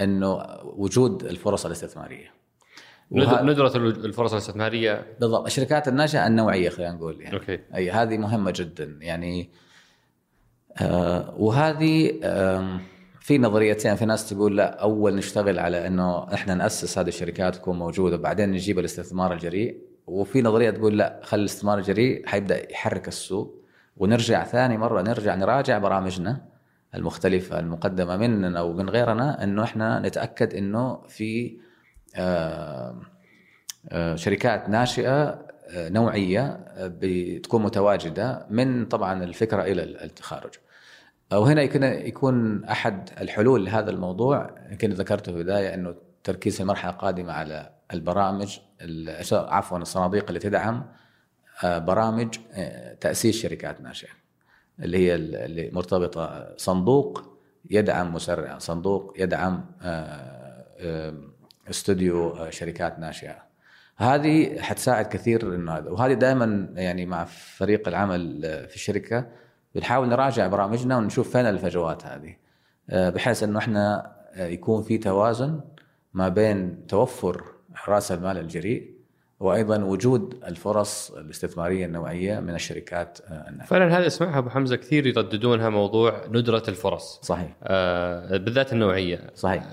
إنه 0.00 0.38
وجود 0.62 1.24
الفرص 1.24 1.66
الاستثمارية. 1.66 2.34
ندرة 3.12 3.76
الفرص 3.76 4.32
الاستثمارية. 4.32 5.06
بالضبط. 5.20 5.46
الشركات 5.46 5.88
الناشئه 5.88 6.26
النوعية 6.26 6.68
خلينا 6.68 6.92
نقول 6.92 7.20
يعني. 7.20 7.34
أوكي. 7.34 7.60
أي 7.74 7.90
هذه 7.90 8.18
مهمة 8.18 8.52
جدا. 8.56 8.98
يعني 9.00 9.50
آه 10.80 11.34
وهذه 11.38 12.20
آه 12.24 12.80
في 13.20 13.38
نظريتين. 13.38 13.94
في 13.94 14.04
ناس 14.04 14.30
تقول 14.30 14.56
لا 14.56 14.82
أول 14.82 15.14
نشتغل 15.14 15.58
على 15.58 15.86
إنه 15.86 16.34
إحنا 16.34 16.54
نأسس 16.54 16.98
هذه 16.98 17.08
الشركات 17.08 17.54
تكون 17.54 17.78
موجودة 17.78 18.16
بعدين 18.16 18.50
نجيب 18.50 18.78
الاستثمار 18.78 19.32
الجريء. 19.32 19.78
وفي 20.06 20.42
نظرية 20.42 20.70
تقول 20.70 20.98
لا 20.98 21.20
خلي 21.22 21.40
الاستثمار 21.40 21.78
الجريء 21.78 22.26
حيبدأ 22.26 22.72
يحرك 22.72 23.08
السوق. 23.08 23.64
ونرجع 23.96 24.44
ثاني 24.44 24.78
مرة 24.78 25.02
نرجع 25.02 25.34
نراجع 25.34 25.78
برامجنا. 25.78 26.53
المختلفة 26.94 27.58
المقدمة 27.58 28.16
مننا 28.16 28.58
أو 28.58 28.72
من 28.72 28.90
غيرنا 28.90 29.44
أنه 29.44 29.64
إحنا 29.64 30.00
نتأكد 30.00 30.54
أنه 30.54 31.02
في 31.08 31.58
آه، 32.16 33.00
آه، 33.88 34.16
شركات 34.16 34.68
ناشئة 34.68 35.44
آه، 35.70 35.88
نوعية 35.88 36.64
بتكون 36.78 37.62
متواجدة 37.62 38.46
من 38.50 38.86
طبعا 38.86 39.24
الفكرة 39.24 39.62
إلى 39.62 39.82
التخارج. 39.82 40.52
وهنا 41.32 41.62
يكون 41.62 41.82
يكون 41.82 42.64
أحد 42.64 43.10
الحلول 43.20 43.64
لهذا 43.64 43.90
الموضوع 43.90 44.54
يمكن 44.70 44.90
ذكرته 44.90 45.32
في 45.32 45.38
البداية 45.38 45.74
أنه 45.74 45.90
التركيز 45.90 46.56
في 46.56 46.60
المرحلة 46.60 46.92
القادمة 46.92 47.32
على 47.32 47.70
البرامج 47.92 48.58
عفوا 49.32 49.78
الصناديق 49.78 50.24
اللي 50.28 50.40
تدعم 50.40 50.86
برامج 51.64 52.38
تأسيس 53.00 53.42
شركات 53.42 53.80
ناشئة. 53.80 54.23
اللي 54.80 54.98
هي 54.98 55.14
اللي 55.14 55.70
مرتبطة 55.72 56.54
صندوق 56.56 57.34
يدعم 57.70 58.14
مسرع 58.14 58.58
صندوق 58.58 59.14
يدعم 59.18 59.64
آه، 59.82 60.64
آه، 60.78 61.14
استوديو 61.70 62.28
آه، 62.30 62.50
شركات 62.50 62.98
ناشئة. 62.98 63.44
هذه 63.96 64.60
حتساعد 64.60 65.06
كثير 65.06 65.54
انه 65.54 65.84
وهذه 65.86 66.12
دائما 66.12 66.68
يعني 66.74 67.06
مع 67.06 67.24
فريق 67.24 67.88
العمل 67.88 68.40
في 68.68 68.74
الشركة 68.74 69.26
بنحاول 69.74 70.08
نراجع 70.08 70.46
برامجنا 70.46 70.96
ونشوف 70.96 71.30
فين 71.30 71.46
الفجوات 71.46 72.06
هذه 72.06 72.36
بحيث 72.88 73.42
إنه 73.42 73.58
إحنا 73.58 74.12
يكون 74.36 74.82
في 74.82 74.98
توازن 74.98 75.60
ما 76.14 76.28
بين 76.28 76.86
توفر 76.86 77.44
رأس 77.88 78.12
المال 78.12 78.38
الجريء 78.38 78.93
وأيضا 79.40 79.84
وجود 79.84 80.44
الفرص 80.46 81.10
الاستثمارية 81.10 81.86
النوعية 81.86 82.40
من 82.40 82.54
الشركات 82.54 83.18
آه، 83.28 83.48
الناشئه. 83.48 83.68
فعلا 83.70 83.98
هذا 83.98 84.06
اسمعها 84.06 84.38
أبو 84.38 84.50
حمزة 84.50 84.76
كثير 84.76 85.06
يرددونها 85.06 85.68
موضوع 85.68 86.26
ندرة 86.28 86.62
الفرص. 86.68 87.20
صحيح. 87.22 87.56
آه 87.62 88.36
بالذات 88.36 88.72
النوعية. 88.72 89.30
صحيح. 89.34 89.64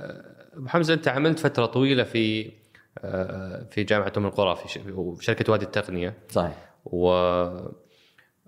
أبو 0.53 0.67
حمزة 0.67 0.93
أنت 0.93 1.07
عملت 1.07 1.39
فترة 1.39 1.65
طويلة 1.65 2.03
في 2.03 2.51
آه 2.99 3.67
في 3.71 3.83
جامعة 3.83 4.13
أم 4.17 4.25
القرى 4.25 4.55
في 4.55 4.79
شركه 5.19 5.51
وادي 5.51 5.65
التقنية. 5.65 6.17
صحيح. 6.29 6.71
و 6.85 7.11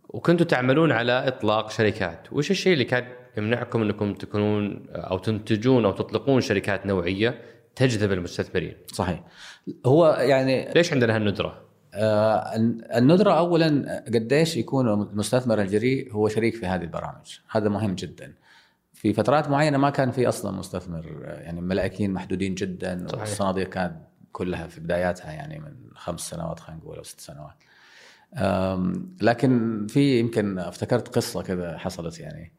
وكنتوا 0.09 0.45
تعملون 0.45 0.91
على 0.91 1.27
إطلاق 1.27 1.71
شركات، 1.71 2.27
وش 2.31 2.51
الشيء 2.51 2.73
اللي 2.73 2.85
كان 2.85 3.05
يمنعكم 3.37 3.81
أنكم 3.81 4.13
تكونون 4.13 4.85
أو 4.89 5.17
تنتجون 5.17 5.85
أو 5.85 5.91
تطلقون 5.91 6.41
شركات 6.41 6.85
نوعية 6.85 7.41
تجذب 7.75 8.11
المستثمرين؟ 8.11 8.75
صحيح 8.87 9.23
هو 9.85 10.17
يعني 10.19 10.73
ليش 10.73 10.93
عندنا 10.93 11.15
هالندرة؟ 11.15 11.63
آه، 11.93 12.55
الندرة 12.95 13.37
أولا 13.37 14.03
قديش 14.07 14.57
يكون 14.57 14.89
المستثمر 14.89 15.61
الجريء 15.61 16.13
هو 16.13 16.27
شريك 16.27 16.55
في 16.55 16.65
هذه 16.65 16.81
البرامج 16.81 17.39
هذا 17.49 17.69
مهم 17.69 17.95
جدا 17.95 18.33
في 18.93 19.13
فترات 19.13 19.49
معينة 19.49 19.77
ما 19.77 19.89
كان 19.89 20.11
في 20.11 20.27
أصلا 20.27 20.51
مستثمر 20.51 21.21
يعني 21.23 21.61
ملاكين 21.61 22.11
محدودين 22.13 22.55
جدا 22.55 23.05
صحيح. 23.07 23.19
والصناديق 23.19 23.69
كانت 23.69 23.95
كلها 24.31 24.67
في 24.67 24.79
بداياتها 24.81 25.31
يعني 25.31 25.59
من 25.59 25.75
خمس 25.95 26.21
سنوات 26.21 26.59
خلينا 26.59 26.81
نقول 26.81 26.97
أو 26.97 27.03
ست 27.03 27.19
سنوات 27.19 27.55
لكن 29.21 29.85
في 29.89 30.19
يمكن 30.19 30.59
افتكرت 30.59 31.15
قصة 31.15 31.41
كذا 31.41 31.77
حصلت 31.77 32.19
يعني 32.19 32.53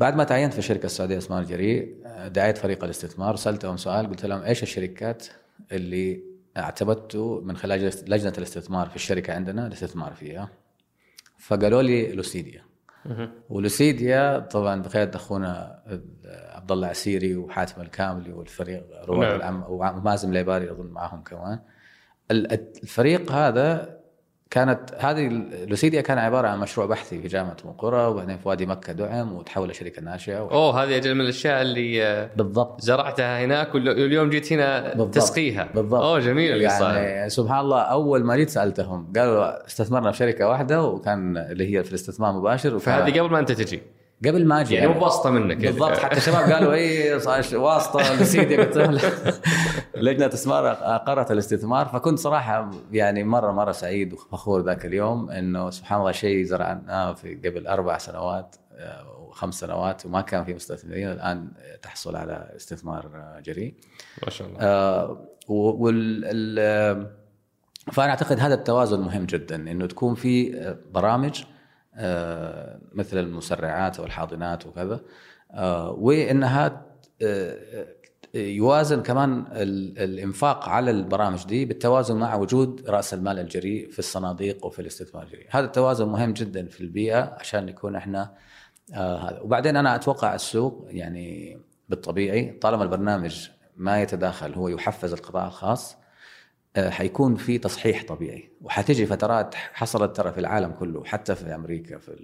بعد 0.00 0.16
ما 0.16 0.24
تعينت 0.24 0.52
في 0.52 0.58
الشركة 0.58 0.86
السعودية 0.86 1.18
اسمها 1.18 1.40
الجريء 1.40 1.96
آه، 2.06 2.28
دعيت 2.28 2.58
فريق 2.58 2.84
الاستثمار 2.84 3.36
سألتهم 3.36 3.76
سؤال 3.76 4.06
قلت 4.08 4.26
لهم 4.26 4.42
إيش 4.42 4.62
الشركات 4.62 5.26
اللي 5.72 6.22
اعتمدتوا 6.56 7.40
من 7.40 7.56
خلال 7.56 7.80
لجنة 8.08 8.32
الاستثمار 8.38 8.88
في 8.88 8.96
الشركة 8.96 9.34
عندنا 9.34 9.66
الاستثمار 9.66 10.12
فيها؟ 10.12 10.48
فقالوا 11.38 11.82
لي 11.82 12.12
لوسيديا. 12.12 12.62
ولوسيديا 13.48 14.38
طبعا 14.38 14.82
بقيادة 14.82 15.16
أخونا 15.16 15.82
عبد 16.54 16.72
الله 16.72 16.88
عسيري 16.88 17.36
وحاتم 17.36 17.80
الكاملي 17.82 18.32
والفريق 18.32 18.84
رواد 19.04 19.26
نعم. 19.28 19.36
العم 19.36 19.64
ومازن 19.68 20.30
العباري 20.32 20.70
أظن 20.70 20.86
معهم 20.86 21.22
كمان. 21.22 21.58
ال- 22.30 22.52
الفريق 22.82 23.32
هذا 23.32 23.99
كانت 24.50 24.80
هذه 24.98 25.28
لوسيديا 25.66 26.00
كان 26.00 26.18
عبارة 26.18 26.48
عن 26.48 26.58
مشروع 26.60 26.86
بحثي 26.86 27.22
في 27.22 27.28
جامعة 27.28 27.56
أم 27.64 27.70
قرى 27.72 28.06
وبعدين 28.06 28.36
في 28.38 28.48
وادي 28.48 28.66
مكة 28.66 28.92
دعم 28.92 29.32
وتحول 29.32 29.68
لشركة 29.68 30.02
ناشئة 30.02 30.42
و... 30.42 30.48
أوه 30.50 30.82
هذه 30.84 30.96
أجل 30.96 31.14
من 31.14 31.20
الأشياء 31.20 31.62
اللي 31.62 32.04
آه، 32.04 32.30
بالضبط. 32.36 32.80
زرعتها 32.80 33.44
هناك 33.44 33.74
واليوم 33.74 34.30
جيت 34.30 34.52
هنا 34.52 34.88
بالضبط. 34.88 35.14
تسقيها. 35.14 35.68
بالضبط. 35.74 36.02
أوه 36.02 36.18
جميل 36.18 36.62
يعني 36.62 37.30
سبحان 37.30 37.60
الله 37.60 37.80
أول 37.80 38.24
ما 38.24 38.36
جيت 38.36 38.50
سألتهم 38.50 39.12
قالوا 39.16 39.66
استثمرنا 39.66 40.10
في 40.10 40.18
شركة 40.18 40.48
واحدة 40.48 40.82
وكان 40.84 41.36
اللي 41.36 41.76
هي 41.78 41.84
في 41.84 41.90
الاستثمار 41.90 42.30
المباشر 42.30 42.68
وكان- 42.68 42.78
فهذه 42.78 43.20
قبل 43.20 43.30
ما 43.30 43.38
أنت 43.38 43.52
تجي. 43.52 43.82
قبل 44.26 44.46
ما 44.46 44.60
أجي 44.60 44.74
يعني 44.74 44.86
مو 44.88 44.94
بواسطة 45.00 45.30
منك 45.30 45.56
بالضبط 45.56 45.98
حتى 45.98 46.16
الشباب 46.16 46.52
قالوا 46.52 46.72
اي 46.74 47.14
واسطة 47.54 48.14
لسيدي 48.14 48.56
قلت. 48.56 48.78
لجنة 49.94 50.26
استثمار 50.26 50.66
قررت 51.06 51.30
الاستثمار. 51.30 51.86
فكنت 51.88 52.18
صراحة 52.18 52.70
يعني 52.92 53.24
مرة 53.24 53.52
مرة 53.52 53.72
سعيد 53.72 54.12
وفخور 54.12 54.62
ذاك 54.64 54.86
اليوم 54.86 55.30
إنه 55.30 55.70
سبحان 55.70 56.00
الله 56.00 56.12
شيء 56.12 56.44
زرعناه 56.44 57.12
في 57.12 57.34
قبل 57.34 57.66
أربع 57.66 57.98
سنوات 57.98 58.56
آه، 58.74 59.18
وخمس 59.28 59.54
سنوات 59.60 60.06
وما 60.06 60.20
كان 60.20 60.44
في 60.44 60.54
مستثمرين. 60.54 61.08
الآن 61.12 61.48
تحصل 61.82 62.16
على 62.16 62.50
استثمار 62.56 63.10
آه، 63.14 63.40
جريء. 63.40 63.74
ما 64.24 64.30
شاء 64.30 64.48
الله. 64.48 64.58
آه، 64.60 65.26
وال 65.48 66.22
ال- 66.24 67.10
فأنا 67.92 68.10
أعتقد 68.10 68.40
هذا 68.40 68.54
التوازن 68.54 69.00
مهم 69.00 69.24
جدا 69.26 69.56
إنه 69.56 69.86
تكون 69.86 70.14
في 70.14 70.56
آه، 70.60 70.76
برامج 70.92 71.42
مثل 72.92 73.18
المسرعات 73.18 73.98
أو 73.98 74.04
الحاضنات 74.04 74.66
وكذا. 74.66 75.00
آه، 75.52 75.90
وإنها 75.90 76.86
آه، 77.22 77.86
يوازن 78.34 79.02
كمان 79.02 79.44
ال- 79.52 79.98
الإنفاق 79.98 80.68
على 80.68 80.90
البرامج 80.90 81.44
دي 81.46 81.64
بالتوازن 81.64 82.16
مع 82.16 82.34
وجود 82.34 82.90
رأس 82.90 83.14
المال 83.14 83.38
الجريء 83.38 83.90
في 83.90 83.98
الصناديق 83.98 84.66
وفي 84.66 84.82
الاستثمار 84.82 85.22
الجريء، 85.22 85.46
هذا 85.50 85.64
التوازن 85.64 86.08
مهم 86.08 86.32
جدا 86.32 86.66
في 86.66 86.80
البيئة 86.80 87.36
عشان 87.40 87.66
نكون 87.66 87.96
إحنا 87.96 88.34
آه، 88.94 89.16
هذا. 89.30 89.40
وبعدين 89.40 89.76
أنا 89.76 89.94
أتوقع 89.94 90.34
السوق 90.34 90.86
يعني 90.90 91.58
بالطبيعي 91.88 92.50
طالما 92.50 92.82
البرنامج 92.82 93.48
ما 93.76 94.02
يتداخل 94.02 94.54
هو 94.54 94.68
يحفز 94.68 95.12
القطاع 95.12 95.46
الخاص 95.46 95.94
آه، 95.94 95.99
حيكون 96.78 97.36
في 97.36 97.58
تصحيح 97.58 98.04
طبيعي 98.04 98.50
وحتجي 98.62 99.06
فترات 99.06 99.54
حصلت 99.54 100.16
ترى 100.16 100.32
في 100.32 100.40
العالم 100.40 100.70
كله 100.72 101.04
حتى 101.04 101.34
في 101.34 101.54
أمريكا 101.54 101.98
في 101.98 102.14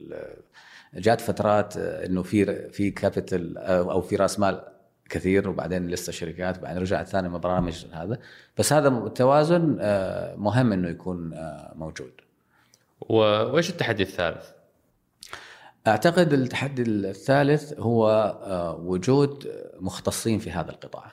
جات 0.94 1.20
فترات 1.20 1.76
آه، 1.76 2.06
إنه 2.06 2.22
في 2.22 2.68
في 2.70 2.90
كابيتال 2.90 3.58
أو 3.58 4.00
في 4.00 4.16
رأس 4.16 4.38
مال 4.38 4.62
كثير 5.08 5.48
وبعدين 5.48 5.88
لسه 5.88 6.12
شركات 6.12 6.58
وبعدين 6.58 6.82
رجعت 6.82 7.08
ثاني 7.08 7.28
من 7.28 7.38
برامج 7.38 7.86
هذا 7.92 8.18
بس 8.58 8.72
هذا 8.72 8.88
التوازن 8.88 9.76
آه، 9.80 10.36
مهم 10.36 10.72
إنه 10.72 10.88
يكون 10.88 11.34
آه، 11.34 11.72
موجود 11.76 12.12
وإيش 13.00 13.70
التحدي 13.70 14.02
الثالث؟ 14.02 14.46
أعتقد 15.86 16.32
التحدي 16.32 16.82
الثالث 16.82 17.72
هو 17.78 18.08
آه، 18.42 18.76
وجود 18.76 19.52
مختصين 19.80 20.38
في 20.38 20.50
هذا 20.50 20.70
القطاع. 20.70 21.12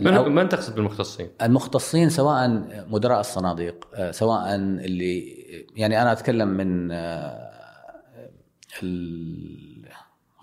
من 0.00 0.32
من 0.34 0.48
تقصد 0.48 0.74
بالمختصين؟ 0.74 1.30
المختصين 1.42 2.10
سواء 2.10 2.48
مدراء 2.88 3.20
الصناديق 3.20 3.88
آه، 3.94 4.10
سواء 4.10 4.54
اللي 4.54 5.20
يعني 5.76 6.02
أنا 6.02 6.12
أتكلم 6.12 6.48
من 6.48 6.90
آه، 6.92 7.50
ال- 8.82 9.88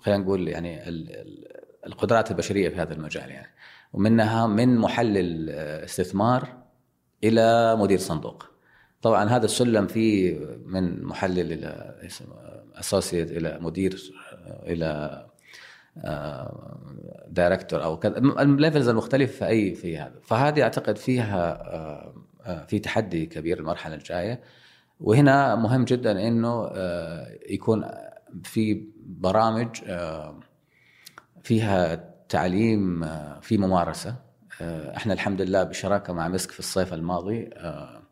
خلينا 0.02 0.22
نقول 0.22 0.48
يعني 0.48 0.88
ال- 0.88 1.10
ال- 1.10 1.46
القدرات 1.86 2.30
البشرية 2.30 2.68
في 2.68 2.76
هذا 2.76 2.94
المجال 2.94 3.30
يعني 3.30 3.48
ومنها 3.92 4.46
من 4.46 4.78
محلل 4.78 5.50
آه، 5.50 5.84
استثمار 5.84 6.48
إلى 7.24 7.76
مدير 7.76 7.98
صندوق 7.98 8.46
طبعا 9.02 9.24
هذا 9.28 9.44
السلم 9.44 9.86
فيه 9.86 10.38
من 10.66 11.04
محلل 11.04 11.52
إلى 11.52 11.94
associate 12.74 13.30
إلى 13.30 13.58
مدير 13.60 14.12
إلى 14.62 15.26
director 17.28 17.84
أو 17.84 17.98
كذا. 17.98 18.18
ال 18.18 18.28
levels 18.28 18.88
المختلفه 18.88 19.32
في 19.38 19.46
أي 19.46 19.74
في 19.74 19.98
هذا. 19.98 20.20
فهذه 20.22 20.62
أعتقد 20.62 20.96
فيها 20.98 21.74
آه، 21.74 22.14
آه، 22.46 22.64
في 22.66 22.78
تحدي 22.78 23.26
كبير 23.26 23.58
المرحلة 23.58 23.94
الجاية. 23.94 24.40
وهنا 25.00 25.54
مهم 25.54 25.84
جدا 25.84 26.28
إنه 26.28 26.66
آه، 26.74 27.38
يكون 27.50 27.84
في 28.44 28.88
برامج 29.06 29.68
آه، 29.86 30.40
فيها 31.42 32.04
تعليم 32.28 33.04
آه، 33.04 33.40
في 33.40 33.58
ممارسة. 33.58 34.16
آه، 34.60 34.96
إحنا 34.96 35.12
الحمد 35.12 35.42
لله 35.42 35.62
بشراكة 35.62 36.12
مع 36.12 36.28
مسك 36.28 36.50
في 36.50 36.58
الصيف 36.58 36.94
الماضي. 36.94 37.50
آه، 37.54 38.02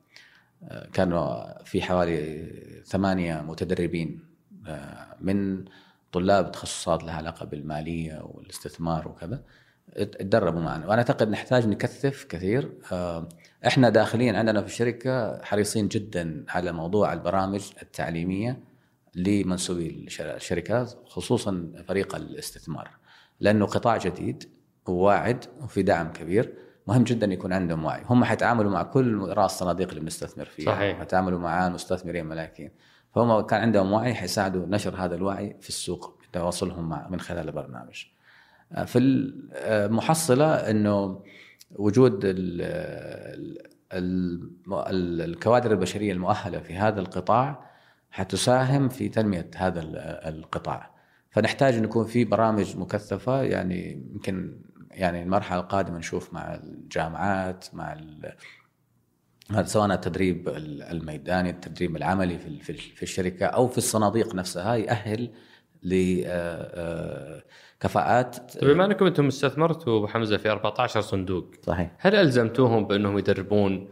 آه، 0.64 0.88
كانوا 0.92 1.62
في 1.64 1.82
حوالي 1.82 2.46
ثمانية 2.86 3.40
متدربين 3.42 4.20
آه، 4.68 5.06
من 5.20 5.64
طلاب 6.12 6.52
تخصصات 6.52 7.04
لها 7.04 7.14
علاقة 7.14 7.46
بالمالية 7.46 8.20
والاستثمار 8.24 9.08
وكذا 9.08 9.42
تدربوا 9.96 10.60
معنا. 10.60 10.86
وأنا 10.86 10.98
أعتقد 10.98 11.28
نحتاج 11.30 11.66
نكثف 11.66 12.24
كثير. 12.24 12.72
آه، 12.92 13.28
إحنا 13.66 13.88
داخليا 13.88 14.38
عندنا 14.38 14.60
في 14.60 14.66
الشركة 14.66 15.42
حريصين 15.44 15.88
جدا 15.88 16.44
على 16.48 16.72
موضوع 16.72 17.12
البرامج 17.12 17.70
التعليمية 17.82 18.60
لمنسوبي 19.14 20.04
الش- 20.06 20.20
الشركات 20.20 20.94
خصوصا 21.06 21.72
فريق 21.88 22.14
الاستثمار. 22.14 22.90
لأنه 23.40 23.66
قطاع 23.66 23.96
جديد 23.96 24.44
وواعد 24.88 25.44
وفي 25.60 25.82
دعم 25.82 26.12
كبير. 26.12 26.54
مهم 26.86 27.04
جدا 27.04 27.26
يكون 27.26 27.52
عندهم 27.52 27.84
وعي. 27.84 28.02
هم 28.06 28.24
حيتعاملوا 28.24 28.70
مع 28.70 28.82
كل 28.82 29.18
رأس 29.28 29.58
صناديق 29.58 29.88
اللي 29.88 30.00
بنستثمر 30.00 30.44
فيها. 30.44 30.66
صحيح. 30.74 30.98
حيتعاملوا 30.98 31.38
مع 31.38 31.68
مستثمرين 31.68 32.26
ملاكين. 32.26 32.70
فهم 33.14 33.40
كان 33.40 33.60
عندهم 33.60 33.92
وعي 33.92 34.14
حيساعدوا 34.14 34.66
نشر 34.66 34.96
هذا 34.96 35.14
الوعي 35.14 35.56
في 35.60 35.68
السوق 35.68 36.18
بتواصلهم 36.30 36.88
مع 36.88 37.08
من 37.08 37.20
خلال 37.20 37.48
البرنامج. 37.48 38.04
في 38.86 38.98
المحصله 38.98 40.54
إنه 40.54 41.22
وجود 41.70 42.20
ال 42.24 42.62
ال 43.92 44.50
ال 44.72 45.20
الكوادر 45.20 45.70
البشرية 45.70 46.12
المؤهلة 46.12 46.60
في 46.60 46.76
هذا 46.76 47.00
القطاع 47.00 47.70
حتساهم 48.10 48.88
في 48.88 49.08
تنمية 49.08 49.50
هذا 49.56 49.80
ال- 49.80 49.96
القطاع. 50.36 50.90
فنحتاج 51.30 51.74
إن 51.74 51.84
يكون 51.84 52.06
في 52.06 52.24
برامج 52.24 52.76
مكثفة 52.76 53.42
يعني 53.42 53.92
يمكن 54.12 54.56
يعني 54.90 55.22
المرحلة 55.22 55.60
القادمة 55.60 55.98
نشوف 55.98 56.34
مع 56.34 56.54
الجامعات 56.54 57.74
مع 57.74 57.92
هذا 59.50 59.66
سواء 59.66 59.94
التدريب 59.94 60.48
الميداني 60.90 61.50
التدريب 61.50 61.96
العملي 61.96 62.38
في 62.38 62.72
في 62.94 63.02
الشركة 63.02 63.46
أو 63.46 63.68
في 63.68 63.78
الصناديق 63.78 64.34
نفسها 64.34 64.74
يأهل 64.74 65.30
لكفاءات 67.82 68.36
طيب 68.60 68.70
بما 68.70 68.84
أنكم 68.84 69.06
أنتم 69.06 69.26
استثمرتوا 69.26 69.98
أبو 69.98 70.06
حمزة 70.06 70.36
في 70.36 70.50
14 70.50 71.00
صندوق 71.00 71.54
صحيح. 71.62 71.90
هل 71.98 72.14
ألزمتوهم 72.14 72.86
بأنهم 72.86 73.18
يدربون 73.18 73.88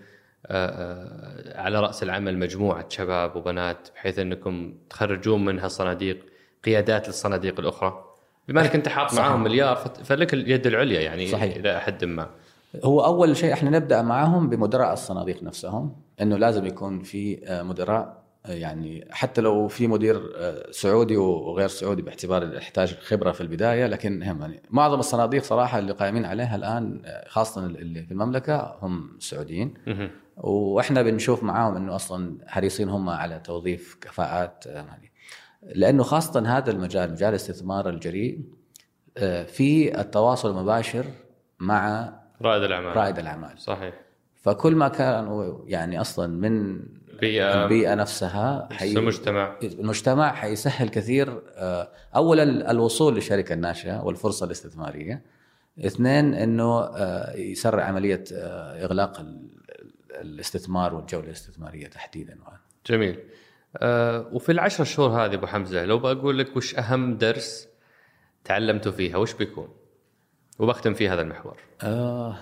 آه، 0.47 0.67
آه، 0.67 1.61
على 1.61 1.81
رأس 1.81 2.03
العمل 2.03 2.39
مجموعة 2.39 2.89
شباب 2.89 3.37
وبنات 3.37 3.89
بحيث 3.95 4.19
أنكم 4.19 4.75
تخرجون 4.91 5.45
من 5.45 5.59
هالصناديق 5.59 6.27
قيادات 6.65 7.09
للصناديق 7.09 7.61
الأخرى؟ 7.61 8.05
بما 8.49 8.61
أنك 8.61 8.75
أنت 8.75 8.89
حاط 8.89 9.15
معاهم 9.15 9.43
مليار 9.43 9.77
فلك 9.77 10.35
اليد 10.35 10.67
العليا 10.67 11.01
يعني 11.01 11.27
صحيح. 11.27 11.57
إلى 11.57 11.81
حد 11.81 12.05
ما. 12.05 12.31
هو 12.85 13.01
أول 13.01 13.37
شيء 13.37 13.53
إحنا 13.53 13.71
نبدأ 13.71 14.03
معهم 14.03 14.49
بمدراء 14.49 14.93
الصناديق 14.93 15.43
نفسهم 15.43 15.97
إنه 16.21 16.37
لازم 16.37 16.67
يكون 16.67 17.03
في 17.03 17.47
آه، 17.47 17.63
مدراء 17.63 18.23
آه، 18.47 18.53
يعني 18.53 19.09
حتى 19.11 19.41
لو 19.41 19.69
في 19.69 19.87
مدير 19.87 20.33
آه، 20.37 20.71
سعودي 20.71 21.17
وغير 21.17 21.69
سعودي 21.69 22.03
باعتبار 22.03 22.55
يحتاج 22.55 22.95
خبرة 22.95 23.33
في 23.33 23.41
البداية 23.41 23.87
لكن 23.87 24.23
هم 24.23 24.41
يعني 24.41 24.63
معظم 24.71 24.99
الصناديق 24.99 25.43
صراحة 25.43 25.79
اللي 25.79 25.93
قائمين 25.93 26.25
عليها 26.25 26.57
الآن 26.57 27.03
خاصة 27.29 27.67
اللي 27.67 28.03
في 28.03 28.13
المملكة 28.13 28.79
هم 28.83 29.17
سعوديين. 29.19 29.75
وإحنا 30.37 31.03
بنشوف 31.03 31.43
معاهم 31.43 31.77
إنه 31.77 31.95
أصلا 31.95 32.39
حريصين 32.47 32.89
هم 32.89 33.09
على 33.09 33.41
توظيف 33.45 33.99
كفاءات 34.01 34.69
هذه 34.69 35.09
لأنه 35.63 36.03
خاصة 36.03 36.59
هذا 36.59 36.71
المجال 36.71 37.11
مجال 37.11 37.29
الاستثمار 37.29 37.89
الجريء 37.89 38.41
في 39.47 40.01
التواصل 40.01 40.51
المباشر 40.51 41.05
مع 41.59 42.13
رائد 42.43 42.63
الأعمال. 42.63 42.97
رائد 42.97 43.19
الأعمال. 43.19 43.59
صحيح. 43.59 43.95
فكل 44.43 44.75
ما 44.77 44.89
كانوا 44.89 45.65
يعني 45.67 46.01
أصلا 46.01 46.27
من 46.27 46.81
بيئة 47.21 47.63
البيئة 47.65 47.95
نفسها 47.95 48.69
حي... 48.73 48.93
المجتمع 48.93 49.57
المجتمع 49.63 50.33
حيسهل 50.33 50.89
كثير 50.89 51.43
آه، 51.57 51.89
اولا 52.17 52.71
الوصول 52.71 53.15
للشركه 53.15 53.53
الناشئه 53.53 54.01
والفرصة 54.03 54.47
الاستثمارية. 54.47 55.23
اثنين 55.87 56.35
إنه 56.35 56.81
آه، 56.81 57.37
يسرع 57.37 57.85
عملية 57.85 58.25
آه، 58.33 58.85
إغلاق 58.85 59.21
ال- 59.21 59.49
الاستثمار 60.21 60.95
والجولة 60.95 61.25
الاستثمارية 61.27 61.87
تحديدا. 61.87 62.39
جميل. 62.87 63.19
وفي 64.33 64.53
العشر 64.53 64.85
شهور 64.85 65.11
هذه 65.11 65.35
أبو 65.35 65.47
حمزة 65.47 65.85
لو 65.85 65.99
بقول 65.99 66.39
لك 66.39 66.57
وش 66.57 66.75
أهم 66.75 67.17
درس 67.17 67.69
تعلمتوا 68.45 68.93
فيها 68.93 69.17
وش 69.17 69.35
بيكون؟ 69.35 69.69
وبختم 70.59 70.95
فيه 70.95 71.15
هذا 71.15 71.23
المحور. 71.23 71.57
آه. 71.83 72.37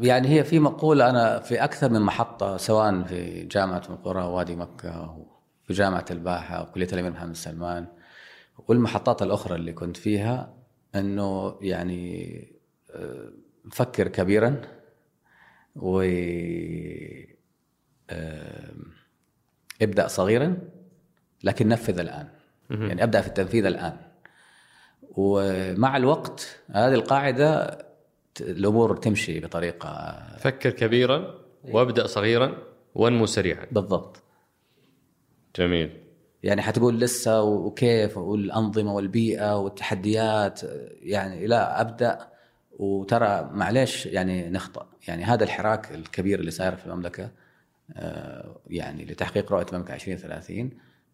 يعني 0.00 0.28
هي 0.28 0.44
في 0.44 0.58
مقولة 0.58 1.10
أنا 1.10 1.40
في 1.40 1.64
أكثر 1.64 1.90
من 1.90 2.00
محطة 2.00 2.56
سواء 2.56 3.02
في 3.02 3.44
جامعة 3.44 3.82
من 3.88 3.96
قرى 3.96 4.24
وادي 4.24 4.56
مكة 4.56 5.10
وفي 5.62 5.72
جامعة 5.72 6.04
الباحة 6.10 6.62
وكلية 6.62 6.88
الأمير 6.92 7.10
محمد 7.12 7.36
سلمان. 7.36 7.86
والمحطات 8.68 9.22
الأخرى 9.22 9.54
اللي 9.54 9.72
كنت 9.72 9.96
فيها 9.96 10.54
أنه 10.94 11.58
يعني 11.60 12.46
آه، 12.90 13.32
فكر 13.70 14.08
كبيرا 14.08 14.60
و 15.76 16.00
آه، 18.10 18.74
ابدأ 19.82 20.06
صغيرا 20.08 20.58
لكن 21.44 21.68
نفذ 21.68 21.98
الآن. 21.98 22.41
يعني 22.72 23.02
أبدأ 23.02 23.20
في 23.20 23.26
التنفيذ 23.26 23.66
الآن. 23.66 23.96
ومع 25.10 25.96
الوقت 25.96 26.60
هذه 26.70 26.94
القاعدة 26.94 27.78
الأمور 28.40 28.96
تمشي 28.96 29.40
بطريقة 29.40 30.22
فكر 30.38 30.70
كبيرا 30.70 31.34
وابدأ 31.64 32.06
صغيرا 32.06 32.58
وانمو 32.94 33.26
سريعا. 33.26 33.66
بالضبط. 33.72 34.22
جميل. 35.56 35.90
يعني 36.42 36.62
حتقول 36.62 37.00
لسه 37.00 37.42
وكيف 37.42 38.18
والأنظمة 38.18 38.94
والبيئة 38.94 39.58
والتحديات 39.58 40.60
يعني 41.02 41.46
لا 41.46 41.80
أبدأ 41.80 42.18
وترى 42.78 43.50
معليش 43.52 44.06
يعني 44.06 44.50
نخطأ. 44.50 44.86
يعني 45.08 45.24
هذا 45.24 45.44
الحراك 45.44 45.94
الكبير 45.94 46.40
اللي 46.40 46.50
صاير 46.50 46.76
في 46.76 46.86
المملكة 46.86 47.30
آه، 47.96 48.56
يعني 48.70 49.04
لتحقيق 49.04 49.52
رؤية 49.52 49.66
المملكة 49.72 49.94
2030 49.94 50.70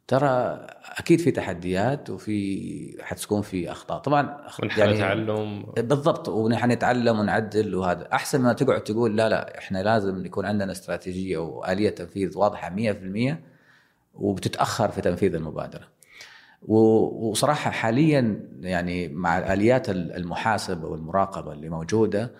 ترى 0.09 0.67
أكيد 0.99 1.21
في 1.21 1.31
تحديات 1.31 2.11
وفي 2.11 2.99
حتكون 3.03 3.43
في 3.43 3.71
أخطاء 3.71 3.99
طبعا 3.99 4.37
أخ- 4.49 4.61
ونحن 4.65 4.79
تعلم 4.99 5.63
بالضبط 5.77 6.29
ونحن 6.29 6.71
نتعلم 6.71 7.19
ونعدل 7.19 7.75
وهذا 7.75 8.09
أحسن 8.13 8.41
ما 8.41 8.53
تقعد 8.53 8.81
تقول 8.85 9.17
لا 9.17 9.29
لا 9.29 9.59
إحنا 9.59 9.83
لازم 9.83 10.27
يكون 10.27 10.47
عندنا 10.47 10.73
استراتيجية 10.73 11.39
وآلية 11.39 11.91
تنفيذ 11.91 12.39
واضحة 12.39 12.77
100% 12.77 13.37
وبتتأخر 14.15 14.89
في 14.91 15.01
تنفيذ 15.01 15.35
المبادرة. 15.35 15.89
وصراحة 16.63 17.71
حاليا 17.71 18.41
يعني 18.61 19.09
مع 19.09 19.53
آليات 19.53 19.91
المحاسبة 19.91 20.89
والمراقبة 20.89 21.53
اللي 21.53 21.69
موجودة 21.69 22.31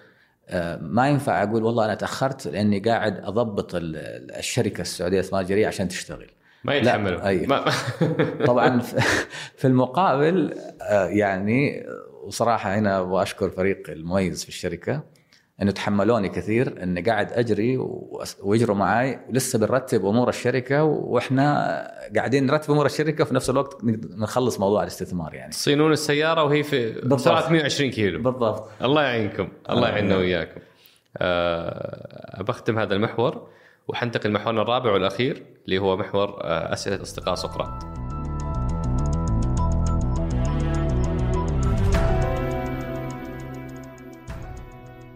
آه، 0.49 0.77
ما 0.77 1.09
ينفع 1.09 1.43
أقول 1.43 1.65
والله 1.65 1.85
أنا 1.85 1.95
تأخرت 1.95 2.49
لأني 2.49 2.79
قاعد 2.81 3.19
أضبط 3.25 3.75
ال- 3.75 3.97
الشركة 4.37 4.81
السعودية 4.81 5.25
الجريء 5.33 5.67
عشان 5.67 5.89
تشتغل. 5.89 6.31
ما 6.65 6.75
يتحملوا. 6.75 7.29
أي. 7.29 7.47
ما 7.47 7.65
طبعا 8.47 8.79
في- 9.57 9.65
المقابل 9.67 10.55
آه، 10.83 11.07
يعني 11.07 11.87
وصراحة 12.25 12.75
هنا 12.79 13.01
أبغى 13.01 13.23
أشكر 13.23 13.51
فريق 13.51 13.91
المميز 13.91 14.43
في 14.43 14.49
الشركة 14.49 15.03
إنه 15.63 15.71
تحملوني 15.71 16.29
كثير 16.29 16.83
إني 16.83 17.01
قاعد 17.03 17.33
أجري 17.33 17.79
ويجروا 18.43 18.77
معاي 18.77 19.19
ولسه 19.29 19.59
بنرتب 19.59 20.07
أمور 20.07 20.29
الشركة 20.29 20.85
وإحنا 20.85 21.69
قاعدين 22.17 22.47
نرتب 22.47 22.71
أمور 22.73 22.87
الشركة 22.87 23.23
وفي 23.23 23.35
نفس 23.35 23.51
الوقت 23.51 23.85
نخلص 24.17 24.61
موضوع 24.61 24.83
الاستثمار 24.83 25.35
يعني 25.35 25.51
تصينون 25.53 25.93
السيارة 25.93 26.45
وهي 26.45 26.63
في. 26.63 27.09
سرعه 27.17 27.49
120 27.53 27.91
كيلو. 27.91 28.23
بالضبط 28.23 28.69
الله 28.83 29.03
يعينكم 29.03 29.49
الله 29.71 29.87
آه، 29.89 29.91
يعيننا. 29.91 30.17
وياكم 30.17 30.61
أه 31.17 32.43
بختم 32.43 32.79
هذا 32.79 32.95
المحور 32.95 33.49
وحنتقل 33.89 34.31
لمحورنا 34.31 34.63
الرابع 34.63 34.93
والأخير 34.93 35.43
اللي 35.65 35.79
هو 35.79 35.97
محور 35.97 36.41
آه، 36.43 36.73
أسئلة 36.73 37.03
أصدقاء 37.03 37.35
سقراط. 37.35 37.85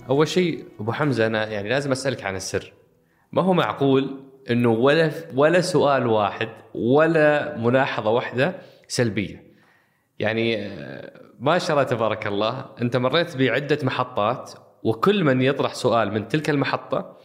أول 0.08 0.28
شيء 0.28 0.64
أبو 0.80 0.92
حمزة 0.92 1.26
أنا 1.26 1.46
يعني 1.46 1.68
لازم 1.68 1.92
أسألك 1.92 2.24
عن 2.24 2.36
السر. 2.36 2.72
ما 3.32 3.42
هو 3.42 3.52
معقول 3.52 4.20
إنه 4.50 4.70
ولا 4.70 5.10
ولا 5.34 5.60
سؤال 5.60 6.06
واحد 6.06 6.48
ولا 6.74 7.56
ملاحظة 7.58 8.10
واحدة 8.10 8.54
سلبية؟ 8.88 9.52
يعني 10.18 10.66
آه، 10.66 11.20
ما 11.40 11.58
شاء 11.58 11.70
الله 11.70 11.82
تبارك 11.82 12.26
الله 12.26 12.66
أنت 12.82 12.96
مريت 12.96 13.36
بعدة 13.36 13.78
محطات 13.82 14.52
وكل 14.82 15.24
من 15.24 15.42
يطرح 15.42 15.74
سؤال 15.74 16.12
من 16.12 16.28
تلك 16.28 16.50
المحطة 16.50 17.16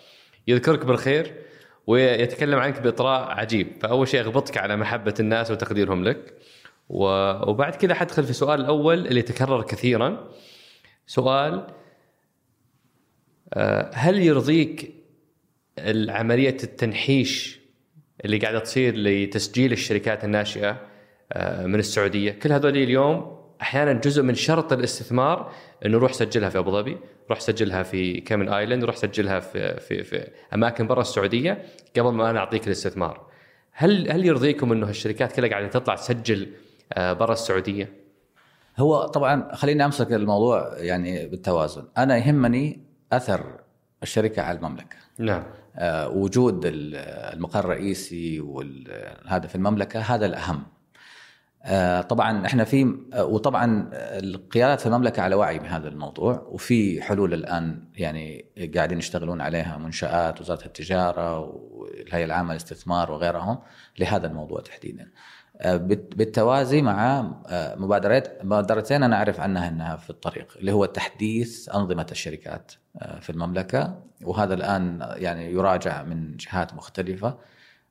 يذكرك 0.48 0.86
بالخير 0.86 1.34
ويتكلم 1.88 2.60
عنك 2.60 2.82
بإطراء 2.82 3.22
عجيب. 3.22 3.68
فأول 3.82 4.08
شيء 4.08 4.22
أغبطك 4.22 4.58
على 4.58 4.76
محبة 4.76 5.14
الناس 5.20 5.52
وتقديرهم 5.52 6.04
لك. 6.04 6.34
وبعد 6.90 7.76
كذا 7.76 7.94
حدخل 7.94 8.24
في 8.24 8.30
السؤال 8.30 8.62
الأول 8.62 9.08
اللي 9.08 9.22
تكرر 9.22 9.64
كثيرا. 9.64 10.30
سؤال 11.08 11.68
آه، 13.54 13.92
هل 13.94 14.22
يرضيك 14.22 14.94
عمليه 16.10 16.58
التنحيش 16.64 17.60
اللي 18.26 18.38
قاعدة 18.38 18.60
تصير 18.60 18.96
لتسجيل 18.96 19.72
الشركات 19.72 20.24
الناشئة 20.24 20.82
آه، 21.34 21.66
من 21.66 21.80
السعودية؟ 21.80 22.32
كل 22.32 22.52
هذول 22.52 22.78
اليوم 22.78 23.37
أحيانا 23.62 23.94
جزء 23.94 24.24
من 24.24 24.36
شرط 24.36 24.74
الاستثمار 24.74 25.52
إنه 25.86 25.98
روح 25.98 26.14
سجلها 26.14 26.50
في 26.50 26.58
أبو 26.58 26.72
ظبي 26.72 26.98
روح 27.30 27.40
سجلها 27.40 27.84
في 27.84 28.22
كامن 28.22 28.50
آيلاند 28.50 28.84
روح 28.84 28.96
سجلها 28.96 29.40
في 29.40 29.80
في 29.80 30.04
في 30.04 30.28
أماكن 30.54 30.88
برا 30.88 31.02
السعودية 31.02 31.66
قبل 31.98 32.12
ما 32.12 32.30
أنا 32.30 32.40
أعطيك 32.40 32.68
الاستثمار. 32.68 33.28
هل 33.72 34.12
هل 34.12 34.26
يرضيكم 34.26 34.72
إنه 34.72 34.90
الشركات 34.90 35.32
كلها 35.32 35.50
قاعدة 35.50 35.68
تطلع 35.68 35.96
تسجل 35.96 36.48
آه، 36.94 37.14
برا 37.14 37.34
السعودية؟ 37.34 37.94
هو 38.78 39.06
طبعا 39.06 39.56
خليني 39.56 39.86
أمسك 39.86 40.14
الموضوع 40.14 40.74
يعني 40.78 41.28
بالتوازن. 41.28 41.84
أنا 41.98 42.18
يهمني 42.18 42.82
أثر 43.14 43.60
الشركة 44.04 44.42
على 44.42 44.58
المملكة. 44.58 44.98
نعم. 45.18 45.44
آه، 45.76 46.10
وجود 46.10 46.66
ال- 46.66 46.96
المقر 47.34 47.60
الرئيسي 47.60 48.40
وهذا 48.40 49.48
في 49.48 49.56
المملكة 49.56 50.00
هذا 50.00 50.26
الأهم. 50.26 50.64
آه، 51.68 52.02
طبعا 52.02 52.46
إحنا 52.46 52.64
في 52.64 52.98
آه، 53.14 53.26
وطبعا 53.26 53.90
القيادات 53.94 54.80
في 54.80 54.86
المملكة 54.86 55.22
على 55.22 55.36
وعي 55.36 55.60
بهذا 55.60 55.88
الموضوع 55.88 56.48
وفي 56.50 57.02
حلول 57.02 57.34
الآن 57.34 57.84
يعني 57.96 58.46
قاعدين 58.76 58.98
يشتغلون 58.98 59.42
عليها 59.42 59.78
منشآت 59.78 60.42
وزارة 60.42 60.66
التجارة 60.66 61.40
والهيئة 61.40 62.26
العامة 62.26 62.52
للاستثمار 62.52 63.12
وغيرهم 63.12 63.60
لهذا 64.00 64.28
الموضوع 64.28 64.62
تحديدا. 64.62 65.12
آه، 65.58 65.78
بالتوازي 65.78 66.82
مع 66.82 67.22
مبادرات 67.52 68.46
مبادرتين 68.46 69.04
أنا 69.04 69.16
أعرف 69.16 69.40
عنها 69.40 69.68
إنها 69.68 69.96
في 69.96 70.10
الطريق 70.10 70.54
اللي 70.60 70.72
هو 70.72 70.86
تحديث 70.86 71.70
أنظمة 71.70 72.08
الشركات 72.12 72.72
في 73.22 73.30
المملكة 73.30 74.02
وهذا 74.24 74.54
الآن 74.54 75.08
يعني 75.16 75.52
يراجع 75.52 76.04
من 76.04 76.38
جهات 76.38 76.74
مختلفة 76.74 77.38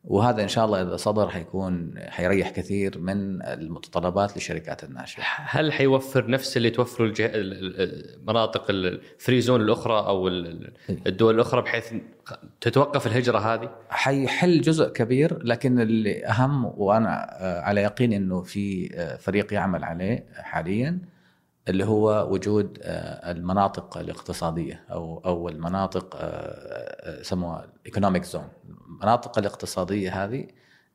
وهذا 0.06 0.42
إن 0.42 0.48
شاء 0.48 0.64
الله 0.64 0.82
إذا 0.82 0.96
صدر 0.96 1.28
حيكون 1.28 1.94
حيريح 2.08 2.50
كثير 2.50 2.98
من 2.98 3.42
المتطلبات 3.42 4.36
للشركات 4.36 4.84
الناشئة. 4.84 5.22
هل 5.36 5.72
حيوفر 5.72 6.30
نفس 6.30 6.56
اللي 6.56 6.70
توفره 6.70 7.04
الجه... 7.04 7.26
ال- 7.26 7.52
ال- 7.52 8.14
المناطق 8.20 8.64
الفري 8.70 9.40
زون 9.40 9.60
الأخرى 9.60 9.98
أو 9.98 10.28
ال- 10.28 10.72
الدول 11.06 11.34
الأخرى 11.34 11.62
بحيث 11.62 11.94
تتوقف 12.60 13.06
الهجرة 13.06 13.38
هذه؟ 13.38 13.70
حيحل 13.88 14.60
جزء 14.60 14.88
كبير 14.88 15.42
لكن 15.44 15.80
اللي 15.80 16.26
أهم 16.26 16.64
وأنا 16.76 17.42
آه، 17.42 17.60
على 17.60 17.82
يقين 17.82 18.12
إنه 18.12 18.42
في 18.42 18.90
آه، 18.94 19.16
فريق 19.16 19.52
يعمل 19.52 19.84
عليه 19.84 20.24
حاليا 20.34 20.98
اللي 21.68 21.84
هو 21.84 22.28
وجود 22.32 22.78
آه، 22.82 23.30
المناطق 23.32 23.98
الاقتصادية 23.98 24.84
أو 24.90 25.22
أو 25.24 25.48
المناطق 25.48 26.18
يسموها 27.20 27.66
ايكونوميك 27.86 28.24
زون 28.24 28.48
المناطق 28.96 29.38
الاقتصادية 29.38 30.24
هذه 30.24 30.46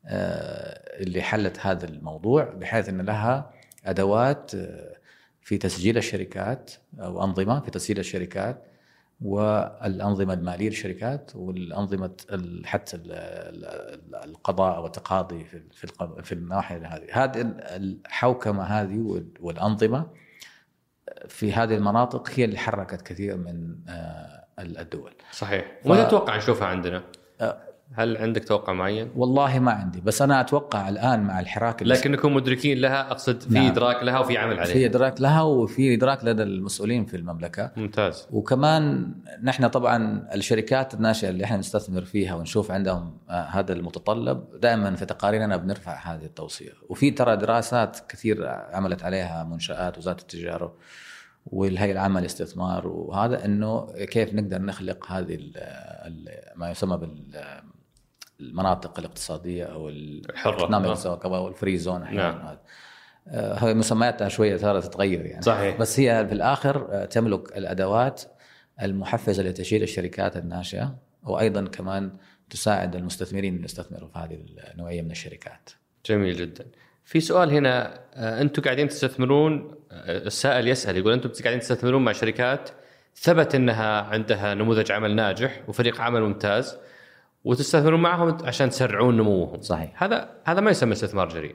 آه، 0.06 1.02
اللي 1.02 1.22
حلت 1.22 1.58
هذا 1.60 1.86
الموضوع 1.86 2.44
بحيث 2.44 2.88
إن 2.88 3.00
لها 3.00 3.50
أدوات 3.84 4.54
آه، 4.54 4.96
في 5.40 5.58
تسجيل 5.58 5.96
الشركات 5.96 6.70
أو 7.00 7.24
أنظمة 7.24 7.60
في 7.60 7.70
تسجيل 7.70 7.98
الشركات 7.98 8.64
والأنظمة 9.20 10.34
المالية 10.34 10.68
للشركات 10.68 11.30
والأنظمة 11.34 12.10
ال- 12.30 12.66
حتى 12.66 12.96
ال- 12.96 13.12
ال- 13.12 14.14
القضاء 14.24 14.82
والتقاضي 14.82 15.44
في 15.44 15.62
في 16.22 16.32
الناحية 16.32 16.76
هذه 16.86 17.06
هذه 17.12 17.40
ال- 17.40 17.60
الحوكمة 18.06 18.62
هذه 18.64 18.98
وال- 18.98 19.32
والأنظمة 19.40 20.06
في 21.28 21.52
هذه 21.52 21.74
المناطق 21.74 22.30
هي 22.34 22.44
اللي 22.44 22.58
حركت 22.58 23.02
كثير 23.02 23.36
من 23.36 23.76
آه، 23.88 24.44
الدول 24.58 25.14
صحيح. 25.32 25.64
ف- 25.84 25.86
ومتى 25.86 26.04
تتوقع 26.04 26.36
نشوفها 26.36 26.68
عندنا؟ 26.68 27.02
هل 27.94 28.16
عندك 28.16 28.44
توقع 28.44 28.72
معين؟ 28.72 29.10
والله 29.16 29.58
ما 29.58 29.72
عندي 29.72 30.00
بس 30.00 30.22
أنا 30.22 30.40
أتوقع 30.40 30.88
الآن 30.88 31.20
مع 31.20 31.40
الحراك 31.40 31.82
لكنكم 31.82 32.34
مدركين 32.34 32.78
لها 32.78 33.10
أقصد 33.10 33.42
في 33.42 33.54
نعم. 33.54 33.66
إدراك 33.66 34.02
لها 34.02 34.18
وفي 34.18 34.38
عمل 34.38 34.56
في 34.56 34.72
عليها. 34.72 34.88
إدراك 34.88 35.20
لها 35.20 35.42
وفي 35.42 35.94
إدراك 35.94 36.24
لدى 36.24 36.42
المسؤولين 36.42 37.04
في 37.04 37.16
المملكة 37.16 37.70
ممتاز. 37.76 38.26
وكمان 38.30 39.14
نحن 39.42 39.66
طبعا 39.66 40.28
الشركات 40.34 40.94
الناشئة 40.94 41.28
اللي 41.28 41.44
إحنا 41.44 41.56
نستثمر 41.56 42.04
فيها 42.04 42.34
ونشوف 42.34 42.70
عندهم 42.70 43.18
آه، 43.30 43.42
هذا 43.42 43.72
المتطلب 43.72 44.60
دائما 44.60 44.96
في 44.96 45.06
تقاريرنا 45.06 45.56
بنرفع 45.56 46.14
هذه 46.14 46.24
التوصية 46.24 46.72
وفي 46.88 47.10
ترى 47.10 47.36
دراسات 47.36 47.98
كثير 48.08 48.48
عملت 48.48 49.02
عليها 49.02 49.44
منشآت 49.44 49.98
وزارة 49.98 50.20
التجارة 50.20 50.74
والهيئة 51.46 51.92
العامة 51.92 52.20
للاستثمار 52.20 52.88
وهذا 52.88 53.44
إنه 53.44 53.92
كيف 53.92 54.34
نقدر 54.34 54.62
نخلق 54.62 55.12
هذه 55.12 55.38
ما 56.56 56.70
يسمى 56.70 56.96
بال 56.96 57.22
المناطق 58.42 58.98
الاقتصادية 58.98 59.64
أو 59.64 59.88
آه. 59.88 60.94
zone 60.94 61.24
أو 61.24 61.48
ال 61.48 61.54
free 61.54 61.78
zone 61.78 62.00
نعم. 62.00 62.46
هذا. 62.46 62.60
آه، 63.28 63.58
هاي 63.58 63.74
مسمياتها 63.74 64.28
شوية 64.28 64.56
صارت 64.56 64.84
تتغير 64.84 65.26
يعني 65.26 65.42
صحيح. 65.42 65.76
بس 65.76 66.00
هي 66.00 66.26
في 66.28 66.34
الآخر 66.34 66.88
آه، 66.90 67.04
تملك 67.04 67.56
الأدوات 67.56 68.22
المحفزة 68.82 69.42
لتشغيل 69.42 69.82
الشركات 69.82 70.36
الناشئة 70.36 70.96
وأيضا 71.22 71.64
كمان 71.64 72.12
تساعد 72.50 72.96
المستثمرين 72.96 73.56
إن 73.56 73.64
يستثمروا 73.64 74.08
في 74.08 74.18
هذه 74.18 74.38
النوعية 74.72 75.02
من 75.02 75.10
الشركات. 75.10 75.70
جميل 76.06 76.36
جدا. 76.36 76.66
في 77.04 77.20
سؤال 77.20 77.50
هنا 77.50 78.00
آه، 78.14 78.40
أنتم 78.40 78.62
قاعدين 78.62 78.88
تستثمرون 78.88 79.74
السائل 79.92 80.68
يسأل 80.68 80.96
يقول 80.96 81.12
أنتم 81.12 81.30
قاعدين 81.42 81.60
تستثمرون 81.60 82.04
مع 82.04 82.12
شركات 82.12 82.70
ثبت 83.16 83.54
أنها 83.54 84.00
عندها 84.00 84.54
نموذج 84.54 84.92
عمل 84.92 85.16
ناجح 85.16 85.62
وفريق 85.68 86.00
عمل 86.00 86.22
ممتاز 86.22 86.78
وتستثمرون 87.44 88.02
معهم 88.02 88.36
عشان 88.44 88.70
تسرعون 88.70 89.16
نموهم. 89.16 89.60
صحيح. 89.60 90.02
هذا 90.02 90.28
هذا 90.44 90.60
ما 90.60 90.70
يسمى 90.70 90.92
استثمار 90.92 91.28
جريء. 91.28 91.54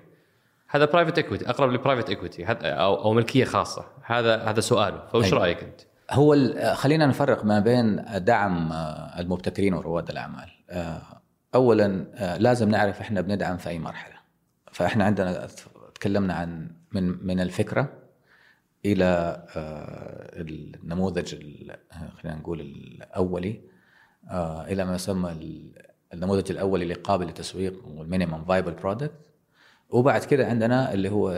هذا 0.70 0.86
private 0.86 1.18
equity 1.18 1.50
أقرب 1.50 1.72
ل 1.72 1.77
private 1.77 2.10
equity 2.10 2.46
أو 2.46 2.96
أو 3.04 3.14
ملكية 3.14 3.46
خاصة 3.46 3.86
هذا 4.06 4.38
هذا 4.44 4.60
سؤاله 4.60 5.08
فوش 5.12 5.26
أيوة. 5.26 5.40
رأيك 5.40 5.64
أنت؟ 5.64 5.82
هو 6.12 6.36
خلينا 6.74 7.06
نفرق 7.06 7.46
ما 7.46 7.60
بين 7.60 8.06
دعم 8.18 8.72
آه، 8.72 9.20
المبتكرين 9.20 9.74
ورواد 9.74 10.10
الأعمال. 10.10 10.50
آه، 10.70 11.02
اولا 11.56 12.06
آه، 12.16 12.38
لازم 12.38 12.70
نعرف 12.70 13.02
إحنا 13.02 13.22
بندعم 13.22 13.58
في 13.58 13.70
أي 13.70 13.80
مرحلة. 13.80 14.16
فإحنا 14.72 15.04
عندنا 15.04 15.48
تكلمنا 15.96 16.34
عن 16.34 16.72
من 16.92 17.28
من 17.28 17.40
الفكرة 17.40 17.90
إلى 18.86 19.42
النموذج 20.36 21.36
ال- 21.36 21.78
خلينا 22.22 22.38
نقول 22.38 22.62
الأولي 22.62 23.62
إلى 24.72 24.86
ما 24.86 24.96
يسمى 24.96 25.32
ال- 25.32 25.72
النموذج 26.14 26.52
الاولي 26.52 26.84
اللي 26.84 26.94
قابل 26.94 27.26
للتسويق 27.26 27.88
وال 27.88 28.01
minimum 28.01 28.46
viable 28.46 28.72
product 28.72 29.12
وبعد 29.90 30.24
كده 30.24 30.48
عندنا 30.48 30.94
اللي 30.94 31.10
هو 31.10 31.32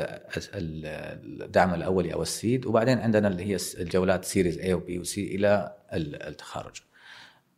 ال- 0.55 1.41
الدعم 1.43 1.73
الاولي 1.73 2.13
أو 2.13 2.21
ال 2.21 2.30
seed 2.30 2.65
وبعدين 2.65 2.97
عندنا 2.99 3.27
اللي 3.27 3.45
هي 3.53 3.57
الجولات 3.79 4.25
series 4.25 4.57
A 4.59 4.73
و 4.73 4.86
B 4.86 4.99
و 4.99 5.17
C 5.17 5.35
إلى 5.35 5.75
ال- 5.93 6.23
التخارج. 6.23 6.75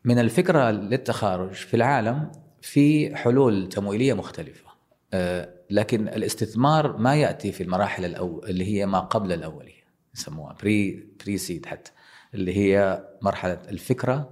من 0.06 0.20
الفكرة 0.20 0.72
للتخارج 0.72 1.52
في 1.54 1.74
العالم 1.74 2.32
في 2.62 3.16
حلول 3.16 3.70
تمويلية 3.70 4.14
مختلفة 4.14 4.66
آه، 5.14 5.50
لكن 5.70 6.08
الاستثمار 6.08 6.98
ما 6.98 7.16
يأتي 7.16 7.52
في 7.52 7.64
المراحل 7.64 8.06
الأو... 8.06 8.44
اللي 8.44 8.66
هي 8.66 8.86
ما 8.86 9.00
قبل 9.00 9.32
الأولية 9.34 9.82
يسموها 10.16 10.54
بري 10.54 11.08
بري 11.24 11.38
سيد 11.38 11.66
حتى 11.66 11.92
اللي 12.34 12.58
هي 12.58 13.04
مرحلة 13.22 13.62
الفكرة 13.70 14.30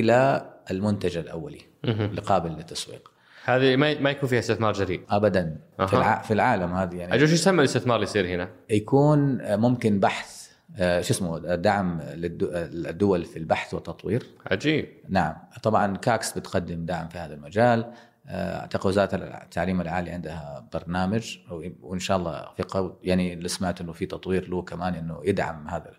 إلى 0.00 0.50
المنتج 0.70 1.16
الأولي 1.16 1.60
اللي 1.84 2.20
قابل 2.20 2.50
للتسويق 2.50 3.10
هذه 3.44 3.76
ما 3.76 4.00
ما 4.00 4.10
يكون 4.10 4.28
فيها 4.28 4.38
استثمار 4.38 4.72
جريء. 4.72 5.00
ابدا 5.10 5.60
أها. 5.80 5.86
في, 5.86 5.94
الع... 5.96 6.22
في 6.22 6.34
العالم 6.34 6.74
هذه 6.74 6.94
يعني 6.96 7.14
أجل 7.14 7.28
شو 7.28 7.34
يسمى 7.34 7.58
الاستثمار 7.58 7.96
اللي 7.96 8.04
يصير 8.06 8.26
هنا؟ 8.26 8.48
يكون 8.70 9.38
ممكن 9.56 10.00
بحث 10.00 10.46
آه، 10.76 11.00
شو 11.00 11.12
اسمه 11.14 11.38
دعم 11.54 12.00
للدو- 12.00 12.48
الدول 12.52 13.24
في 13.24 13.38
البحث 13.38 13.74
والتطوير 13.74 14.26
عجيب. 14.50 14.88
نعم 15.08 15.34
طبعا 15.62 15.96
كاكس 15.96 16.38
بتقدم 16.38 16.84
دعم 16.86 17.08
في 17.08 17.18
هذا 17.18 17.34
المجال 17.34 17.92
آه، 18.28 18.60
أعتقد 18.60 18.86
وزارة 18.86 19.14
التعليم 19.16 19.80
العالي 19.80 20.10
عندها 20.10 20.68
برنامج 20.74 21.38
وإن 21.82 21.98
شاء 21.98 22.16
الله 22.16 22.48
في 22.56 22.62
قو 22.62 22.92
يعني 23.02 23.32
اللي 23.32 23.48
سمعت 23.48 23.80
إنه 23.80 23.92
في 23.92 24.06
تطوير 24.06 24.48
له 24.48 24.62
كمان 24.62 24.94
إنه 24.94 25.20
يدعم 25.24 25.68
هذا 25.68 25.90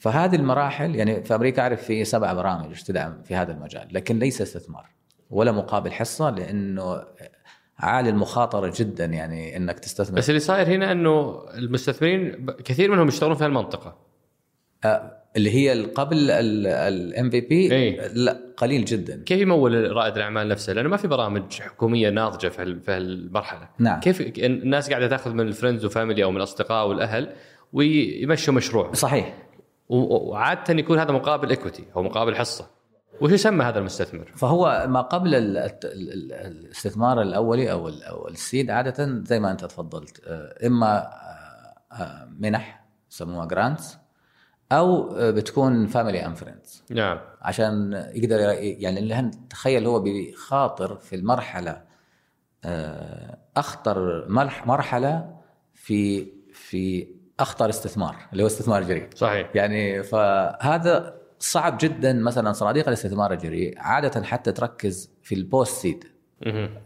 فهذه 0.00 0.36
المراحل 0.36 0.94
يعني 0.96 1.24
في 1.24 1.34
أمريكا 1.34 1.62
أعرف 1.62 1.82
في 1.82 2.04
سبع 2.04 2.32
برامج 2.32 2.82
تدعم 2.82 3.22
في 3.22 3.34
هذا 3.34 3.52
المجال 3.52 3.88
لكن 3.92 4.18
ليس 4.18 4.42
استثمار 4.42 4.86
ولا 5.30 5.52
مقابل 5.52 5.92
حصة 5.92 6.30
لأنه 6.30 7.02
عالي 7.78 8.08
المخاطرة 8.10 8.72
جدا 8.76 9.04
يعني 9.04 9.56
إنك 9.56 9.78
تستثمر 9.78 10.16
بس 10.18 10.28
اللي 10.30 10.40
صاير 10.40 10.66
هنا 10.66 10.92
إنه 10.92 11.42
المستثمرين 11.54 12.46
كثير 12.64 12.90
منهم 12.90 13.08
يشتغلون 13.08 13.36
في 13.36 13.44
هالمنطقه. 13.44 13.96
آه، 14.84 15.16
اللي 15.36 15.50
هي 15.54 15.84
قبل 15.84 16.30
ال 16.30 17.30
MVP. 17.30 17.68
لا 18.14 18.36
قليل 18.56 18.84
جدا 18.84 19.22
كيف 19.26 19.40
يمول 19.40 19.92
رائد 19.96 20.16
الأعمال 20.16 20.48
نفسه؟ 20.48 20.72
لأنه 20.72 20.88
ما 20.88 20.96
في 20.96 21.08
برامج 21.08 21.60
حكومية 21.60 22.10
ناضجة 22.10 22.48
في 22.48 22.62
هال- 22.62 22.80
في 22.80 22.90
هالمرحلة. 22.92 23.68
نعم. 23.78 24.00
كيف 24.00 24.20
الناس 24.38 24.90
قاعدة 24.90 25.08
تأخذ 25.08 25.32
من 25.34 25.40
ال 25.48 25.53
friends 25.53 25.84
و 25.84 25.90
family 25.90 26.24
أو 26.24 26.30
من 26.30 26.36
الأصدقاء 26.36 26.88
والأهل 26.88 27.32
ويمشوا 27.72 28.54
مشروع 28.54 28.92
صحيح 28.92 29.34
وعادة 29.90 30.74
يكون 30.74 30.98
هذا 30.98 31.12
مقابل 31.12 31.50
equity 31.50 31.84
أو 31.96 32.02
مقابل 32.02 32.36
حصة. 32.36 32.66
وش 33.20 33.30
يسمى 33.32 33.64
هذا 33.64 33.78
المستثمر؟ 33.78 34.32
فهو 34.36 34.86
ما 34.88 35.00
قبل 35.00 35.34
ال- 35.34 35.58
ال- 35.58 35.72
ال- 35.84 36.32
الاستثمار 36.32 37.22
الأولي 37.22 37.72
أو 37.72 37.88
أو 37.88 38.28
ال 38.28 38.36
seed 38.36 38.70
عادة 38.70 39.22
زي 39.24 39.40
ما 39.40 39.50
أنت 39.50 39.64
تفضلت 39.64 40.20
آه، 40.26 40.66
إما 40.66 40.98
آه، 40.98 41.94
آه، 42.02 42.28
منح 42.38 42.84
يسموها 43.10 43.46
grants 43.46 43.98
أو 44.72 45.08
بتكون 45.32 45.86
family 45.86 46.26
and 46.26 46.36
friends 46.36 46.84
نعم 46.90 47.18
عشان 47.42 47.92
يقدر 48.14 48.38
يعني 48.62 48.98
اللي 48.98 49.14
هن- 49.14 49.48
تخيل 49.50 49.86
هو 49.86 50.00
بيخاطر 50.00 50.96
في 50.96 51.16
المرحلة 51.16 51.82
أخطر 53.56 54.28
مرح- 54.28 54.66
مرحلة 54.66 55.36
في 55.74 56.26
في 56.52 57.08
أخطر 57.40 57.68
استثمار 57.68 58.16
اللي 58.32 58.42
هو 58.42 58.46
استثمار 58.46 58.82
جريء. 58.82 59.08
صحيح. 59.14 59.50
يعني 59.54 60.02
فهذا 60.02 61.14
صعب 61.38 61.78
جدا 61.80 62.12
مثلا 62.12 62.52
صناديق 62.52 62.88
الاستثمار 62.88 63.32
الجريء 63.32 63.74
عادة 63.78 64.22
حتى 64.22 64.52
تركز 64.52 65.10
في 65.22 65.34
ال 65.34 65.44
post 65.44 65.82
seed. 65.82 66.04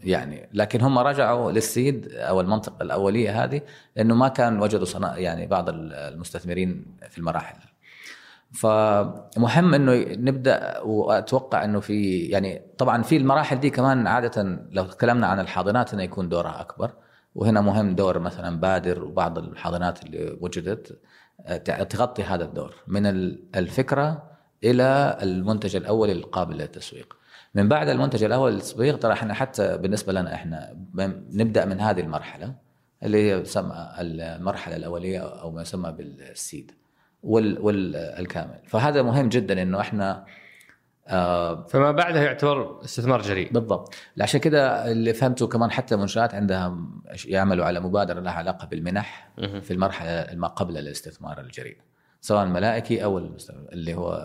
يعني 0.03 0.49
لكن 0.53 0.81
هم 0.81 0.99
رجعوا 0.99 1.51
لل 1.51 1.70
seed 1.70 2.07
أو 2.13 2.41
المنطقة 2.41 2.83
الأولية 2.83 3.43
هذه 3.43 3.61
لأنه 3.95 4.15
ما 4.15 4.27
كان 4.27 4.61
وجدوا 4.61 4.85
صنا 4.85 5.17
يعني 5.17 5.47
بعض 5.47 5.65
المستثمرين 5.69 6.85
في 7.09 7.17
المراحل. 7.17 7.55
فمهم 8.51 9.73
إنه 9.73 9.93
نبدأ 10.09 10.79
وأتوقع 10.79 11.63
إنه 11.63 11.79
في 11.79 12.19
يعني 12.19 12.61
طبعا 12.77 13.03
في 13.03 13.17
المراحل 13.17 13.59
دي 13.59 13.69
كمان 13.69 14.07
عادة 14.07 14.59
لو 14.71 14.85
تكلمنا 14.85 15.27
عن 15.27 15.39
الحاضنات 15.39 15.93
إنه 15.93 16.03
يكون 16.03 16.29
دورها 16.29 16.61
أكبر. 16.61 16.91
وهنا 17.35 17.61
مهم 17.61 17.95
دور 17.95 18.19
مثلا 18.19 18.59
بادر 18.59 19.03
وبعض 19.03 19.37
الحاضنات 19.37 20.05
اللي 20.05 20.37
وجدت 20.41 20.99
تغطي 21.89 22.23
هذا 22.23 22.45
الدور 22.45 22.75
من 22.87 23.05
الفكرة 23.55 24.23
إلى 24.63 25.17
المنتج 25.21 25.75
الأول 25.75 26.09
القابل 26.09 26.57
للتسويق. 26.57 27.17
من 27.55 27.69
بعد 27.69 27.89
المنتج 27.89 28.23
الأول 28.23 28.53
للتسويق 28.53 28.99
ترى 28.99 29.13
إحنا 29.13 29.33
حتى 29.33 29.77
بالنسبة 29.77 30.13
لنا 30.13 30.33
إحنا 30.33 30.77
نبدأ 31.33 31.65
من 31.65 31.79
هذه 31.79 31.99
المرحلة 31.99 32.55
اللي 33.03 33.31
هي 33.31 33.43
المرحلة 33.57 34.75
الأولية 34.75 35.19
أو 35.19 35.51
ما 35.51 35.61
يسمى 35.61 35.91
بالسيد 35.91 36.71
والكامل 37.23 38.59
فهذا 38.67 39.01
مهم 39.01 39.29
جدا 39.29 39.61
إنه 39.61 39.79
إحنا 39.79 40.25
آه 41.07 41.65
فما 41.67 41.91
بعدها 41.91 42.23
يعتبر 42.23 42.81
استثمار 42.83 43.21
جريء. 43.21 43.53
بالضبط. 43.53 43.93
عشان 44.21 44.39
كده 44.39 44.91
اللي 44.91 45.13
فهمته 45.13 45.47
كمان 45.47 45.71
حتى 45.71 45.95
منشآت 45.95 46.35
عندها 46.35 46.77
يعملوا 47.25 47.65
على 47.65 47.79
مبادرة 47.79 48.19
لها 48.19 48.33
علاقة 48.33 48.67
بالمنح 48.67 49.31
في 49.61 49.71
المرحلة 49.71 50.35
ما 50.35 50.47
قبل 50.47 50.77
الاستثمار 50.77 51.39
الجريء 51.39 51.77
سواء 52.21 52.43
الملائكي 52.43 53.03
أو 53.03 53.17
اللي 53.17 53.95
هو 53.95 54.17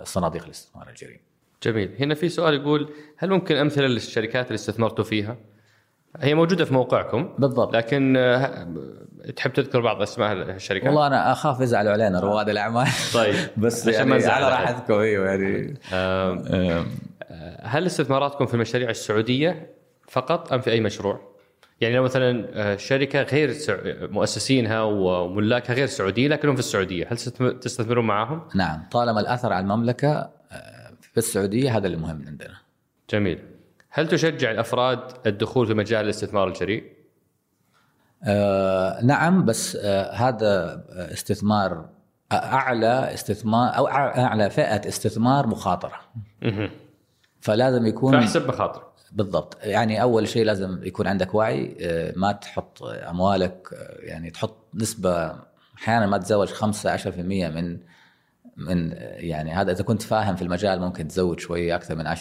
الصناديق 0.00 0.44
الاستثمار 0.44 0.88
الجريء. 0.88 1.20
جميل. 1.62 1.96
هنا 2.00 2.14
في 2.14 2.28
سؤال 2.28 2.54
يقول 2.54 2.92
هل 3.16 3.30
ممكن 3.30 3.56
أمثلة 3.56 3.86
للشركات 3.86 4.46
اللي 4.46 4.54
استثمرتوا 4.54 5.04
فيها؟ 5.04 5.36
هي 6.18 6.34
موجودة 6.34 6.64
في 6.64 6.74
موقعكم 6.74 7.28
بالضبط 7.38 7.76
لكن 7.76 8.16
آه، 8.16 8.68
تحب 9.36 9.52
تذكر 9.52 9.80
بعض 9.80 10.02
أسماء 10.02 10.32
الشركات؟ 10.32 10.86
والله 10.86 11.06
أنا 11.06 11.32
أخاف 11.32 11.60
يزعلوا 11.60 11.92
علينا 11.92 12.20
رواد 12.20 12.48
الأعمال 12.48 12.88
طيب 13.14 13.34
بس 13.56 13.86
يعني 13.86 14.26
على 14.26 14.48
راحتكم 14.48 14.94
أيوه 14.94 15.26
يعني 15.26 15.74
آه، 15.92 16.86
هل 17.62 17.86
استثماراتكم 17.86 18.46
في 18.46 18.54
المشاريع 18.54 18.90
السعودية 18.90 19.70
فقط 20.08 20.52
أم 20.52 20.60
في 20.60 20.70
أي 20.70 20.80
مشروع؟ 20.80 21.30
يعني 21.80 21.96
لو 21.96 22.02
مثلا 22.02 22.46
آه، 22.52 22.76
شركة 22.76 23.22
غير 23.22 23.56
مؤسسينها 24.12 24.82
وملاكها 24.82 25.74
غير 25.74 25.86
سعودية 25.86 26.28
لكنهم 26.28 26.54
في 26.54 26.60
السعودية، 26.60 27.06
هل 27.10 27.16
تستثمرون 27.60 28.06
معهم؟ 28.06 28.42
نعم، 28.54 28.82
طالما 28.90 29.20
الأثر 29.20 29.52
على 29.52 29.62
المملكة 29.62 30.30
في 31.00 31.18
السعودية 31.18 31.76
هذا 31.76 31.86
اللي 31.86 31.96
مهم 31.96 32.24
عندنا. 32.26 32.54
جميل. 33.10 33.38
هل 33.90 34.08
تشجع 34.08 34.50
الأفراد 34.50 35.00
الدخول 35.26 35.66
في 35.66 35.74
مجال 35.74 36.04
الاستثمار 36.04 36.48
الجريء؟ 36.48 36.92
آه 38.24 39.04
نعم 39.04 39.44
بس 39.44 39.76
آه 39.76 40.12
هذا 40.12 40.84
استثمار 40.90 41.88
أعلى 42.32 43.14
استثمار 43.14 43.76
أو 43.76 43.88
أعلى 43.88 44.50
فئة 44.50 44.88
استثمار 44.88 45.46
مخاطرة. 45.46 46.00
فلازم 47.40 47.86
يكون 47.86 48.12
فاحسب 48.12 48.48
مخاطر. 48.48 48.90
بالضبط 49.12 49.58
يعني 49.62 50.02
أول 50.02 50.28
شيء 50.28 50.44
لازم 50.44 50.84
يكون 50.84 51.06
عندك 51.06 51.34
وعي 51.34 51.76
آه، 51.80 52.12
ما 52.16 52.32
تحط 52.32 52.82
أموالك 52.82 53.68
آه، 53.72 53.96
يعني 54.00 54.30
تحط 54.30 54.56
نسبة 54.74 55.36
أحيانا 55.78 56.06
ما 56.06 56.18
تتزوج 56.18 56.48
5 56.48 56.96
10% 56.96 57.06
من 57.18 57.78
من 58.56 58.92
يعني 59.16 59.52
هذا 59.52 59.72
إذا 59.72 59.82
كنت 59.82 60.02
فاهم 60.02 60.36
في 60.36 60.42
المجال 60.42 60.80
ممكن 60.80 61.08
تزود 61.08 61.40
شوية 61.40 61.76
أكثر 61.76 61.96
من 61.96 62.14
10% 62.16 62.20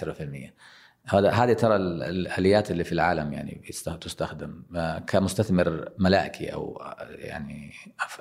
هذا 1.06 1.32
هذه 1.32 1.54
ترى 1.54 1.76
الآليات 1.76 2.72
اللي 2.72 2.84
في 2.84 2.92
العالم 2.92 3.34
يعني 3.34 3.62
تستخدم 4.02 4.64
كمستثمر 5.08 5.90
ملائكي 5.98 6.54
أو 6.54 6.82
يعني 7.08 7.72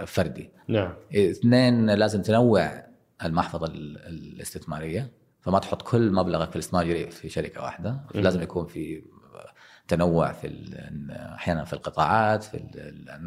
فردي. 0.07 0.51
نعم. 0.69 0.93
اثنين 1.15 1.91
لازم 1.91 2.23
تنوع 2.23 2.85
المحفظة 3.25 3.67
الاستثمارية 3.67 5.11
فما 5.41 5.59
تحط 5.59 5.83
كل 5.83 6.13
مبلغك 6.13 6.49
في 6.49 6.57
الاستثمار 6.57 7.11
في 7.11 7.29
شركة 7.29 7.63
واحدة 7.63 8.01
لازم 8.15 8.43
يكون 8.43 8.67
في 8.67 9.03
تنوع 9.89 10.33
في 10.33 10.49
أحيانا 11.11 11.65
في 11.65 11.73
القطاعات 11.73 12.45
في 12.45 12.57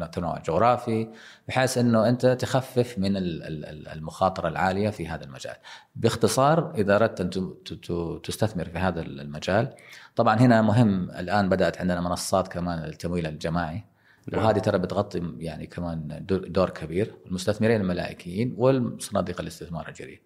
التنوع 0.02 0.36
الجغرافي 0.36 1.08
بحيث 1.48 1.78
إنه 1.78 2.08
أنت 2.08 2.26
تخفف 2.26 2.98
من 2.98 3.12
المخاطرة 3.16 4.48
العالية 4.48 4.90
في 4.90 5.08
هذا 5.08 5.24
المجال. 5.24 5.54
باختصار 5.96 6.74
إذا 6.74 6.96
أردت 6.96 7.20
أن 7.20 7.30
تستثمر 8.22 8.64
في 8.64 8.78
هذا 8.78 9.00
المجال 9.00 9.74
طبعا 10.16 10.36
هنا 10.36 10.62
مهم 10.62 11.10
الآن 11.10 11.48
بدأت 11.48 11.78
عندنا 11.78 12.00
منصات 12.00 12.48
كمان 12.48 12.84
للتمويل 12.84 13.26
الجماعي 13.26 13.84
نعم. 14.32 14.44
وهذه 14.44 14.58
ترى 14.58 14.78
بتغطي 14.78 15.34
يعني 15.38 15.66
كمان 15.66 16.24
دور 16.28 16.70
كبير 16.70 17.14
المستثمرين 17.26 17.80
الملائكيين 17.80 18.54
والصناديق 18.58 19.40
الاستثمار 19.40 19.88
الجريء. 19.88 20.20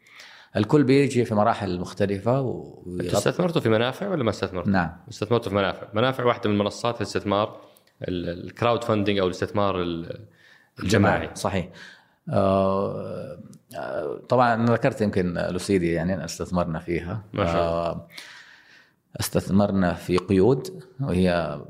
الكل 0.57 0.85
بيجي 0.85 1.25
في 1.25 1.35
مراحل 1.35 1.81
مختلفة 1.81 2.41
و... 2.41 2.83
استثمرتوا 3.01 3.61
في 3.61 3.69
منافع 3.69 4.09
ولا 4.09 4.25
ما 4.25 4.31
استثمرتوا؟ 4.31 4.73
نعم. 4.73 4.91
استثمرتوا 5.09 5.51
في 5.51 5.57
منافع، 5.57 5.87
منافع 5.95 6.25
واحدة 6.25 6.51
من 6.51 6.59
منصات 6.59 6.97
الاستثمار 6.97 7.61
الكراود 8.09 8.85
فاندنج 8.85 9.19
أو 9.19 9.27
الاستثمار 9.27 9.85
الجماعي. 10.83 11.31
صحيح. 11.35 11.69
آه, 12.29 13.39
آه، 13.77 14.21
طبعا 14.29 14.67
ذكرت 14.67 15.01
يمكن 15.01 15.35
لوسيدي 15.35 15.93
يعني 15.93 16.25
استثمرنا 16.25 16.79
فيها. 16.79 17.25
ما 17.33 17.45
شاء 17.45 17.55
الله. 17.55 17.87
آه 17.87 18.09
استثمرنا 19.21 19.95
في 19.95 20.17
قيود 20.17 20.83
وهي 21.01 21.61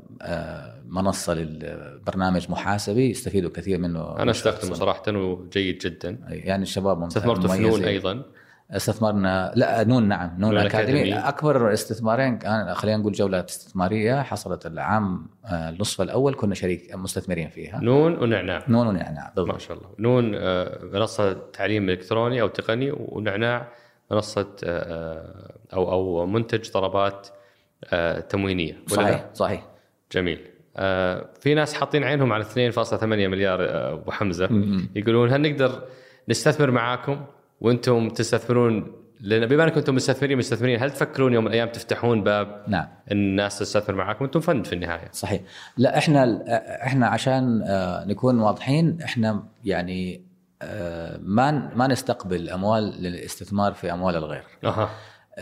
منصة 0.85 1.33
للبرنامج 1.33 2.51
محاسبي 2.51 3.09
يستفيدوا 3.09 3.49
كثير 3.49 3.79
منه. 3.79 4.19
أنا 4.19 4.31
استخدمه 4.31 4.73
صراحة 4.73 5.03
وجيد 5.07 5.77
جدا. 5.77 6.19
يعني 6.27 6.63
الشباب 6.63 7.03
استثمرت 7.03 7.47
في 7.47 7.61
نون 7.61 7.83
أيضا. 7.83 8.23
استثمرنا 8.71 9.51
لا 9.55 9.83
نون 9.83 10.07
نعم 10.07 10.29
نون, 10.39 10.53
نون 10.53 10.65
اكاديمي 10.65 11.13
أكبر 11.13 11.73
استثمارين 11.73 12.37
كان 12.37 12.73
خلينا 12.73 12.97
نقول 12.97 13.13
جولة 13.13 13.39
استثمارية 13.39 14.21
حصلت 14.21 14.65
العام 14.65 15.27
آه، 15.45 15.69
النصف 15.69 16.01
الأول 16.01 16.33
كنا 16.35 16.55
شريك 16.55 16.95
مستثمرين 16.95 17.49
فيها. 17.49 17.79
نون 17.83 18.17
ونعناع. 18.17 18.63
نون 18.67 18.87
ونعناع 18.87 19.31
بالضبط. 19.35 19.53
ما 19.53 19.59
شاء 19.59 19.77
الله. 19.77 19.89
نون 19.99 20.35
آه، 20.35 20.79
منصة 20.83 21.33
تعليم 21.33 21.89
إلكتروني 21.89 22.41
أو 22.41 22.47
تقني 22.47 22.91
ونعناع 22.91 23.67
منصة 24.11 24.55
آه، 24.63 25.51
أو 25.73 25.91
أو 25.91 26.25
منتج 26.25 26.69
طلبات 26.69 27.27
تموينية. 28.29 28.77
صحيح 28.87 29.25
صحيح. 29.33 29.65
جميل. 30.11 30.39
في 31.39 31.53
ناس 31.55 31.73
حاطين 31.73 32.03
عينهم 32.03 32.33
على 32.33 32.43
2.8 32.43 33.03
مليار 33.03 33.59
أبو 33.93 34.11
حمزة. 34.11 34.49
يقولون 34.95 35.29
هل 35.29 35.41
نقدر 35.41 35.81
نستثمر 36.29 36.71
معاكم؟ 36.71 37.25
وأنتم 37.61 38.09
تستثمرون 38.09 38.97
لأن 39.21 39.45
بما 39.45 39.63
أنكم 39.63 39.77
أنتم 39.77 39.95
مستثمرين 39.95 40.37
مستثمرين 40.37 40.83
هل 40.83 40.91
تفكرون 40.91 41.33
يوم 41.33 41.43
من 41.43 41.49
الأيام 41.49 41.69
تفتحون 41.69 42.23
باب 42.23 42.63
نعم. 42.67 42.87
الناس 43.11 43.59
تستثمر 43.59 43.95
معكم 43.95 44.23
وأنتم 44.23 44.39
فند 44.39 44.65
في 44.65 44.73
النهاية. 44.73 45.09
صحيح. 45.11 45.41
لا 45.77 45.97
إحنا 45.97 46.43
إحنا 46.83 47.07
عشان 47.07 47.63
آه، 47.67 48.05
نكون 48.05 48.39
واضحين 48.39 49.01
إحنا 49.01 49.43
يعني 49.63 50.27
آه، 50.61 51.19
ما 51.21 51.51
ما 51.75 51.87
نستقبل 51.87 52.49
أموال 52.49 52.83
للاستثمار 52.83 53.73
في 53.73 53.93
أموال 53.93 54.15
الغير. 54.15 54.43
أه. 54.63 54.89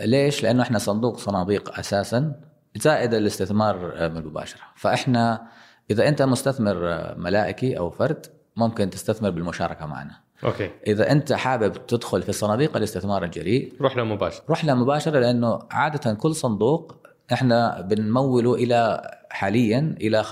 ليش؟ 0.04 0.42
لأنه 0.42 0.62
إحنا 0.62 0.78
صندوق 0.78 1.18
صناديق 1.18 1.78
أساسا 1.78 2.40
زائد 2.76 3.14
الاستثمار 3.14 4.06
المباشر 4.06 4.60
فإحنا 4.76 5.46
إذا 5.90 6.08
أنت 6.08 6.22
مستثمر 6.22 6.76
ملائكي 7.18 7.78
أو 7.78 7.90
فرد 7.90 8.26
ممكن 8.56 8.90
تستثمر 8.90 9.30
بالمشاركة 9.30 9.86
معنا. 9.86 10.25
أوكي. 10.44 10.70
إذا 10.86 11.12
أنت 11.12 11.32
حابب 11.32 11.86
تدخل 11.86 12.22
في 12.22 12.32
صناديق 12.32 12.76
الاستثمار 12.76 13.24
الجريء 13.24 13.72
روح 13.80 13.96
له 13.96 14.04
مباشر 14.04 14.42
روح 14.48 14.64
له 14.64 14.74
مباشرة 14.74 15.18
لأنه 15.20 15.58
عادة 15.70 16.14
كل 16.14 16.34
صندوق 16.34 16.96
إحنا 17.32 17.80
بنموله 17.80 18.54
إلى 18.54 19.10
حاليا 19.30 19.96
إلى 20.00 20.24
65% 20.24 20.28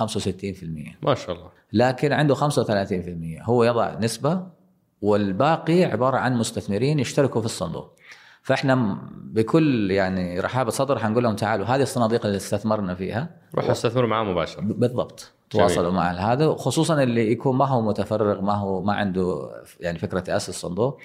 ما 1.02 1.14
شاء 1.14 1.36
الله. 1.36 1.48
لكن 1.72 2.12
عنده 2.12 2.34
35% 2.34 3.42
هو 3.42 3.64
يضع 3.64 3.98
نسبة 3.98 4.46
والباقي 5.02 5.84
عبارة 5.84 6.16
عن 6.16 6.36
مستثمرين 6.36 6.98
يشتركوا 6.98 7.40
في 7.40 7.46
الصندوق. 7.46 7.94
فإحنا 8.44 8.98
بكل 9.14 9.90
يعني 9.90 10.40
رحابة 10.40 10.70
صدر 10.70 10.98
حنقول 10.98 11.24
لهم 11.24 11.36
تعالوا 11.36 11.66
هذه 11.66 11.82
الصناديق 11.82 12.26
اللي 12.26 12.36
استثمرنا 12.36 12.94
فيها 12.94 13.28
روحوا 13.54 13.72
استثمروا 13.72 14.08
معاه 14.08 14.24
مباشرة 14.24 14.60
بالضبط 14.60 15.32
تواصلوا 15.50 15.90
مع 15.90 16.10
هذا 16.10 16.52
خصوصا 16.52 17.02
اللي 17.02 17.32
يكون 17.32 17.56
ما 17.56 17.64
هو 17.64 17.82
متفرغ 17.82 18.40
ما 18.40 18.52
هو 18.52 18.82
ما 18.82 18.92
عنده 18.92 19.50
يعني 19.80 19.98
فكرة 19.98 20.20
تأسس 20.20 20.60
صندوق 20.60 21.00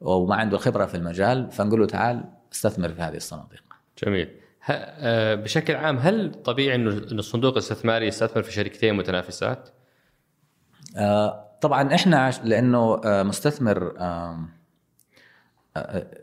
وما 0.00 0.34
عنده 0.34 0.56
الخبره 0.56 0.86
في 0.86 0.94
المجال 0.94 1.50
فنقول 1.50 1.80
له 1.80 1.86
تعال 1.86 2.24
استثمر 2.52 2.88
في 2.88 3.02
هذه 3.02 3.16
الصناديق. 3.16 3.62
جميل. 4.04 4.28
آه، 4.70 5.34
بشكل 5.34 5.74
عام 5.74 5.96
هل 5.98 6.32
طبيعي 6.44 6.74
إنه 6.74 6.90
الصندوق 6.90 7.52
الاستثماري 7.52 8.06
يستثمر 8.06 8.42
في 8.42 8.52
شركتين 8.52 8.94
متنافسات؟ 8.94 9.68
آه، 10.96 11.44
طبعا 11.60 11.94
إحنا 11.94 12.32
لأنه 12.44 13.00
آه، 13.04 13.22
مستثمر 13.22 13.94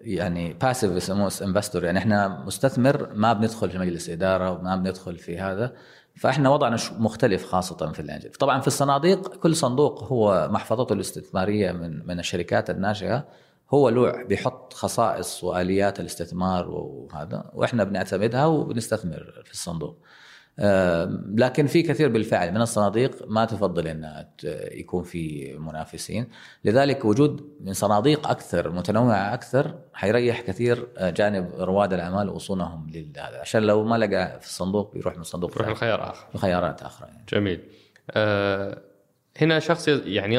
يعني 0.02 0.54
passive 0.54 0.92
يسموه 0.92 1.32
investor 1.42 1.84
يعني 1.84 2.00
إحنا 2.00 2.28
مستثمر 2.46 3.10
ما 3.14 3.34
بندخل 3.34 3.70
في 3.70 3.78
مجلس 3.78 4.10
إدارة 4.10 4.52
وما 4.52 4.76
بندخل 4.76 5.18
في 5.18 5.40
هذا. 5.40 5.74
فإحنا 6.16 6.50
وضعنا 6.50 6.78
مختلف 6.98 7.46
خاصة 7.46 7.92
في 7.92 8.00
الأنجل. 8.00 8.30
طبعا 8.30 8.62
في 8.62 8.68
الصناديق 8.68 9.36
كل 9.36 9.56
صندوق 9.56 10.04
هو 10.04 10.50
محفظته 10.52 10.94
الاستثمارية 10.94 11.72
من 11.72 12.08
من 12.08 12.20
الشركات 12.20 12.70
الناشئه 12.70 13.28
هو 13.74 13.90
له 13.90 14.24
بيحط 14.24 14.74
خصائص 14.74 15.44
وآليات 15.44 16.00
الاستثمار 16.00 16.70
وهذا. 16.70 17.52
وإحنا 17.54 17.84
بنعتمدها 17.84 18.46
وبنستثمر 18.46 19.42
في 19.46 19.52
الصندوق. 19.52 19.98
لكن 21.36 21.68
في 21.68 21.82
كثير 21.82 22.10
بالفعل 22.10 22.52
من 22.52 22.62
الصناديق 22.62 23.28
ما 23.28 23.46
تفضل 23.46 23.88
انها 23.88 24.30
يكون 24.72 25.04
في 25.04 25.54
منافسين. 25.58 26.28
لذلك 26.66 27.06
وجود 27.06 27.50
من 27.62 27.74
صناديق 27.74 28.28
أكثر 28.28 28.70
متنوعة 28.70 29.34
أكثر 29.34 29.76
حيريح 29.94 30.42
كثير 30.42 30.88
جانب 31.00 31.52
رواد 31.58 31.94
الأعمال 31.94 32.30
وصولهم 32.30 32.88
لهذا 32.90 33.40
عشان 33.40 33.64
لو 33.64 33.84
ما 33.84 33.96
لقى 33.96 34.40
في 34.40 34.46
الصندوق 34.46 34.94
بيروح 34.94 35.18
من 35.18 35.24
صندوق 35.24 35.52
يروح 35.56 35.70
لخيار 35.70 36.10
آخر. 36.10 36.38
خيارات 36.38 36.82
أخرى 36.82 37.08
يعني. 37.08 37.26
جميل. 37.30 37.62
أه 38.12 38.82
هنا 39.38 39.60
شخص 39.60 39.88
يعني 39.88 40.36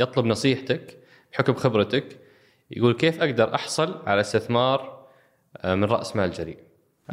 يطلب 0.00 0.24
نصيحتك 0.24 0.98
بحكم 1.32 1.54
خبرتك 1.54 2.18
يقول 2.70 2.94
كيف 2.94 3.22
أقدر 3.22 3.54
أحصل 3.54 4.02
على 4.06 4.20
استثمار 4.20 5.00
آه، 5.56 5.74
من 5.74 5.84
رأس 5.84 6.16
مال 6.16 6.30
جريء؟ 6.30 6.58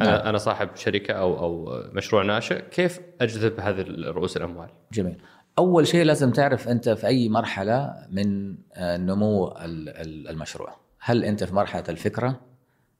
أنا 0.00 0.10
نعم. 0.10 0.26
أنا 0.26 0.38
صاحب 0.38 0.68
شركة 0.74 1.14
أو 1.14 1.38
أو 1.38 1.82
مشروع 1.92 2.22
ناشئ. 2.22 2.68
كيف 2.70 3.00
أجذب 3.20 3.60
هذه 3.60 3.84
رؤوس 3.88 4.36
الأموال؟ 4.36 4.68
جميل. 4.92 5.22
أول 5.58 5.86
شيء 5.86 6.04
لازم 6.04 6.30
تعرف 6.30 6.68
أنت 6.68 6.88
في 6.88 7.06
أي 7.06 7.28
مرحلة 7.28 7.94
من 8.10 8.56
آه، 8.74 8.96
نمو 8.96 9.54
المشروع. 10.30 10.76
هل 11.00 11.24
أنت 11.24 11.44
في 11.44 11.54
مرحلة 11.54 11.84
الفكرة؟ 11.88 12.40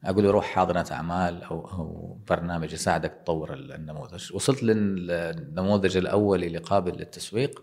أقول 0.04 0.24
له 0.24 0.30
روح 0.30 0.46
حاضنة 0.46 0.86
أعمال 0.92 1.42
أو 1.42 1.60
أو 1.60 2.18
برنامج 2.28 2.72
يساعدك 2.72 3.12
تطور 3.24 3.54
النموذج. 3.54 4.34
وصلت 4.34 4.62
للنموذج 4.62 5.96
الأول 5.96 6.44
اللي 6.44 6.58
قابل 6.58 6.92
للتسويق 6.92 7.62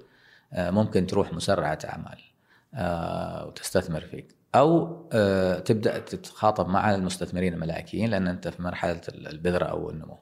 آه، 0.53 0.69
ممكن 0.69 1.07
تروح 1.07 1.33
مسرعة 1.33 1.79
أعمال 1.85 2.19
وتستثمر 3.47 4.01
فيك. 4.01 4.35
أو 4.55 4.95
آه، 5.13 5.59
تبدأ 5.59 5.99
تتخاطب 5.99 6.67
مع 6.69 6.95
المستثمرين 6.95 7.53
الملائكيين 7.53 8.09
لأن 8.09 8.27
أنت 8.27 8.47
في 8.47 8.61
مرحلة 8.61 9.01
البذرة 9.09 9.65
أو 9.65 9.89
النمو. 9.89 10.17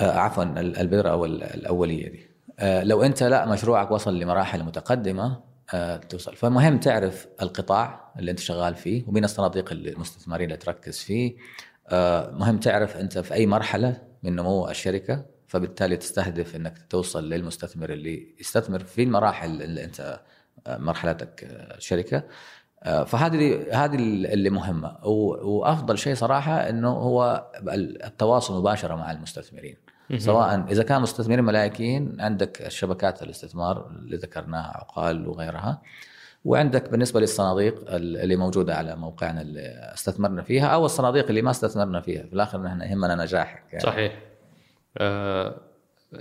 آه، 0.00 0.18
عفوا 0.18 0.44
البذرة 0.60 1.08
أو 1.08 1.24
الأولية 1.24 2.08
دي. 2.08 2.30
آه، 2.58 2.84
لو 2.84 3.02
أنت 3.02 3.22
لا 3.22 3.46
مشروعك 3.46 3.90
وصل 3.90 4.18
لمراحل 4.18 4.62
متقدمة 4.62 5.50
توصل. 6.08 6.36
فمهم 6.36 6.78
تعرف 6.78 7.26
القطاع 7.42 8.12
اللي 8.18 8.30
أنت 8.30 8.38
شغال 8.38 8.74
فيه 8.74 9.04
ومين 9.06 9.24
الصناديق 9.24 9.72
المستثمرين 9.72 10.44
اللي 10.44 10.56
تركز 10.56 10.98
فيه. 10.98 11.36
مهم 12.32 12.58
تعرف 12.58 12.96
أنت 12.96 13.18
في 13.18 13.34
أي 13.34 13.46
مرحلة 13.46 14.02
من 14.22 14.36
نمو 14.36 14.68
الشركة 14.68 15.24
فبالتالي 15.46 15.96
تستهدف 15.96 16.56
إنك 16.56 16.78
توصل 16.90 17.28
للمستثمر 17.28 17.92
اللي 17.92 18.34
يستثمر 18.40 18.84
في 18.84 19.02
المراحل 19.02 19.62
اللي 19.62 19.84
أنت 19.84 20.20
مرحلتك 20.68 21.40
الشركة 21.76 22.22
فهذه 22.84 23.66
هذه 23.72 23.94
اللي 23.94 24.50
مهمة. 24.50 24.96
وأفضل 25.04 25.98
شيء 25.98 26.14
صراحة 26.14 26.68
إنه 26.68 26.90
هو 26.90 27.46
التواصل 28.04 28.58
مباشرة 28.58 28.94
مع 28.94 29.10
المستثمرين. 29.10 29.76
سواء 30.16 30.64
إذا 30.70 30.82
كان 30.82 31.02
مستثمرين 31.02 31.44
ملائكيين 31.44 32.20
عندك 32.20 32.68
شبكات 32.68 33.22
الاستثمار 33.22 33.90
اللي 33.90 34.16
ذكرناها 34.16 34.76
عقال 34.76 35.28
وغيرها 35.28 35.82
وعندك 36.44 36.90
بالنسبة 36.90 37.20
للصناديق 37.20 37.84
اللي 37.88 38.36
موجودة 38.36 38.76
على 38.76 38.96
موقعنا 38.96 39.40
اللي 39.40 39.60
استثمرنا 39.94 40.42
فيها 40.42 40.66
أو 40.66 40.84
الصناديق 40.84 41.28
اللي 41.28 41.42
ما 41.42 41.50
استثمرنا 41.50 42.00
فيها. 42.00 42.22
في 42.22 42.32
الآخر 42.32 42.62
نحن 42.62 42.80
يهمنا 42.80 43.14
نجاحك 43.14 43.62
يعني. 43.72 43.84
صحيح. 43.84 44.18
أه 44.98 45.54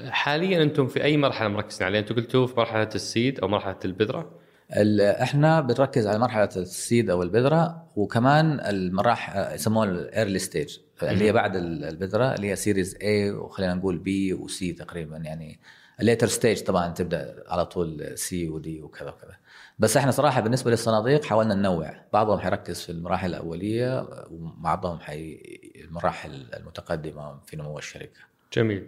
حاليا 0.10 0.64
أنتم 0.64 0.88
في 0.88 1.04
أي 1.04 1.18
مرحلة 1.18 1.48
مركزين 1.48 1.88
عليها؟ 1.88 2.00
أنتم 2.00 2.16
قلتوا 2.16 2.48
في 2.48 2.54
مرحلة 2.58 2.90
ال 2.96 3.05
seed 3.05 3.40
أو 3.40 3.48
مرحلة 3.48 3.80
البذرة. 3.86 4.32
إحنا 4.72 5.62
بنركز 5.62 6.08
على 6.08 6.20
مرحلة 6.20 6.50
ال 6.56 6.67
seed 6.67 7.10
أو 7.10 7.24
البذرة 7.24 7.88
وكمان 7.96 8.60
المراحل 8.60 9.56
يسموها 9.56 9.90
ال 9.90 9.98
early 9.98 10.40
stage 10.40 10.78
اللي 11.04 11.26
هي 11.26 11.32
بعد 11.32 11.56
البذرة 11.56 12.36
اللي 12.36 12.50
هي 12.52 12.56
Series 12.56 12.98
A 13.02 13.32
وخلينا 13.32 13.74
نقول 13.74 13.98
B 13.98 14.34
و 14.34 14.54
C 14.54 14.74
تقريبا 14.74 15.18
يعني 15.18 15.60
ال 16.00 16.04
later 16.04 16.28
stage 16.28 16.62
طبعا 16.62 16.94
تبدأ 16.94 17.44
على 17.48 17.66
طول 17.66 18.18
C 18.18 18.50
و 18.50 18.66
D 18.66 18.82
وكذا 18.82 19.10
وكذا. 19.10 19.36
بس 19.80 19.98
إحنا 19.98 20.12
صراحة 20.12 20.42
بالنسبة 20.42 20.72
للصناديق 20.72 21.26
حاولنا 21.26 21.56
ننوع. 21.56 21.94
بعضهم 22.14 22.40
حيركز 22.40 22.82
في 22.82 22.92
المراحل 22.92 23.30
الأولية 23.30 24.08
وبعضهم 24.32 25.00
حي 25.00 25.42
المراحل 25.76 26.46
المتقدمة 26.54 27.40
في 27.46 27.58
نمو 27.58 27.78
الشركة. 27.78 28.20
جميل. 28.54 28.88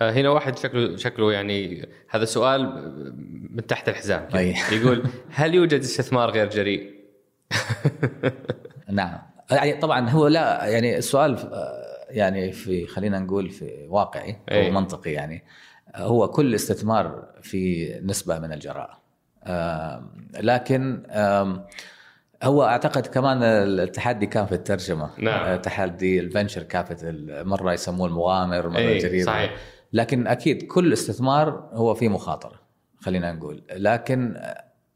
هنا 0.00 0.28
واحد 0.28 0.58
شكله 0.58 0.96
شكله 0.96 1.32
يعني 1.32 1.88
هذا 2.08 2.24
سؤال 2.24 2.62
من 3.50 3.66
تحت 3.66 3.88
الحزام 3.88 4.28
يقول 4.72 5.02
هل 5.30 5.54
يوجد 5.54 5.80
استثمار 5.80 6.30
غير 6.30 6.50
جريء؟ 6.50 6.94
نعم. 8.90 9.18
يعني 9.50 9.72
طبعا 9.72 10.10
هو 10.10 10.26
لا 10.26 10.66
يعني 10.66 10.98
السؤال 10.98 11.38
آه، 11.38 12.06
يعني 12.10 12.52
في 12.52 12.86
خلينا 12.86 13.18
نقول 13.18 13.50
في 13.50 13.86
واقعي 13.88 14.36
أو 14.48 14.70
منطقي 14.70 15.12
يعني 15.12 15.44
هو 15.96 16.28
كل 16.28 16.54
استثمار 16.54 17.28
في 17.42 17.92
نسبة 18.02 18.38
من 18.38 18.52
الجراءه 18.52 19.06
لكن 20.40 21.02
هو 22.42 22.64
أعتقد 22.64 23.06
كمان 23.06 23.42
التحدي 23.42 24.26
كان 24.26 24.46
في 24.46 24.52
الترجمة. 24.52 25.10
نعم. 25.18 25.56
تحدي 25.56 26.20
ال 26.20 26.25
venture 26.25 26.62
capital 26.62 27.48
مرة 27.48 27.72
يسموه 27.72 28.06
المغامر 28.06 28.68
مرة 28.68 28.98
جريء 28.98 29.24
صحيح. 29.24 29.56
لكن 29.92 30.26
أكيد 30.26 30.62
كل 30.62 30.92
استثمار 30.92 31.70
هو 31.72 31.94
فيه 31.94 32.08
مخاطرة 32.08 32.60
خلينا 33.00 33.32
نقول. 33.32 33.62
لكن 33.70 34.40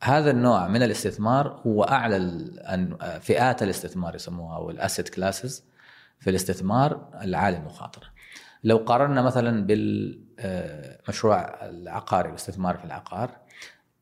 هذا 0.03 0.31
النوع 0.31 0.69
من 0.69 0.83
الاستثمار 0.83 1.61
هو 1.67 1.83
أعلى 1.85 2.45
فئات 3.21 3.63
الاستثمار 3.63 4.15
يسموها 4.15 4.57
أو 4.57 4.71
ال 4.71 4.77
asset 4.77 5.09
classes 5.09 5.65
في 6.21 6.31
الاستثمار 6.31 7.09
العالي 7.23 7.57
المخاطره 7.57 8.07
لو 8.65 8.77
قارنا 8.77 9.23
مثلا 9.23 9.67
بالمشروع 9.67 11.39
العقاري 11.63 12.29
الاستثمار 12.29 12.77
في 12.77 12.85
العقار 12.85 13.31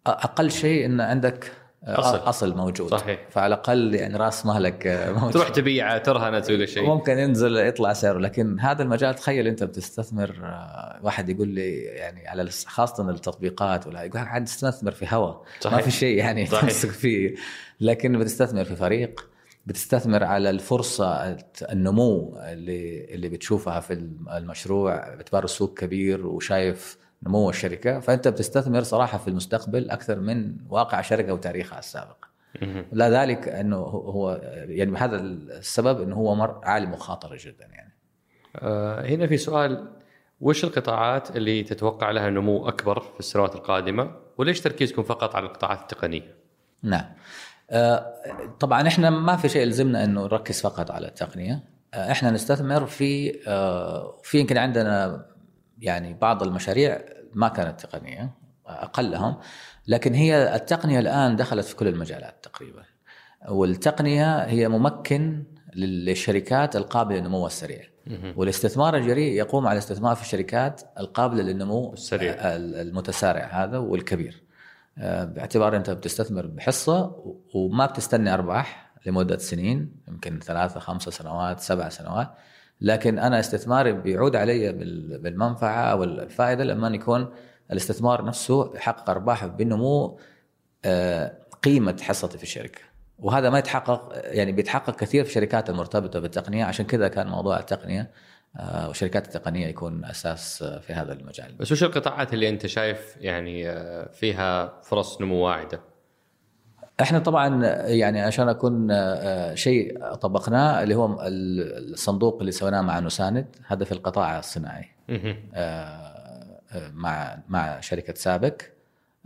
أقل 0.06 0.50
شيء 0.50 0.86
إن 0.86 1.00
عندك 1.00 1.52
أصل. 1.84 2.18
أصل 2.18 2.56
موجود. 2.56 2.90
صحيح. 2.90 3.20
فعلى 3.30 3.54
الأقل 3.54 3.94
يعني 3.94 4.16
رأس 4.16 4.46
مالك 4.46 4.86
موجود. 5.16 5.32
تروح 5.32 5.48
تبيعه 5.48 5.98
ترهنه 5.98 6.40
تسوي 6.40 6.66
شيء. 6.66 6.86
ممكن 6.86 7.18
ينزل 7.18 7.56
يطلع 7.56 7.92
سعره. 7.92 8.18
لكن 8.18 8.60
هذا 8.60 8.82
المجال 8.82 9.14
تخيل 9.14 9.46
أنت 9.46 9.64
بتستثمر 9.64 10.36
آه، 10.42 11.00
واحد 11.02 11.28
يقول 11.28 11.48
لي 11.48 11.76
يعني 11.78 12.28
على 12.28 12.48
خاصة 12.66 13.10
التطبيقات 13.10 13.86
ولا 13.86 14.02
يقول 14.02 14.20
عاد 14.20 14.44
تستثمر 14.44 14.92
في 14.92 15.06
هواء. 15.08 15.42
ما 15.64 15.80
في 15.80 15.90
شيء 15.90 16.18
يعني 16.18 16.46
تمسك 16.46 16.90
فيه. 16.90 17.34
لكن 17.80 18.18
بتستثمر 18.18 18.64
في 18.64 18.76
فريق 18.76 19.28
بتستثمر 19.66 20.24
على 20.24 20.50
الفرصة 20.50 21.36
النمو 21.62 22.38
اللي 22.38 23.04
اللي 23.14 23.28
بتشوفها 23.28 23.80
في 23.80 23.92
المشروع. 24.36 25.14
باعتبار 25.14 25.44
السوق 25.44 25.78
كبير 25.78 26.26
وشايف 26.26 26.98
نمو 27.22 27.50
الشركة 27.50 28.00
فأنت 28.00 28.28
بتستثمر 28.28 28.82
صراحة 28.82 29.18
في 29.18 29.28
المستقبل 29.28 29.90
أكثر 29.90 30.20
من 30.20 30.56
واقع 30.68 31.00
الشركة 31.00 31.32
وتاريخها 31.32 31.78
السابق. 31.78 32.16
لا 32.92 33.10
ذلك 33.10 33.48
أنه 33.48 33.76
هو 33.76 34.40
يعني 34.68 34.90
بهذا 34.90 35.16
السبب 35.16 36.02
أنه 36.02 36.16
هو 36.16 36.34
مر 36.34 36.60
عالي 36.64 36.86
مخاطرة 36.86 37.38
جدا 37.40 37.66
يعني. 37.66 37.94
آه 38.56 39.06
هنا 39.06 39.26
في 39.26 39.36
سؤال 39.36 39.88
وش 40.40 40.64
القطاعات 40.64 41.36
اللي 41.36 41.62
تتوقع 41.62 42.10
لها 42.10 42.30
نمو 42.30 42.68
أكبر 42.68 43.00
في 43.00 43.20
السنوات 43.20 43.54
القادمة؟ 43.54 44.10
وليش 44.38 44.60
تركيزكم 44.60 45.02
فقط 45.02 45.36
على 45.36 45.46
القطاعات 45.46 45.80
التقنية؟ 45.80 46.34
نعم. 46.82 47.04
آه 47.70 48.14
طبعا 48.60 48.88
إحنا 48.88 49.10
ما 49.10 49.36
في 49.36 49.48
شيء 49.48 49.62
يلزمنا 49.62 50.04
انه 50.04 50.22
نركز 50.22 50.60
فقط 50.60 50.90
على 50.90 51.08
التقنية، 51.08 51.64
آه 51.94 52.10
إحنا 52.10 52.30
نستثمر 52.30 52.86
في 52.86 53.38
آه 53.48 54.20
في 54.22 54.38
يمكن 54.38 54.58
عندنا 54.58 55.24
يعني 55.78 56.14
بعض 56.14 56.42
المشاريع 56.42 57.00
ما 57.34 57.48
كانت 57.48 57.80
تقنية 57.80 58.30
أقلهم 58.66 59.36
لكن 59.88 60.14
هي 60.14 60.54
التقنية 60.54 60.98
الآن 60.98 61.36
دخلت 61.36 61.66
في 61.66 61.76
كل 61.76 61.88
المجالات 61.88 62.38
تقريبا. 62.42 62.82
والتقنية 63.48 64.44
هي 64.44 64.68
ممكن 64.68 65.44
للشركات 65.74 66.76
القابلة 66.76 67.18
للنمو 67.18 67.46
السريع. 67.46 67.82
والاستثمار 68.36 68.96
الجريء 68.96 69.32
يقوم 69.32 69.66
على 69.66 69.72
الاستثمار 69.72 70.16
في 70.16 70.22
الشركات 70.22 70.82
القابلة 70.98 71.42
للنمو 71.42 71.92
السريع. 71.92 72.34
المتسارع 72.56 73.44
هذا 73.64 73.78
والكبير. 73.78 74.42
آه، 74.98 75.24
باعتبار 75.24 75.76
أنت 75.76 75.90
بتستثمر 75.90 76.46
بحصة 76.46 77.16
وما 77.54 77.86
بتستني 77.86 78.34
أرباح 78.34 78.92
لمدة 79.06 79.38
سنين 79.38 79.92
يمكن 80.08 80.38
ثلاثة 80.38 80.80
خمسة 80.80 81.10
سنوات 81.10 81.60
سبع 81.60 81.88
سنوات. 81.88 82.34
لكن 82.80 83.18
أنا 83.18 83.40
استثماري 83.40 83.92
بيعود 83.92 84.36
علي 84.36 84.72
بالمنفعة 85.18 85.82
أو 85.82 86.04
الفائده 86.04 86.64
لما 86.64 86.88
يكون 86.88 87.28
الاستثمار 87.72 88.24
نفسه 88.24 88.72
يحقق 88.74 89.10
أرباح 89.10 89.46
بنمو 89.46 90.18
آه، 90.84 91.32
قيمة 91.62 91.96
حصتي 92.02 92.38
في 92.38 92.44
الشركة 92.44 92.80
وهذا 93.18 93.50
ما 93.50 93.58
يتحقق 93.58 94.12
يعني 94.14 94.52
بيتحقق 94.52 94.96
كثير 94.96 95.24
في 95.24 95.30
الشركات 95.30 95.70
المرتبطة 95.70 96.18
بالتقنية 96.18 96.64
عشان 96.64 96.86
كذا 96.86 97.08
كان 97.08 97.26
موضوع 97.26 97.58
التقنية 97.58 98.10
آه، 98.56 98.88
والشركات 98.88 99.26
التقنية 99.26 99.66
يكون 99.66 100.04
أساس 100.04 100.62
في 100.62 100.92
هذا 100.92 101.12
المجال. 101.12 101.54
بس 101.54 101.72
وش 101.72 101.82
القطاعات 101.82 102.34
اللي 102.34 102.48
أنت 102.48 102.66
شايف 102.66 103.16
يعني 103.20 103.70
آه، 103.70 104.08
فيها 104.12 104.80
فرص 104.82 105.20
نمو 105.20 105.46
واعدة؟ 105.46 105.80
إحنا 107.00 107.18
طبعا 107.18 107.66
يعني 107.86 108.20
عشان 108.20 108.48
أكون 108.48 108.88
آه، 108.90 109.54
شيء 109.54 110.14
طبقناه 110.14 110.82
اللي 110.82 110.94
هو 110.94 111.18
الصندوق 111.22 112.38
اللي 112.40 112.52
سويناه 112.52 112.80
مع 112.80 113.00
نساند 113.00 113.46
هذا 113.66 113.84
في 113.84 113.92
القطاع 113.92 114.38
الصناعي. 114.38 114.88
آه، 115.10 115.38
آه، 115.54 116.90
مع 116.94 117.38
مع 117.48 117.80
شركة 117.80 118.14
سابك 118.14 118.72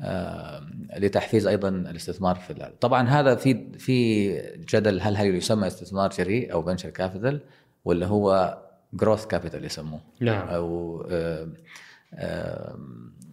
آه، 0.00 0.66
لتحفيز 0.96 1.46
أيضا 1.46 1.68
الاستثمار 1.68 2.34
في 2.36 2.70
طبعا 2.80 3.08
هذا 3.08 3.34
في 3.34 3.78
في 3.78 4.28
جدل 4.74 5.00
هل 5.00 5.16
هل 5.16 5.34
يسمى 5.34 5.66
استثمار 5.66 6.10
جريء 6.10 6.52
أو 6.52 6.62
venture 6.62 6.90
capital 6.90 7.40
ولا 7.84 8.06
هو 8.06 8.58
growth 8.94 9.26
capital 9.26 9.64
يسموه؟ 9.64 10.00
نعم. 10.20 10.48
أو 10.48 11.00
آه، 11.10 11.48
آه، 12.14 12.78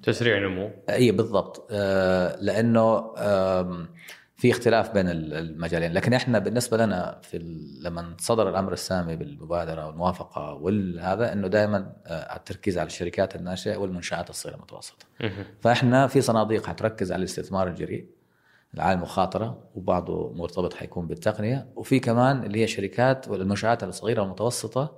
تسريع 0.03 0.39
نمو. 0.39 0.69
اي 0.89 1.11
بالضبط. 1.11 1.67
آه، 1.71 2.35
لأنه 2.41 3.13
في 4.39 4.51
اختلاف 4.51 4.93
بين 4.93 5.09
ال- 5.09 5.33
المجالين. 5.33 5.93
لكن 5.93 6.13
إحنا 6.13 6.39
بالنسبة 6.39 6.77
لنا 6.77 7.19
في 7.23 7.37
لما 7.83 8.15
صدر 8.19 8.49
الأمر 8.49 8.73
السامي 8.73 9.15
بالمبادرة 9.15 9.87
والموافقة 9.87 10.53
والهذا 10.53 11.33
إنه 11.33 11.47
دائما 11.47 11.93
التركيز 12.35 12.77
على 12.77 12.87
الشركات 12.87 13.35
الناشئة 13.35 13.77
والمنشآت 13.77 14.29
الصغيرة 14.29 14.55
المتوسطة. 14.55 15.05
فإحنا 15.61 16.07
في 16.07 16.21
صناديق 16.21 16.65
حتركز 16.65 17.11
على 17.11 17.19
الاستثمار 17.19 17.67
الجريء 17.67 18.05
على 18.77 18.93
المخاطره 18.93 19.63
وبعضه 19.75 20.33
مرتبط 20.33 20.73
حيكون 20.73 21.07
بالتقنية 21.07 21.67
وفي 21.75 21.99
كمان 21.99 22.43
اللي 22.43 22.61
هي 22.61 22.67
شركات 22.67 23.27
والمنشآت 23.27 23.83
الصغيرة 23.83 24.21
والمتوسطة 24.21 24.95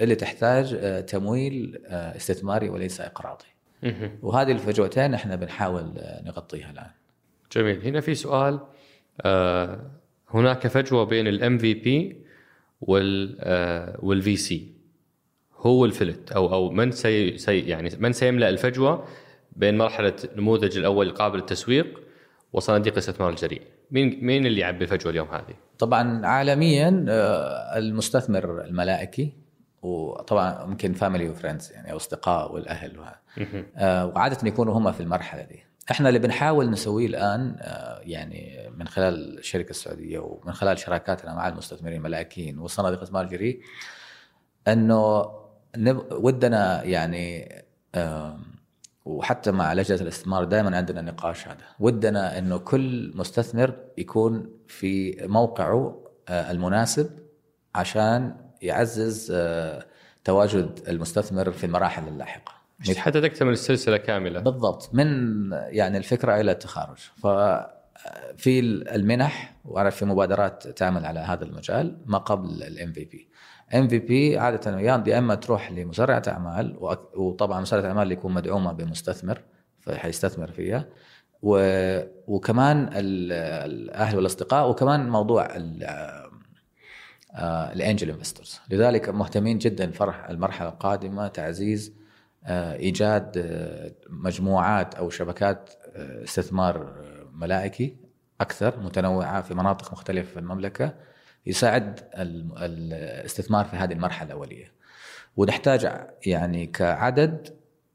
اللي 0.00 0.14
تحتاج 0.14 0.74
آه، 0.80 1.00
تمويل 1.00 1.82
آه، 1.86 2.16
استثماري 2.16 2.68
وليس 2.68 3.00
إقراضي. 3.00 3.44
وهذه 4.22 4.52
الفجوتين 4.52 5.14
إحنا 5.14 5.36
بنحاول 5.36 5.92
آه، 5.98 6.22
نغطيها 6.22 6.70
الآن. 6.70 6.90
جميل. 7.52 7.82
هنا 7.86 8.00
في 8.00 8.14
سؤال 8.14 8.54
آه 8.54 8.68
هناك 10.28 10.66
فجوة 10.66 11.04
بين 11.04 11.26
ال 11.26 11.58
MVP 11.58 12.24
وال 12.80 13.36
آه 13.40 13.98
وال 14.02 14.36
VC 14.36 14.74
هو 15.56 15.84
الفلت 15.84 16.32
أو 16.32 16.52
أو 16.54 16.70
من 16.70 16.90
سي, 16.90 17.38
سي 17.38 17.60
يعني 17.60 17.90
من 17.98 18.12
سيملأ 18.12 18.48
الفجوة 18.48 19.04
بين 19.56 19.78
مرحلة 19.78 20.14
النموذج 20.24 20.78
الأول 20.78 21.06
القابل 21.06 21.38
للتسويق 21.38 22.00
وصناديق 22.52 22.92
الاستثمار 22.92 23.30
الجريء. 23.30 23.62
مين 23.90 24.24
مين 24.24 24.46
اللي 24.46 24.60
يعبي 24.60 24.84
الفجوة 24.84 25.10
اليوم 25.12 25.28
هذه؟ 25.28 25.54
طبعا 25.78 26.26
عالميا 26.26 27.06
آه، 27.08 27.78
المستثمر 27.78 28.64
الملائكي 28.64 29.32
وطبعا 29.82 30.64
يمكن 30.64 30.92
family 30.92 31.28
و 31.28 31.34
friends 31.34 31.72
يعني 31.72 31.92
أو 31.92 31.96
أصدقاء 31.96 32.54
والأهل. 32.54 32.98
آه، 33.76 34.06
وعادة 34.06 34.48
يكونوا 34.48 34.78
هم 34.78 34.92
في 34.92 35.00
المرحلة 35.00 35.42
دي. 35.42 35.62
إحنا 35.90 36.08
اللي 36.08 36.18
بنحاول 36.18 36.70
نسويه 36.70 37.06
الآن 37.06 37.56
آه، 37.60 38.00
يعني 38.02 38.70
من 38.76 38.88
خلال 38.88 39.38
الشركة 39.38 39.70
السعودية 39.70 40.18
ومن 40.18 40.52
خلال 40.52 40.78
شراكاتنا 40.78 41.34
مع 41.34 41.48
المستثمرين 41.48 41.96
الملائكيين 41.96 42.58
وصناديق 42.58 42.98
الاستثمار 42.98 43.24
الجريء 43.24 43.60
إنه 44.68 45.30
نب... 45.76 46.06
ودنا 46.12 46.82
يعني 46.82 47.48
وحتى 49.04 49.50
مع 49.50 49.72
لجنة 49.74 50.00
الاستثمار 50.00 50.44
دائما 50.44 50.76
عندنا 50.76 51.02
نقاش 51.02 51.48
هذا. 51.48 51.64
ودنا 51.80 52.38
إنه 52.38 52.58
كل 52.58 53.12
مستثمر 53.14 53.74
يكون 53.98 54.50
في 54.68 55.16
موقعه 55.26 56.04
آه، 56.28 56.50
المناسب 56.50 57.10
عشان 57.74 58.36
يعزز 58.62 59.32
آه، 59.34 59.86
تواجد 60.24 60.80
المستثمر 60.88 61.50
في 61.50 61.66
المراحل 61.66 62.08
اللاحقة. 62.08 62.52
حتى 62.96 63.20
تكتمل 63.20 63.52
السلسلة 63.52 63.96
كاملة. 63.96 64.40
بالضبط. 64.40 64.90
من 64.94 65.06
يعني 65.52 65.98
الفكرة 65.98 66.40
إلى 66.40 66.50
التخارج. 66.52 66.98
ففي 67.22 68.60
المنح 68.94 69.56
وأعرف 69.64 69.96
في 69.96 70.04
مبادرات 70.04 70.68
تعمل 70.68 71.06
على 71.06 71.20
هذا 71.20 71.44
المجال 71.44 71.98
ما 72.06 72.18
قبل 72.18 72.62
ال 72.62 72.92
MVP, 72.92 73.28
MVP 73.74 74.38
عادة 74.38 74.80
يا 74.80 75.18
أما 75.18 75.34
تروح 75.34 75.72
لمسرعه 75.72 76.22
أعمال 76.28 76.76
وطبعا 77.14 77.60
مسرعه 77.60 77.86
اعمال 77.88 78.12
يكون 78.12 78.32
مدعومة 78.34 78.72
بمستثمر 78.72 79.40
فحيستثمر 79.80 80.50
فيها. 80.50 80.84
و... 81.42 81.58
وكمان 82.26 82.88
ال- 82.92 83.32
الأهل 83.72 84.16
والأصدقاء 84.16 84.70
وكمان 84.70 85.08
موضوع 85.08 85.48
الانجل 87.72 88.10
انفسترز 88.10 88.60
لذلك 88.70 89.08
مهتمين 89.08 89.58
جدا 89.58 89.90
فرح 89.90 90.28
المرحلة 90.30 90.68
القادمة 90.68 91.28
تعزيز 91.28 91.92
آه، 91.92 92.03
إيجاد 92.46 93.32
آه، 93.38 93.92
مجموعات 94.10 94.94
أو 94.94 95.10
شبكات 95.10 95.70
آه، 95.96 96.24
استثمار 96.24 96.76
آه، 96.76 97.26
ملائكي 97.32 97.96
أكثر 98.40 98.80
متنوعة 98.80 99.42
في 99.42 99.54
مناطق 99.54 99.92
مختلفة 99.92 100.30
في 100.32 100.38
المملكة 100.38 100.94
يساعد 101.46 102.00
ال- 102.18 102.52
الاستثمار 102.58 103.64
في 103.64 103.76
هذه 103.76 103.92
المرحلة 103.92 104.26
الأولية. 104.26 104.72
ونحتاج 105.36 105.88
يعني 106.26 106.66
كعدد 106.66 107.48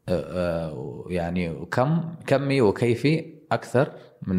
آه، 0.10 0.22
آه، 0.70 1.06
يعني 1.10 1.50
وكم 1.50 2.16
كمي 2.28 2.62
وكيفي 2.62 3.34
أكثر 3.52 3.92
من 4.28 4.38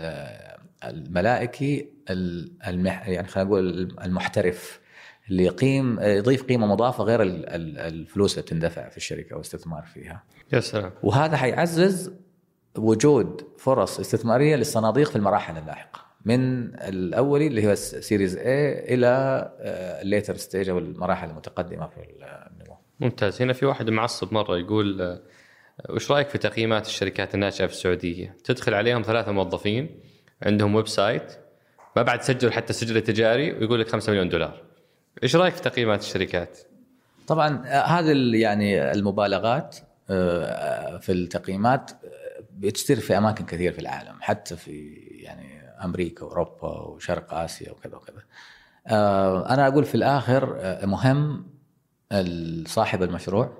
آه، 0.00 0.58
الملائكي 0.84 1.88
يعني 3.06 3.28
خلينا 3.28 3.48
نقول 3.50 3.96
المحترف. 4.04 4.80
اللي 5.30 5.44
يقيم 5.44 6.00
يضيف 6.00 6.42
قيمة 6.42 6.66
مضافة 6.66 7.04
غير 7.04 7.22
ال- 7.22 7.48
ال- 7.48 7.78
الفلوس 7.78 8.32
اللي 8.34 8.42
بتندفع 8.42 8.88
في 8.88 8.96
الشركة 8.96 9.36
والاستثمار 9.36 9.82
فيها 9.82 10.22
يا 10.52 10.60
سلام 10.60 10.90
وهذا 11.02 11.36
حيعزز 11.36 12.12
وجود 12.78 13.46
فرص 13.58 14.00
استثمارية 14.00 14.56
للصناديق 14.56 15.10
في 15.10 15.16
المراحل 15.16 15.56
اللاحقة 15.58 16.00
من 16.24 16.64
الاولي 16.74 17.46
اللي 17.46 17.66
هو 17.70 17.74
Series 17.74 18.36
A 18.36 18.94
إلى 18.94 19.08
ال 20.02 20.08
later 20.08 20.36
stage 20.36 20.68
أو 20.68 20.78
المراحل 20.78 21.30
المتقدمة 21.30 21.86
في 21.86 21.96
النمو 22.00 22.76
ممتاز 23.00 23.42
هنا 23.42 23.52
في 23.52 23.66
واحد 23.66 23.90
معصب 23.90 24.34
مرة 24.34 24.58
يقول 24.58 25.02
آه، 25.02 25.20
وش 25.90 26.10
رأيك 26.10 26.28
في 26.28 26.38
تقييمات 26.38 26.86
الشركات 26.86 27.34
الناشئه 27.34 27.66
في 27.66 27.72
السعودية؟ 27.72 28.36
تدخل 28.44 28.74
عليهم 28.74 29.02
ثلاثة 29.02 29.32
موظفين 29.32 30.00
عندهم 30.42 30.74
website 30.74 31.32
ما 31.96 32.02
بعد 32.02 32.22
سجلوا 32.22 32.52
حتى 32.52 32.70
السجل 32.70 32.96
التجاري 32.96 33.52
ويقول 33.52 33.80
لك 33.80 33.88
5 33.88 34.10
مليون 34.12 34.28
دولار. 34.28 34.62
إيش 35.22 35.36
رأيك 35.36 35.54
في 35.54 35.62
تقييمات 35.62 36.00
الشركات؟ 36.00 36.58
طبعا 37.26 37.62
آه، 37.66 37.84
هذه 37.84 38.36
يعني 38.36 38.92
المبالغات 38.92 39.76
آه، 40.10 40.98
في 40.98 41.12
التقييمات 41.12 41.90
آه، 41.90 41.98
بتصير 42.58 43.00
في 43.00 43.18
أماكن 43.18 43.44
كثير 43.46 43.72
في 43.72 43.78
العالم 43.78 44.16
حتى 44.20 44.56
في 44.56 44.88
يعني 45.22 45.62
أمريكا 45.84 46.24
واوروبا 46.24 46.80
وشرق 46.80 47.34
آسيا 47.34 47.72
وكذا 47.72 47.96
وكذا. 47.96 48.22
أنا 49.50 49.68
أقول 49.68 49.84
في 49.84 49.94
الآخر 49.94 50.56
مهم 50.86 51.46
صاحب 52.66 53.02
المشروع 53.02 53.52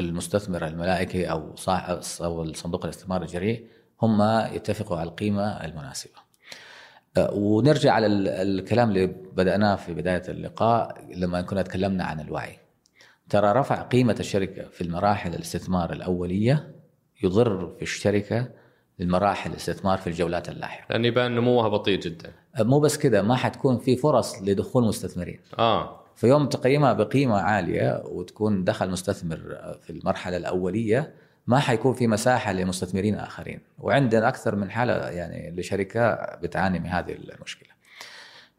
والمستثمر 0.00 0.66
الملائكي 0.66 1.30
أو 1.30 1.56
صاحب 1.56 2.00
أو 2.20 2.42
الصندوق 2.42 2.84
الاستثمار 2.84 3.22
الجريء 3.22 3.66
هم 4.02 4.22
يتفقوا 4.52 4.98
على 4.98 5.08
القيمة 5.08 5.64
المناسبة. 5.64 6.23
آه، 7.16 7.34
ونرجع 7.34 7.92
على 7.92 8.06
ال- 8.06 8.28
الكلام 8.28 8.88
اللي 8.88 9.06
بدأناه 9.06 9.76
في 9.76 9.94
بداية 9.94 10.22
اللقاء 10.28 11.04
لما 11.16 11.42
كنا 11.42 11.62
تكلمنا 11.62 12.04
عن 12.04 12.20
الوعي. 12.20 12.58
ترى 13.28 13.52
رفع 13.52 13.82
قيمة 13.82 14.16
الشركة 14.20 14.68
في 14.68 14.80
المراحل 14.80 15.34
الاستثمار 15.34 15.92
الأولية 15.92 16.74
يضر 17.22 17.74
في 17.76 17.82
الشركة 17.82 18.48
للمراحل 18.98 19.50
الاستثمار 19.50 19.98
في 19.98 20.06
الجولات 20.06 20.48
اللاحقة. 20.48 20.86
لأن 20.90 21.04
يبان 21.04 21.34
نموها 21.34 21.68
بطيء 21.68 22.00
جدا. 22.00 22.32
آه، 22.56 22.62
مو 22.62 22.80
بس 22.80 22.96
كده 22.96 23.22
ما 23.22 23.36
حتكون 23.36 23.78
في 23.78 23.96
فرص 23.96 24.42
لدخول 24.42 24.84
مستثمرين. 24.84 25.40
آه. 25.58 26.00
فيوم 26.16 26.46
تقيمها 26.48 26.92
بقيمة 26.92 27.36
عالية 27.40 28.02
وتكون 28.04 28.64
دخل 28.64 28.90
مستثمر 28.90 29.38
في 29.82 29.90
المرحلة 29.90 30.36
الأولية 30.36 31.14
ما 31.46 31.58
حيكون 31.58 31.94
في 31.94 32.06
مساحة 32.06 32.52
لمستثمرين 32.52 33.14
آخرين. 33.14 33.60
وعندنا 33.78 34.28
أكثر 34.28 34.56
من 34.56 34.70
حالة 34.70 34.94
يعني 34.94 35.50
لشركة 35.50 36.14
بتعاني 36.14 36.78
من 36.78 36.86
هذه 36.86 37.12
المشكلة. 37.12 37.68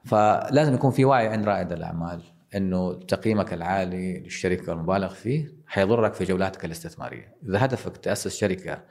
فلازم 0.06 0.74
يكون 0.74 0.92
في 0.92 1.06
وعي 1.06 1.28
عند 1.28 1.46
رائد 1.46 1.72
الأعمال 1.72 2.22
أنه 2.56 2.94
تقييمك 2.94 3.54
العالي 3.54 4.20
للشركة 4.20 4.72
والمبالغ 4.72 5.14
فيه 5.14 5.54
حيضرك 5.68 6.14
في 6.14 6.24
جولاتك 6.24 6.66
الاستثمارية. 6.66 7.36
إذا 7.50 7.66
هدفك 7.66 7.98
تأسس 7.98 8.38
شركة 8.38 8.82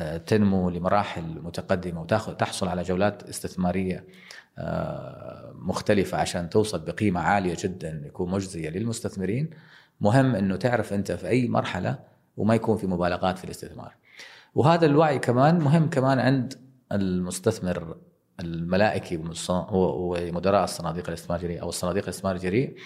آه، 0.00 0.16
تنمو 0.16 0.70
لمراحل 0.70 1.40
متقدمة 1.42 2.00
وتاخذ 2.00 2.34
تحصل 2.34 2.68
على 2.68 2.82
جولات 2.82 3.22
استثمارية 3.22 4.06
آه، 4.58 5.52
مختلفة 5.54 6.18
عشان 6.18 6.50
توصل 6.50 6.84
بقيمة 6.84 7.20
عالية 7.20 7.56
جدا 7.58 8.02
يكون 8.06 8.30
مجزية 8.30 8.70
للمستثمرين 8.70 9.50
مهم 10.00 10.34
إنه 10.34 10.56
تعرف 10.56 10.92
أنت 10.92 11.12
في 11.12 11.28
أي 11.28 11.48
مرحلة 11.48 11.98
وما 12.36 12.54
يكون 12.54 12.76
في 12.76 12.86
مبالغات 12.86 13.38
في 13.38 13.44
الاستثمار. 13.44 13.94
وهذا 14.54 14.86
الوعي 14.86 15.18
كمان 15.18 15.58
مهم 15.58 15.90
كمان 15.90 16.18
عند 16.18 16.54
المستثمر 16.92 17.96
الملائكي 18.40 19.20
ومدراء 19.72 20.64
الصناديق 20.64 21.08
الاستثمارية 21.08 21.60
أو 21.62 21.68
الصناديق 21.68 22.02
الاستثمار 22.02 22.34
الجريء 22.36 22.76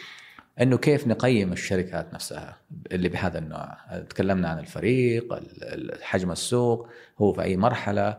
إنه 0.60 0.78
كيف 0.78 1.06
نقيم 1.06 1.52
الشركات 1.52 2.14
نفسها 2.14 2.56
اللي 2.92 3.08
بهذا 3.08 3.38
النوع. 3.38 3.76
تكلمنا 4.10 4.48
عن 4.48 4.58
الفريق 4.58 5.32
ال- 5.32 5.64
ال- 5.94 6.04
حجم 6.04 6.30
السوق 6.32 6.88
هو 7.18 7.32
في 7.32 7.42
أي 7.42 7.56
مرحلة 7.56 8.18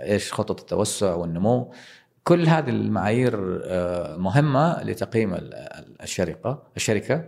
إيش 0.00 0.32
خطط 0.32 0.60
التوسع 0.60 1.14
والنمو. 1.14 1.72
كل 2.24 2.46
هذه 2.48 2.70
المعايير 2.70 3.60
آه، 3.64 4.16
مهمة 4.16 4.82
لتقييم 4.82 5.34
ال- 5.34 5.54
ال- 5.54 6.02
الشركة 6.02 6.62
الشركة. 6.76 7.24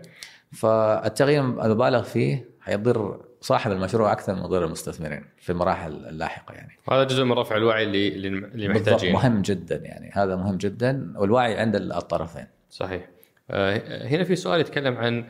فالتقييم 0.52 1.60
المبالغ 1.60 2.02
فيه 2.02 2.48
حيضر 2.60 3.24
صاحب 3.40 3.72
المشروع 3.72 4.12
أكثر 4.12 4.34
من 4.34 4.40
يضر 4.40 4.64
المستثمرين 4.64 5.24
في 5.38 5.52
المراحل 5.52 5.92
اللاحقة 5.92 6.54
يعني. 6.54 6.78
وهذا 6.86 7.04
جزء 7.04 7.24
من 7.24 7.32
رفع 7.32 7.56
الوعي 7.56 7.82
اللي 7.82 8.08
اللي 8.08 8.68
محتاجينه. 8.68 9.12
مهم 9.12 9.42
جدا 9.42 9.76
يعني 9.76 10.10
هذا 10.14 10.36
مهم 10.36 10.56
جدا 10.56 11.12
والوعي 11.16 11.58
عند 11.58 11.76
الطرفين. 11.76 12.46
صحيح. 12.70 13.08
آه، 13.50 14.06
هنا 14.06 14.24
في 14.24 14.36
سؤال 14.36 14.60
يتكلم 14.60 14.96
عن 14.96 15.24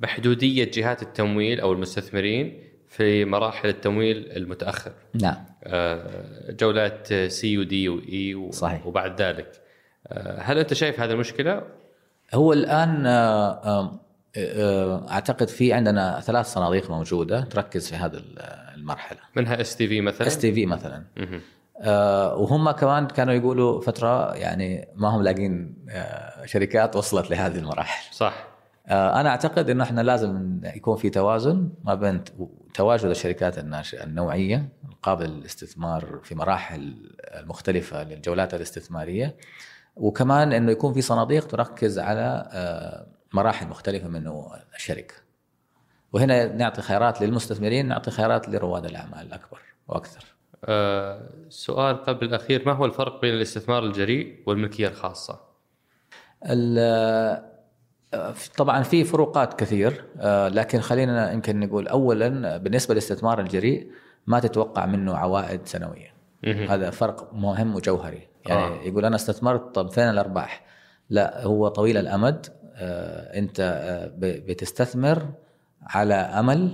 محدودية 0.00 0.70
جهات 0.74 1.02
التمويل 1.02 1.60
أو 1.60 1.72
المستثمرين 1.72 2.62
في 2.88 3.24
مراحل 3.24 3.68
التمويل 3.68 4.32
المتأخر. 4.36 4.92
نعم. 5.22 5.36
آه، 5.64 6.52
جولات 6.52 7.14
C 7.14 7.58
و 7.58 7.73
D 7.73 7.88
و 7.88 8.20
E 8.20 8.52
صحيح. 8.52 8.86
وبعد 8.86 9.22
ذلك. 9.22 9.52
آه، 10.06 10.40
هل 10.40 10.58
أنت 10.58 10.74
شايف 10.74 11.00
هذا 11.00 11.12
المشكلة؟ 11.12 11.62
هو 12.34 12.52
الآن 12.52 13.06
أعتقد 15.08 15.48
في 15.48 15.72
عندنا 15.72 16.20
ثلاث 16.20 16.46
صناديق 16.46 16.90
موجودة 16.90 17.40
تركز 17.40 17.88
في 17.88 17.96
هذه 17.96 18.22
المرحلة. 18.74 19.18
منها 19.36 19.60
اس 19.60 19.76
تي 19.76 19.88
في 19.88 20.00
مثلا؟ 20.00 20.26
اس 20.26 20.38
تي 20.38 20.52
في 20.52 20.66
مثلا. 20.66 21.04
آه، 21.80 22.36
وهم 22.36 22.70
كمان 22.70 23.06
كانوا 23.06 23.34
يقولوا 23.34 23.80
فترة 23.80 24.34
يعني 24.34 24.88
ما 24.94 25.08
هم 25.08 25.22
لاقين 25.22 25.76
آه، 25.90 26.46
شركات 26.46 26.96
وصلت 26.96 27.30
لهذه 27.30 27.58
المراحل. 27.58 28.14
صح. 28.14 28.46
آه، 28.86 29.20
أنا 29.20 29.28
أعتقد 29.28 29.70
إنه 29.70 29.84
إحنا 29.84 30.00
لازم 30.00 30.60
يكون 30.64 30.96
في 30.96 31.10
توازن 31.10 31.70
ما 31.84 31.94
بين 31.94 32.24
تواجد 32.74 33.04
الشركات 33.04 33.58
الناشئه 33.58 34.04
النوعية 34.04 34.68
القابله 34.88 35.26
للاستثمار 35.26 36.20
في 36.22 36.34
مراحل 36.34 37.12
المختلفة 37.40 38.02
للجولات 38.02 38.54
الاستثمارية 38.54 39.36
وكمان 39.96 40.52
إنه 40.52 40.72
يكون 40.72 40.92
في 40.92 41.00
صناديق 41.00 41.46
تركز 41.46 41.98
على 41.98 42.48
مراحل 43.32 43.68
مختلفة 43.68 44.08
من 44.08 44.32
الشركة 44.76 45.14
وهنا 46.12 46.46
نعطي 46.54 46.82
خيارات 46.82 47.20
للمستثمرين 47.20 47.88
نعطي 47.88 48.10
خيارات 48.10 48.48
لرواد 48.48 48.84
الأعمال 48.84 49.26
الأكبر 49.26 49.60
وأكثر 49.88 50.24
آه، 50.64 51.28
سؤال 51.48 52.04
قبل 52.04 52.26
الأخير 52.26 52.62
ما 52.66 52.72
هو 52.72 52.84
الفرق 52.84 53.20
بين 53.20 53.34
الاستثمار 53.34 53.84
الجريء 53.84 54.42
والملكية 54.46 54.88
الخاصة؟ 54.88 55.40
ال- 56.46 57.48
طبعا 58.56 58.82
في 58.82 59.04
فروقات 59.04 59.60
كثير 59.60 60.04
آه، 60.20 60.48
لكن 60.48 60.80
خلينا 60.80 61.32
يمكن 61.32 61.60
نقول 61.60 61.88
اولا 61.88 62.56
بالنسبة 62.56 62.94
للاستثمار 62.94 63.40
الجريء 63.40 63.90
ما 64.26 64.40
تتوقع 64.40 64.86
منه 64.86 65.16
عوائد 65.16 65.66
سنويه. 65.66 66.14
هذا 66.44 66.90
فرق 66.90 67.34
مهم 67.34 67.74
وجوهري 67.74 68.28
يعني 68.46 68.64
آه. 68.64 68.82
يقول 68.82 69.04
أنا 69.04 69.16
استثمرت 69.16 69.74
طب 69.74 69.90
فين 69.90 70.10
الأرباح 70.10 70.64
لا 71.10 71.44
هو 71.44 71.68
طويل 71.68 71.96
الأمد 71.96 72.46
انت 72.80 73.60
آه، 73.60 74.12
بتستثمر 74.18 75.28
على 75.82 76.14
أمل 76.14 76.70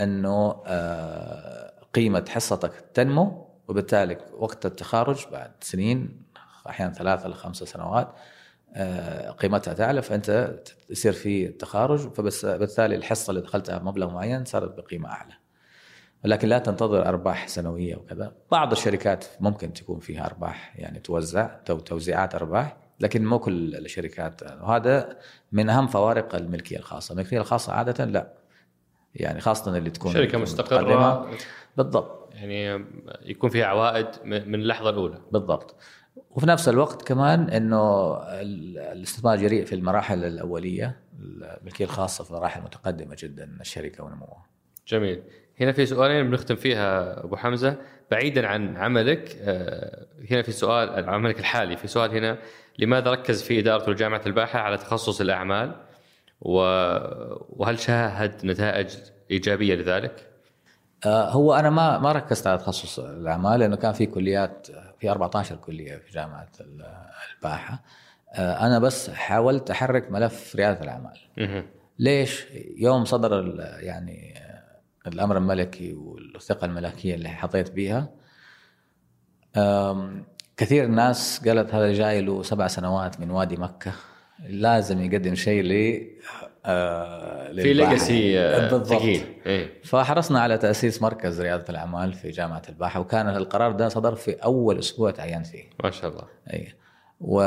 أنه 0.00 0.62
آه، 0.66 1.72
قيمة 1.94 2.24
حصتك 2.28 2.72
تنمو 2.94 3.46
وبالتالي 3.68 4.18
وقت 4.38 4.66
التخارج 4.66 5.26
بعد 5.32 5.50
سنين 5.60 6.22
أحيانا 6.68 6.92
ثلاثة 6.92 7.26
إلى 7.26 7.34
خمسة 7.34 7.66
سنوات 7.66 8.08
آه، 8.74 9.30
قيمتها 9.30 9.74
تعلى 9.74 10.02
فأنت 10.02 10.54
يصير 10.90 11.12
في 11.12 11.48
تخارج 11.48 11.98
فبالتالي 11.98 12.96
الحصة 12.96 13.30
اللي 13.30 13.40
دخلتها 13.42 13.78
بمبلغ 13.78 14.10
معين 14.10 14.44
صارت 14.44 14.76
بقيمة 14.76 15.08
أعلى. 15.08 15.32
لكن 16.24 16.48
لا 16.48 16.58
تنتظر 16.58 17.06
أرباح 17.08 17.48
سنوية 17.48 17.96
وكذا، 17.96 18.32
بعض 18.50 18.72
الشركات 18.72 19.24
ممكن 19.40 19.72
تكون 19.72 20.00
فيها 20.00 20.26
أرباح 20.26 20.72
يعني 20.76 21.00
توزع 21.00 21.46
تو 21.64 21.78
توزيعات 21.78 22.34
أرباح، 22.34 22.76
لكن 23.02 23.24
مو 23.26 23.38
كل 23.38 23.74
الشركات. 23.76 24.42
وهذا 24.42 25.18
من 25.52 25.68
أهم 25.70 25.86
فوارق 25.86 26.34
الملكية 26.34 26.76
الخاصة، 26.76 27.12
الملكية 27.12 27.38
الخاصة 27.40 27.72
عادة 27.72 28.04
لا. 28.04 28.32
يعني 29.14 29.40
خاصة 29.40 29.76
اللي 29.76 29.90
تكون 29.90 30.12
شركة 30.12 30.38
مستقرة. 30.38 31.30
بالضبط. 31.76 32.28
يعني 32.34 32.84
يكون 33.22 33.50
فيها 33.50 33.66
عوائد 33.66 34.06
من 34.24 34.54
اللحظة 34.54 34.90
الأولى. 34.90 35.18
بالضبط. 35.32 35.74
وفي 36.30 36.46
نفس 36.46 36.68
الوقت 36.68 37.02
كمان 37.08 37.50
إنه 37.50 38.12
ال- 38.22 38.78
الاستثمار 38.78 39.36
جريء 39.36 39.64
في 39.64 39.74
المراحل 39.74 40.24
الأولية. 40.24 41.00
الملكية 41.20 41.84
الخاصة 41.84 42.24
في 42.24 42.32
مراحل 42.32 42.60
متقدمه 42.62 43.16
جدا 43.18 43.46
من 43.46 43.60
الشركة 43.60 44.04
ونموها. 44.04 44.46
جميل. 44.88 45.22
هنا 45.60 45.72
في 45.72 45.86
سؤالين 45.86 46.30
بنختم 46.30 46.56
فيها 46.56 47.24
أبو 47.24 47.36
حمزة. 47.36 47.76
بعيدا 48.10 48.46
عن 48.46 48.76
عملك 48.76 49.36
آه، 49.40 50.06
هنا 50.30 50.42
في 50.42 50.52
سؤال 50.52 50.90
عن 50.90 51.08
عملك 51.08 51.38
الحالي. 51.38 51.76
في 51.76 51.88
سؤال 51.88 52.10
هنا 52.16 52.38
لماذا 52.78 53.10
ركز 53.10 53.42
في 53.42 53.58
إدارة 53.58 53.92
جامعه 53.92 54.22
الباحة 54.26 54.58
على 54.58 54.76
تخصص 54.78 55.20
الأعمال 55.20 55.76
و- 56.40 57.62
وهل 57.62 57.78
شاهد 57.78 58.46
نتائج 58.46 58.94
إيجابية 59.30 59.74
لذلك؟ 59.74 60.28
آه، 61.06 61.30
هو 61.30 61.54
أنا 61.54 61.70
ما 61.70 61.98
ما 61.98 62.12
ركزت 62.12 62.46
على 62.46 62.58
تخصص 62.58 62.98
الأعمال 62.98 63.60
لأنه 63.60 63.76
كان 63.76 63.92
في 63.92 64.06
كليات 64.06 64.66
في 65.00 65.10
14 65.10 65.56
كلية 65.56 65.96
في 65.96 66.12
جامعة 66.12 66.48
ال- 66.60 66.86
الباحة. 67.36 67.82
آه، 68.34 68.66
أنا 68.66 68.78
بس 68.78 69.10
حاولت 69.10 69.70
أحرك 69.70 70.10
ملف 70.10 70.56
ريادة 70.56 70.80
الأعمال. 70.84 71.18
ليش؟ 71.98 72.46
يوم 72.76 73.04
صدر 73.04 73.54
يعني 73.80 74.34
آه، 74.38 75.08
الأمر 75.08 75.36
الملكي 75.36 75.92
والثقة 75.94 76.64
الملكية 76.64 77.14
اللي 77.14 77.28
حظيت 77.28 77.70
بيها 77.70 78.08
كثير 80.56 80.86
ناس 80.86 81.48
قالت 81.48 81.74
هذا 81.74 81.92
جاي 81.92 82.20
له 82.20 82.42
سبع 82.42 82.66
سنوات 82.66 83.20
من 83.20 83.30
وادي 83.30 83.56
مكة 83.56 83.92
لازم 84.48 85.02
يقدم 85.02 85.34
شيء 85.34 85.62
ل 85.62 86.02
آه، 86.66 87.52
في. 87.52 87.72
ليجاسي 87.72 88.34
بالضبط. 88.34 88.86
ثقيل 88.86 89.22
إيه. 89.46 89.82
فحرصنا 89.84 90.40
على 90.40 90.58
تأسيس 90.58 91.02
مركز 91.02 91.40
رياده 91.40 91.64
الأعمال 91.68 92.12
في 92.12 92.30
جامعة 92.30 92.62
الباحة 92.68 93.00
وكان 93.00 93.28
القرار 93.28 93.72
ده 93.72 93.88
صدر 93.88 94.14
في 94.14 94.32
أول 94.32 94.78
أسبوع 94.78 95.10
تعينت 95.10 95.46
فيه. 95.46 95.64
ما 95.84 95.90
شاء 95.90 96.10
الله. 96.10 96.24
اي 96.52 96.74
و 97.22 97.42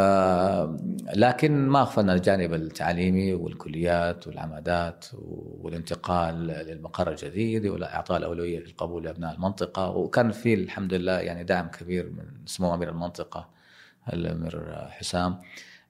لكن 1.16 1.68
ما 1.68 1.80
اغفلنا 1.82 2.14
الجانب 2.14 2.54
التعليمي 2.54 3.34
والكليات 3.34 4.28
والعمادات 4.28 5.06
والانتقال 5.62 6.48
للمقر 6.48 7.10
الجديد 7.12 7.68
واعطاء 7.68 8.18
الأولوية 8.18 8.60
للقبول 8.60 9.04
لأبناء 9.04 9.36
المنطقة 9.36 9.90
وكان 9.90 10.32
في 10.32 10.54
الحمد 10.54 10.94
لله 10.94 11.20
يعني 11.20 11.44
دعم 11.44 11.68
كبير 11.68 12.10
من 12.10 12.26
سمو 12.46 12.74
أمير 12.76 12.90
المنطقة 12.90 13.50
الأمير 14.14 14.76
حسام. 14.90 15.42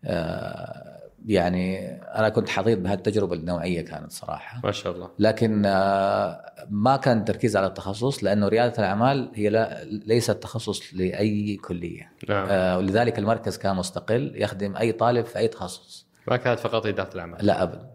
آه، 0.06 1.05
يعني 1.28 1.92
أنا 2.02 2.30
كنت 2.30 2.50
حظيت 2.50 2.80
بهالتجربة 2.80 3.36
النوعية 3.36 3.82
كانت 3.82 4.12
صراحة. 4.12 4.62
ما 4.64 4.72
شاء 4.72 4.96
الله. 4.96 5.10
لكن 5.20 5.66
آه، 5.66 6.46
ما 6.70 6.98
كان 6.98 7.26
تركيز 7.26 7.58
على 7.58 7.68
التخصص 7.68 8.24
لأنه 8.24 8.48
ريادة 8.48 8.74
الأعمال 8.80 9.32
هي 9.36 9.50
لا 9.50 9.84
ليست 9.84 10.32
تخصص 10.32 10.94
لأي 10.94 11.56
كلية. 11.56 12.12
نعم. 12.30 12.48
آه، 12.50 12.78
ولذلك 12.78 13.20
المركز 13.20 13.58
كان 13.58 13.76
مستقل 13.76 14.32
يخدم 14.36 14.76
أي 14.78 14.92
طالب 14.92 15.26
في 15.26 15.40
أي 15.40 15.48
تخصص. 15.48 16.08
ما 16.28 16.38
كانت 16.38 16.60
فقط 16.60 16.86
إدارة 16.86 17.14
الأعمال. 17.16 17.46
لا 17.46 17.64
ابدا. 17.64 17.90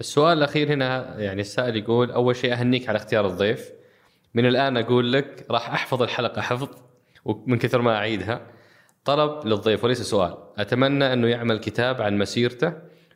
السؤال 0.00 0.38
الأخير 0.38 0.72
هنا 0.72 1.18
يعني 1.18 1.40
السائل 1.40 1.76
يقول 1.76 2.10
أول 2.10 2.36
شيء 2.36 2.52
أهنيك 2.52 2.88
على 2.88 2.96
اختيار 2.96 3.26
الضيف. 3.26 3.70
من 4.34 4.46
الآن 4.46 4.76
أقول 4.76 5.12
لك 5.12 5.46
راح 5.50 5.72
أحفظ 5.72 6.02
الحلقة 6.02 6.42
حفظ 6.42 6.68
ومن 7.24 7.58
كثر 7.58 7.82
ما 7.82 7.96
أعيدها. 7.96 8.40
طلب 9.04 9.46
للضيف. 9.46 9.84
وليس 9.84 10.02
سؤال. 10.02 10.34
أتمنى 10.58 11.12
أنه 11.12 11.28
يعمل 11.28 11.58
كتاب 11.58 12.02
عن 12.02 12.18
مسيرته. 12.18 12.72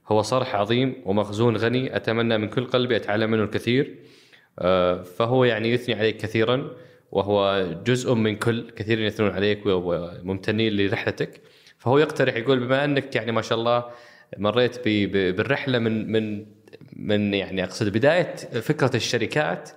هو 0.09 0.23
صرح 0.23 0.55
عظيم 0.55 1.03
ومخزون 1.05 1.57
غني. 1.57 1.97
أتمنى 1.97 2.39
من 2.39 2.49
كل 2.49 2.65
قلبي 2.65 2.97
أتعلم 2.97 3.31
منه 3.31 3.43
الكثير. 3.43 3.99
آه، 4.59 5.03
فهو 5.03 5.45
يعني 5.45 5.71
يثني 5.71 5.95
عليك 5.95 6.17
كثيرا 6.17 6.71
وهو 7.13 7.67
جزء 7.87 8.15
من 8.15 8.37
كل 8.37 8.71
كثير 8.71 9.01
يثنون 9.01 9.31
عليك 9.31 9.61
وممتنين 9.67 10.77
لرحلتك. 10.77 11.41
فهو 11.79 11.99
يقترح 11.99 12.37
يقول 12.37 12.61
بما 12.61 12.85
أنك 12.85 13.17
يعني 13.17 13.33
ما 13.33 13.43
شاء 13.43 13.59
الله 13.59 13.85
مريت 14.39 14.89
بالرحلة 14.89 15.79
من 15.79 16.13
من 16.13 16.47
من 16.93 17.35
يعني 17.35 17.65
أقصد 17.65 17.89
بداية 17.89 18.35
فكرة 18.37 18.97
الشركات 18.97 19.71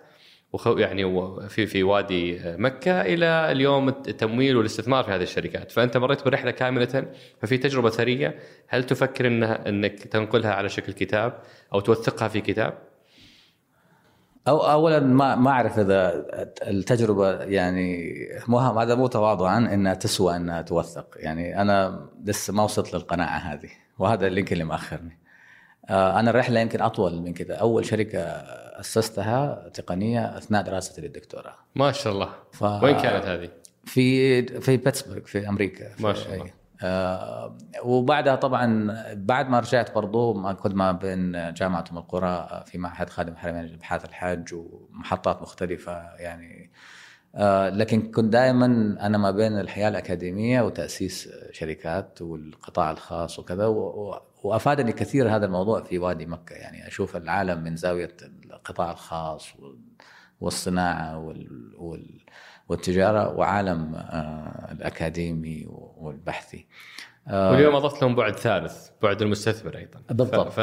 وخو 0.53 0.77
يعني 0.77 1.03
في 1.49 1.65
في 1.65 1.83
وادي 1.83 2.41
مكة 2.45 3.01
إلى 3.01 3.51
اليوم 3.51 3.89
التمويل 3.89 4.57
والاستثمار 4.57 5.03
في 5.03 5.11
هذه 5.11 5.21
الشركات، 5.21 5.71
فأنت 5.71 5.97
مريت 5.97 6.23
بالرحله 6.23 6.51
كاملة 6.51 7.05
ففي 7.41 7.57
تجربة 7.57 7.89
ثرية، 7.89 8.39
هل 8.67 8.83
تفكر 8.83 9.27
انها 9.27 9.69
إنك 9.69 9.99
تنقلها 9.99 10.53
على 10.53 10.69
شكل 10.69 10.93
كتاب 10.93 11.39
أو 11.73 11.79
توثقها 11.79 12.27
في 12.27 12.41
كتاب؟ 12.41 12.77
أو 14.47 14.57
اولا 14.57 14.99
ما 14.99 15.35
ما 15.35 15.49
أعرف 15.49 15.79
إذا 15.79 16.25
التجربة 16.67 17.43
يعني 17.43 18.15
مو 18.47 18.59
هذا 18.59 18.95
مو 18.95 19.07
تواضعا 19.07 19.57
إنها 19.57 19.93
تسوى 19.93 20.35
إنها 20.35 20.61
توثق. 20.61 21.07
يعني 21.15 21.61
أنا 21.61 22.09
لسه 22.25 22.53
ما 22.53 22.63
وصلت 22.63 22.93
للقناعة 22.93 23.37
هذه 23.37 23.69
وهذا 23.99 24.27
اللي 24.27 24.39
يمكن 24.39 24.53
اللي 24.53 24.63
مأخرني. 24.63 25.19
أنا 25.89 26.29
الرحلة 26.29 26.59
يمكن 26.59 26.81
أطول 26.81 27.21
من 27.21 27.33
كذا 27.33 27.55
أول 27.55 27.85
شركة 27.85 28.19
أسستها 28.79 29.69
تقنية 29.73 30.37
أثناء 30.37 30.63
دراستي 30.63 31.01
للدكتوراه 31.01 31.55
ما 31.75 31.91
شاء 31.91 32.13
الله 32.13 32.29
ف... 32.51 32.63
وين 32.63 32.97
كانت 32.97 33.25
هذه؟ 33.25 33.49
في 33.85 34.43
في 34.61 34.77
بيتسبرغ 34.77 35.19
في 35.25 35.49
أمريكا 35.49 35.89
ما 35.99 36.13
في- 36.13 36.19
شاء 36.19 36.33
الله. 36.33 36.45
أي. 36.45 36.53
آه 36.81 37.57
وبعدها 37.83 38.35
طبعا 38.35 38.95
بعد 39.13 39.49
ما 39.49 39.59
رجعت 39.59 39.95
برضو 39.95 40.33
ما 40.33 40.53
كنت 40.53 40.73
ما 40.75 40.91
بين 40.91 41.53
جامعه 41.53 41.83
ام 41.91 41.97
القرى 41.97 42.63
في 42.65 42.77
معهد 42.77 43.09
خادم 43.09 43.33
الحرمين 43.33 43.65
لابحاث 43.65 44.05
الحج 44.05 44.53
ومحطات 44.53 45.41
مختلفة 45.41 46.15
يعني 46.17 46.71
آه 47.35 47.69
لكن 47.69 48.11
كنت 48.11 48.33
دائما 48.33 48.65
أنا 49.01 49.17
ما 49.17 49.31
بين 49.31 49.59
الحياة 49.59 49.89
الأكاديمية 49.89 50.61
وتأسيس 50.61 51.29
شركات 51.51 52.21
والقطاع 52.21 52.91
الخاص 52.91 53.39
وكذا 53.39 53.65
وأفادني 54.43 54.91
كثير 54.91 55.35
هذا 55.35 55.45
الموضوع 55.45 55.83
في 55.83 55.99
وادي 55.99 56.25
مكة. 56.25 56.53
يعني 56.53 56.87
أشوف 56.87 57.15
العالم 57.15 57.63
من 57.63 57.75
زاوية 57.75 58.17
القطاع 58.45 58.91
الخاص 58.91 59.53
والصناعة 60.41 61.17
وال 61.17 62.19
والتجارة 62.69 63.37
وعالم 63.37 63.95
آه، 63.95 64.71
الأكاديمي 64.71 65.65
والبحثي. 65.97 66.67
آه، 67.27 67.51
واليوم 67.51 67.75
أضفت 67.75 68.01
لهم 68.01 68.15
بعد 68.15 68.35
ثالث 68.35 68.89
بعد 69.01 69.21
المستثمر 69.21 69.77
أيضا. 69.77 70.01
بالضبط. 70.09 70.47
ف 70.47 70.57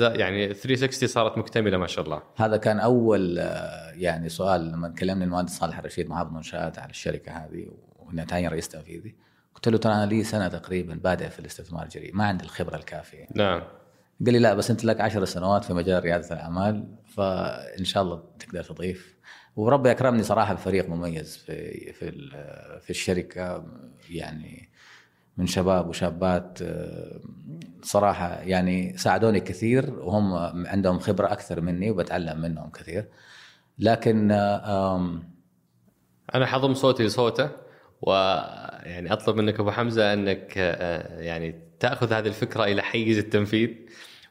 يعني 0.00 0.54
360 0.54 1.08
صارت 1.08 1.38
مكتملة 1.38 1.78
ما 1.78 1.86
شاء 1.86 2.04
الله. 2.04 2.22
هذا 2.36 2.56
كان 2.56 2.80
أول 2.80 3.38
آه، 3.38 3.92
يعني 3.94 4.28
سؤال 4.28 4.72
لما 4.72 4.88
كلمني 4.88 5.24
المهندس 5.24 5.58
صالح 5.58 5.78
الرشيد 5.78 6.08
محافظ 6.08 6.32
منشات 6.32 6.78
على 6.78 6.90
الشركة 6.90 7.32
هذه 7.32 7.66
وانها 7.98 8.24
تعين 8.24 8.48
رئيس 8.48 8.68
تنفيذي. 8.68 9.14
قلت 9.62 9.68
له 9.68 9.78
ترى 9.78 9.92
أنا 9.92 10.06
لي 10.06 10.24
سنة 10.24 10.48
تقريبا 10.48 10.94
بادئ 10.94 11.28
في 11.28 11.38
الاستثمار 11.38 11.82
الجريء 11.82 12.16
ما 12.16 12.24
عندي 12.24 12.44
الخبرة 12.44 12.76
الكافية. 12.76 13.26
نعم. 13.34 13.60
قال 14.24 14.32
لي 14.32 14.38
لا 14.38 14.54
بس 14.54 14.70
أنت 14.70 14.84
لك 14.84 15.00
عشر 15.00 15.24
سنوات 15.24 15.64
في 15.64 15.74
مجال 15.74 16.04
ريادة 16.04 16.34
الأعمال 16.34 16.88
فإن 17.16 17.84
شاء 17.84 18.02
الله 18.02 18.22
تقدر 18.38 18.62
تضيف. 18.62 19.16
وربي 19.56 19.90
أكرمني 19.90 20.22
صراحة 20.22 20.54
بفريق 20.54 20.88
مميز 20.88 21.36
في 21.36 21.92
في 21.92 22.10
في 22.80 22.90
الشركة 22.90 23.64
يعني 24.10 24.68
من 25.36 25.46
شباب 25.46 25.88
وشابات 25.88 26.58
صراحة 27.82 28.40
يعني 28.40 28.96
ساعدوني 28.96 29.40
كثير 29.40 29.90
وهم 29.90 30.34
عندهم 30.66 30.98
خبرة 30.98 31.32
أكثر 31.32 31.60
مني 31.60 31.90
وبتعلم 31.90 32.40
منهم 32.40 32.70
كثير. 32.70 33.08
لكن 33.78 34.30
أنا 36.34 36.46
حضم 36.46 36.74
صوتي 36.74 37.02
لصوته. 37.04 37.71
ويعني 38.02 39.12
أطلب 39.12 39.36
منك 39.36 39.60
أبو 39.60 39.70
حمزة 39.70 40.12
أنك 40.12 40.54
آه، 40.56 41.20
يعني 41.20 41.54
تأخذ 41.80 42.12
هذه 42.12 42.26
الفكرة 42.26 42.64
إلى 42.64 42.82
حيز 42.82 43.18
التنفيذ 43.18 43.70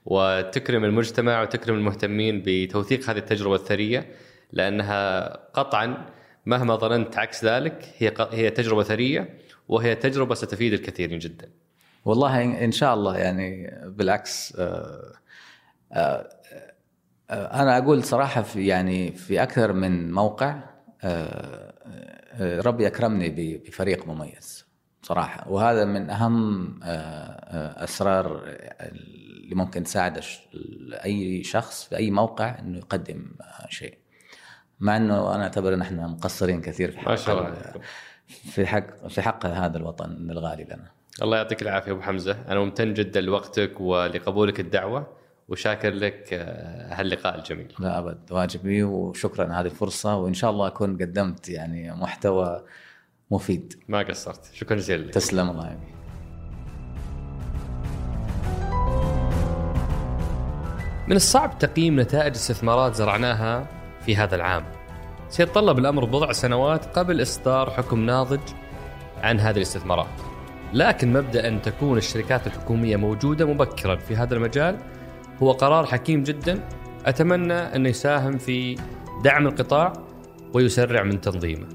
وتكرم 0.05 0.83
المجتمع 0.83 1.41
وتكرم 1.41 1.75
المهتمين 1.75 2.43
بتوثيق 2.45 3.09
هذه 3.09 3.17
التجربة 3.17 3.55
الثرية 3.55 4.11
لأنها 4.51 5.29
قطعا 5.53 6.05
مهما 6.45 6.75
ظننت 6.75 7.17
عكس 7.17 7.45
ذلك 7.45 7.93
هي 7.97 8.13
هي 8.31 8.49
تجربة 8.49 8.83
ثرية 8.83 9.29
وهي 9.67 9.95
تجربة 9.95 10.35
ستفيد 10.35 10.73
الكثيرين 10.73 11.19
جدا. 11.19 11.49
والله 12.05 12.63
ان 12.63 12.71
شاء 12.71 12.93
الله 12.93 13.17
يعني 13.17 13.79
بالعكس 13.85 14.55
آه، 14.59 15.13
آه، 15.93 16.29
أنا 17.31 17.77
أقول 17.77 18.03
صراحة 18.03 18.41
في 18.41 18.67
يعني 18.67 19.11
في 19.11 19.43
أكثر 19.43 19.73
من 19.73 20.11
موقع 20.11 20.59
ربي 22.39 22.87
اكرمني 22.87 23.29
بفريق 23.57 24.07
مميز 24.07 24.65
صراحة 25.01 25.49
وهذا 25.49 25.85
من 25.85 26.09
أهم 26.09 26.79
أسرار 27.83 28.41
اللي 28.81 29.55
ممكن 29.55 29.83
تساعد 29.83 30.21
أي 31.05 31.43
شخص 31.43 31.83
في 31.83 31.97
أي 31.97 32.11
موقع 32.11 32.59
إنه 32.59 32.77
يقدم 32.77 33.31
شيء. 33.69 33.97
مع 34.79 34.97
إنه 34.97 35.35
أنا 35.35 35.43
أعتبر 35.43 35.73
إن 35.73 35.81
إحنا 35.81 36.07
مقصرين 36.07 36.61
كثير 36.61 36.91
في 36.91 36.99
حق 36.99 37.09
ما 37.09 37.15
شاء 37.15 37.39
الله 37.39 37.81
في 38.27 38.65
حق 38.65 39.07
في 39.07 39.21
حق 39.21 39.45
هذا 39.45 39.77
الوطن 39.77 40.31
الغالي 40.31 40.63
لنا. 40.63 40.91
الله 41.21 41.37
يعطيك 41.37 41.61
العافية 41.61 41.91
أبو 41.91 42.01
حمزة، 42.01 42.37
أنا 42.47 42.59
ممتن 42.59 42.93
جدا 42.93 43.21
لوقتك 43.21 43.81
ولقبولك 43.81 44.59
الدعوة 44.59 45.20
وشاكر 45.51 45.93
لك 45.93 46.29
آه، 46.33 46.93
هاللقاء 46.93 47.37
الجميل. 47.37 47.73
لا 47.79 47.99
أبد 47.99 48.31
واجبي 48.31 48.83
وشكرا 48.83 49.45
على 49.45 49.53
هذه 49.53 49.65
الفرصة 49.65 50.15
وإن 50.15 50.33
شاء 50.33 50.51
الله 50.51 50.67
أكون 50.67 50.97
قدمت 50.97 51.49
يعني 51.49 51.91
محتوى 51.91 52.63
مفيد. 53.31 53.73
ما 53.87 53.99
قصرت، 53.99 54.49
شكرا 54.53 54.77
جزيلا 54.77 55.03
لك. 55.03 55.13
تسلم 55.13 55.49
الله 55.49 55.71
يبي. 55.71 55.91
من 61.07 61.15
الصعب 61.15 61.59
تقييم 61.59 61.99
نتائج 61.99 62.35
استثمارات 62.35 62.95
زرعناها 62.95 63.67
في 64.05 64.15
هذا 64.15 64.35
العام 64.35 64.63
سيتطلب 65.29 65.79
الأمر 65.79 66.05
بضع 66.05 66.31
سنوات 66.31 66.85
قبل 66.85 67.21
إصدار 67.21 67.69
حكم 67.69 68.05
ناضج 68.05 68.39
عن 69.21 69.39
هذه 69.39 69.57
الاستثمارات 69.57 70.07
لكن 70.73 71.13
مبدأ 71.13 71.47
أن 71.47 71.61
تكون 71.61 71.97
الشركات 71.97 72.47
الحكومية 72.47 72.95
موجودة 72.95 73.45
مبكرا 73.45 73.95
في 73.95 74.15
هذا 74.15 74.35
المجال 74.35 74.77
هو 75.43 75.51
قرار 75.51 75.85
حكيم 75.85 76.23
جدا. 76.23 76.59
أتمنى 77.05 77.53
أنه 77.53 77.89
يساهم 77.89 78.37
في 78.37 78.75
دعم 79.23 79.47
القطاع 79.47 79.93
ويسرع 80.53 81.03
من 81.03 81.21
تنظيمه. 81.21 81.67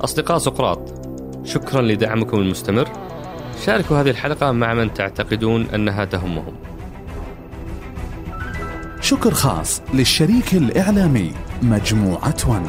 أصدقاء 0.00 0.38
سقراط 0.38 1.06
شكرا 1.44 1.82
لدعمكم 1.82 2.38
المستمر. 2.38 2.88
شاركوا 3.64 3.96
هذه 3.96 4.10
الحلقة 4.10 4.52
مع 4.52 4.74
من 4.74 4.94
تعتقدون 4.94 5.66
أنها 5.74 6.04
تهمهم. 6.04 6.54
شكر 9.00 9.30
خاص 9.30 9.82
للشريك 9.94 10.54
الإعلامي 10.54 11.32
مجموعة 11.62 12.36
ون. 12.48 12.68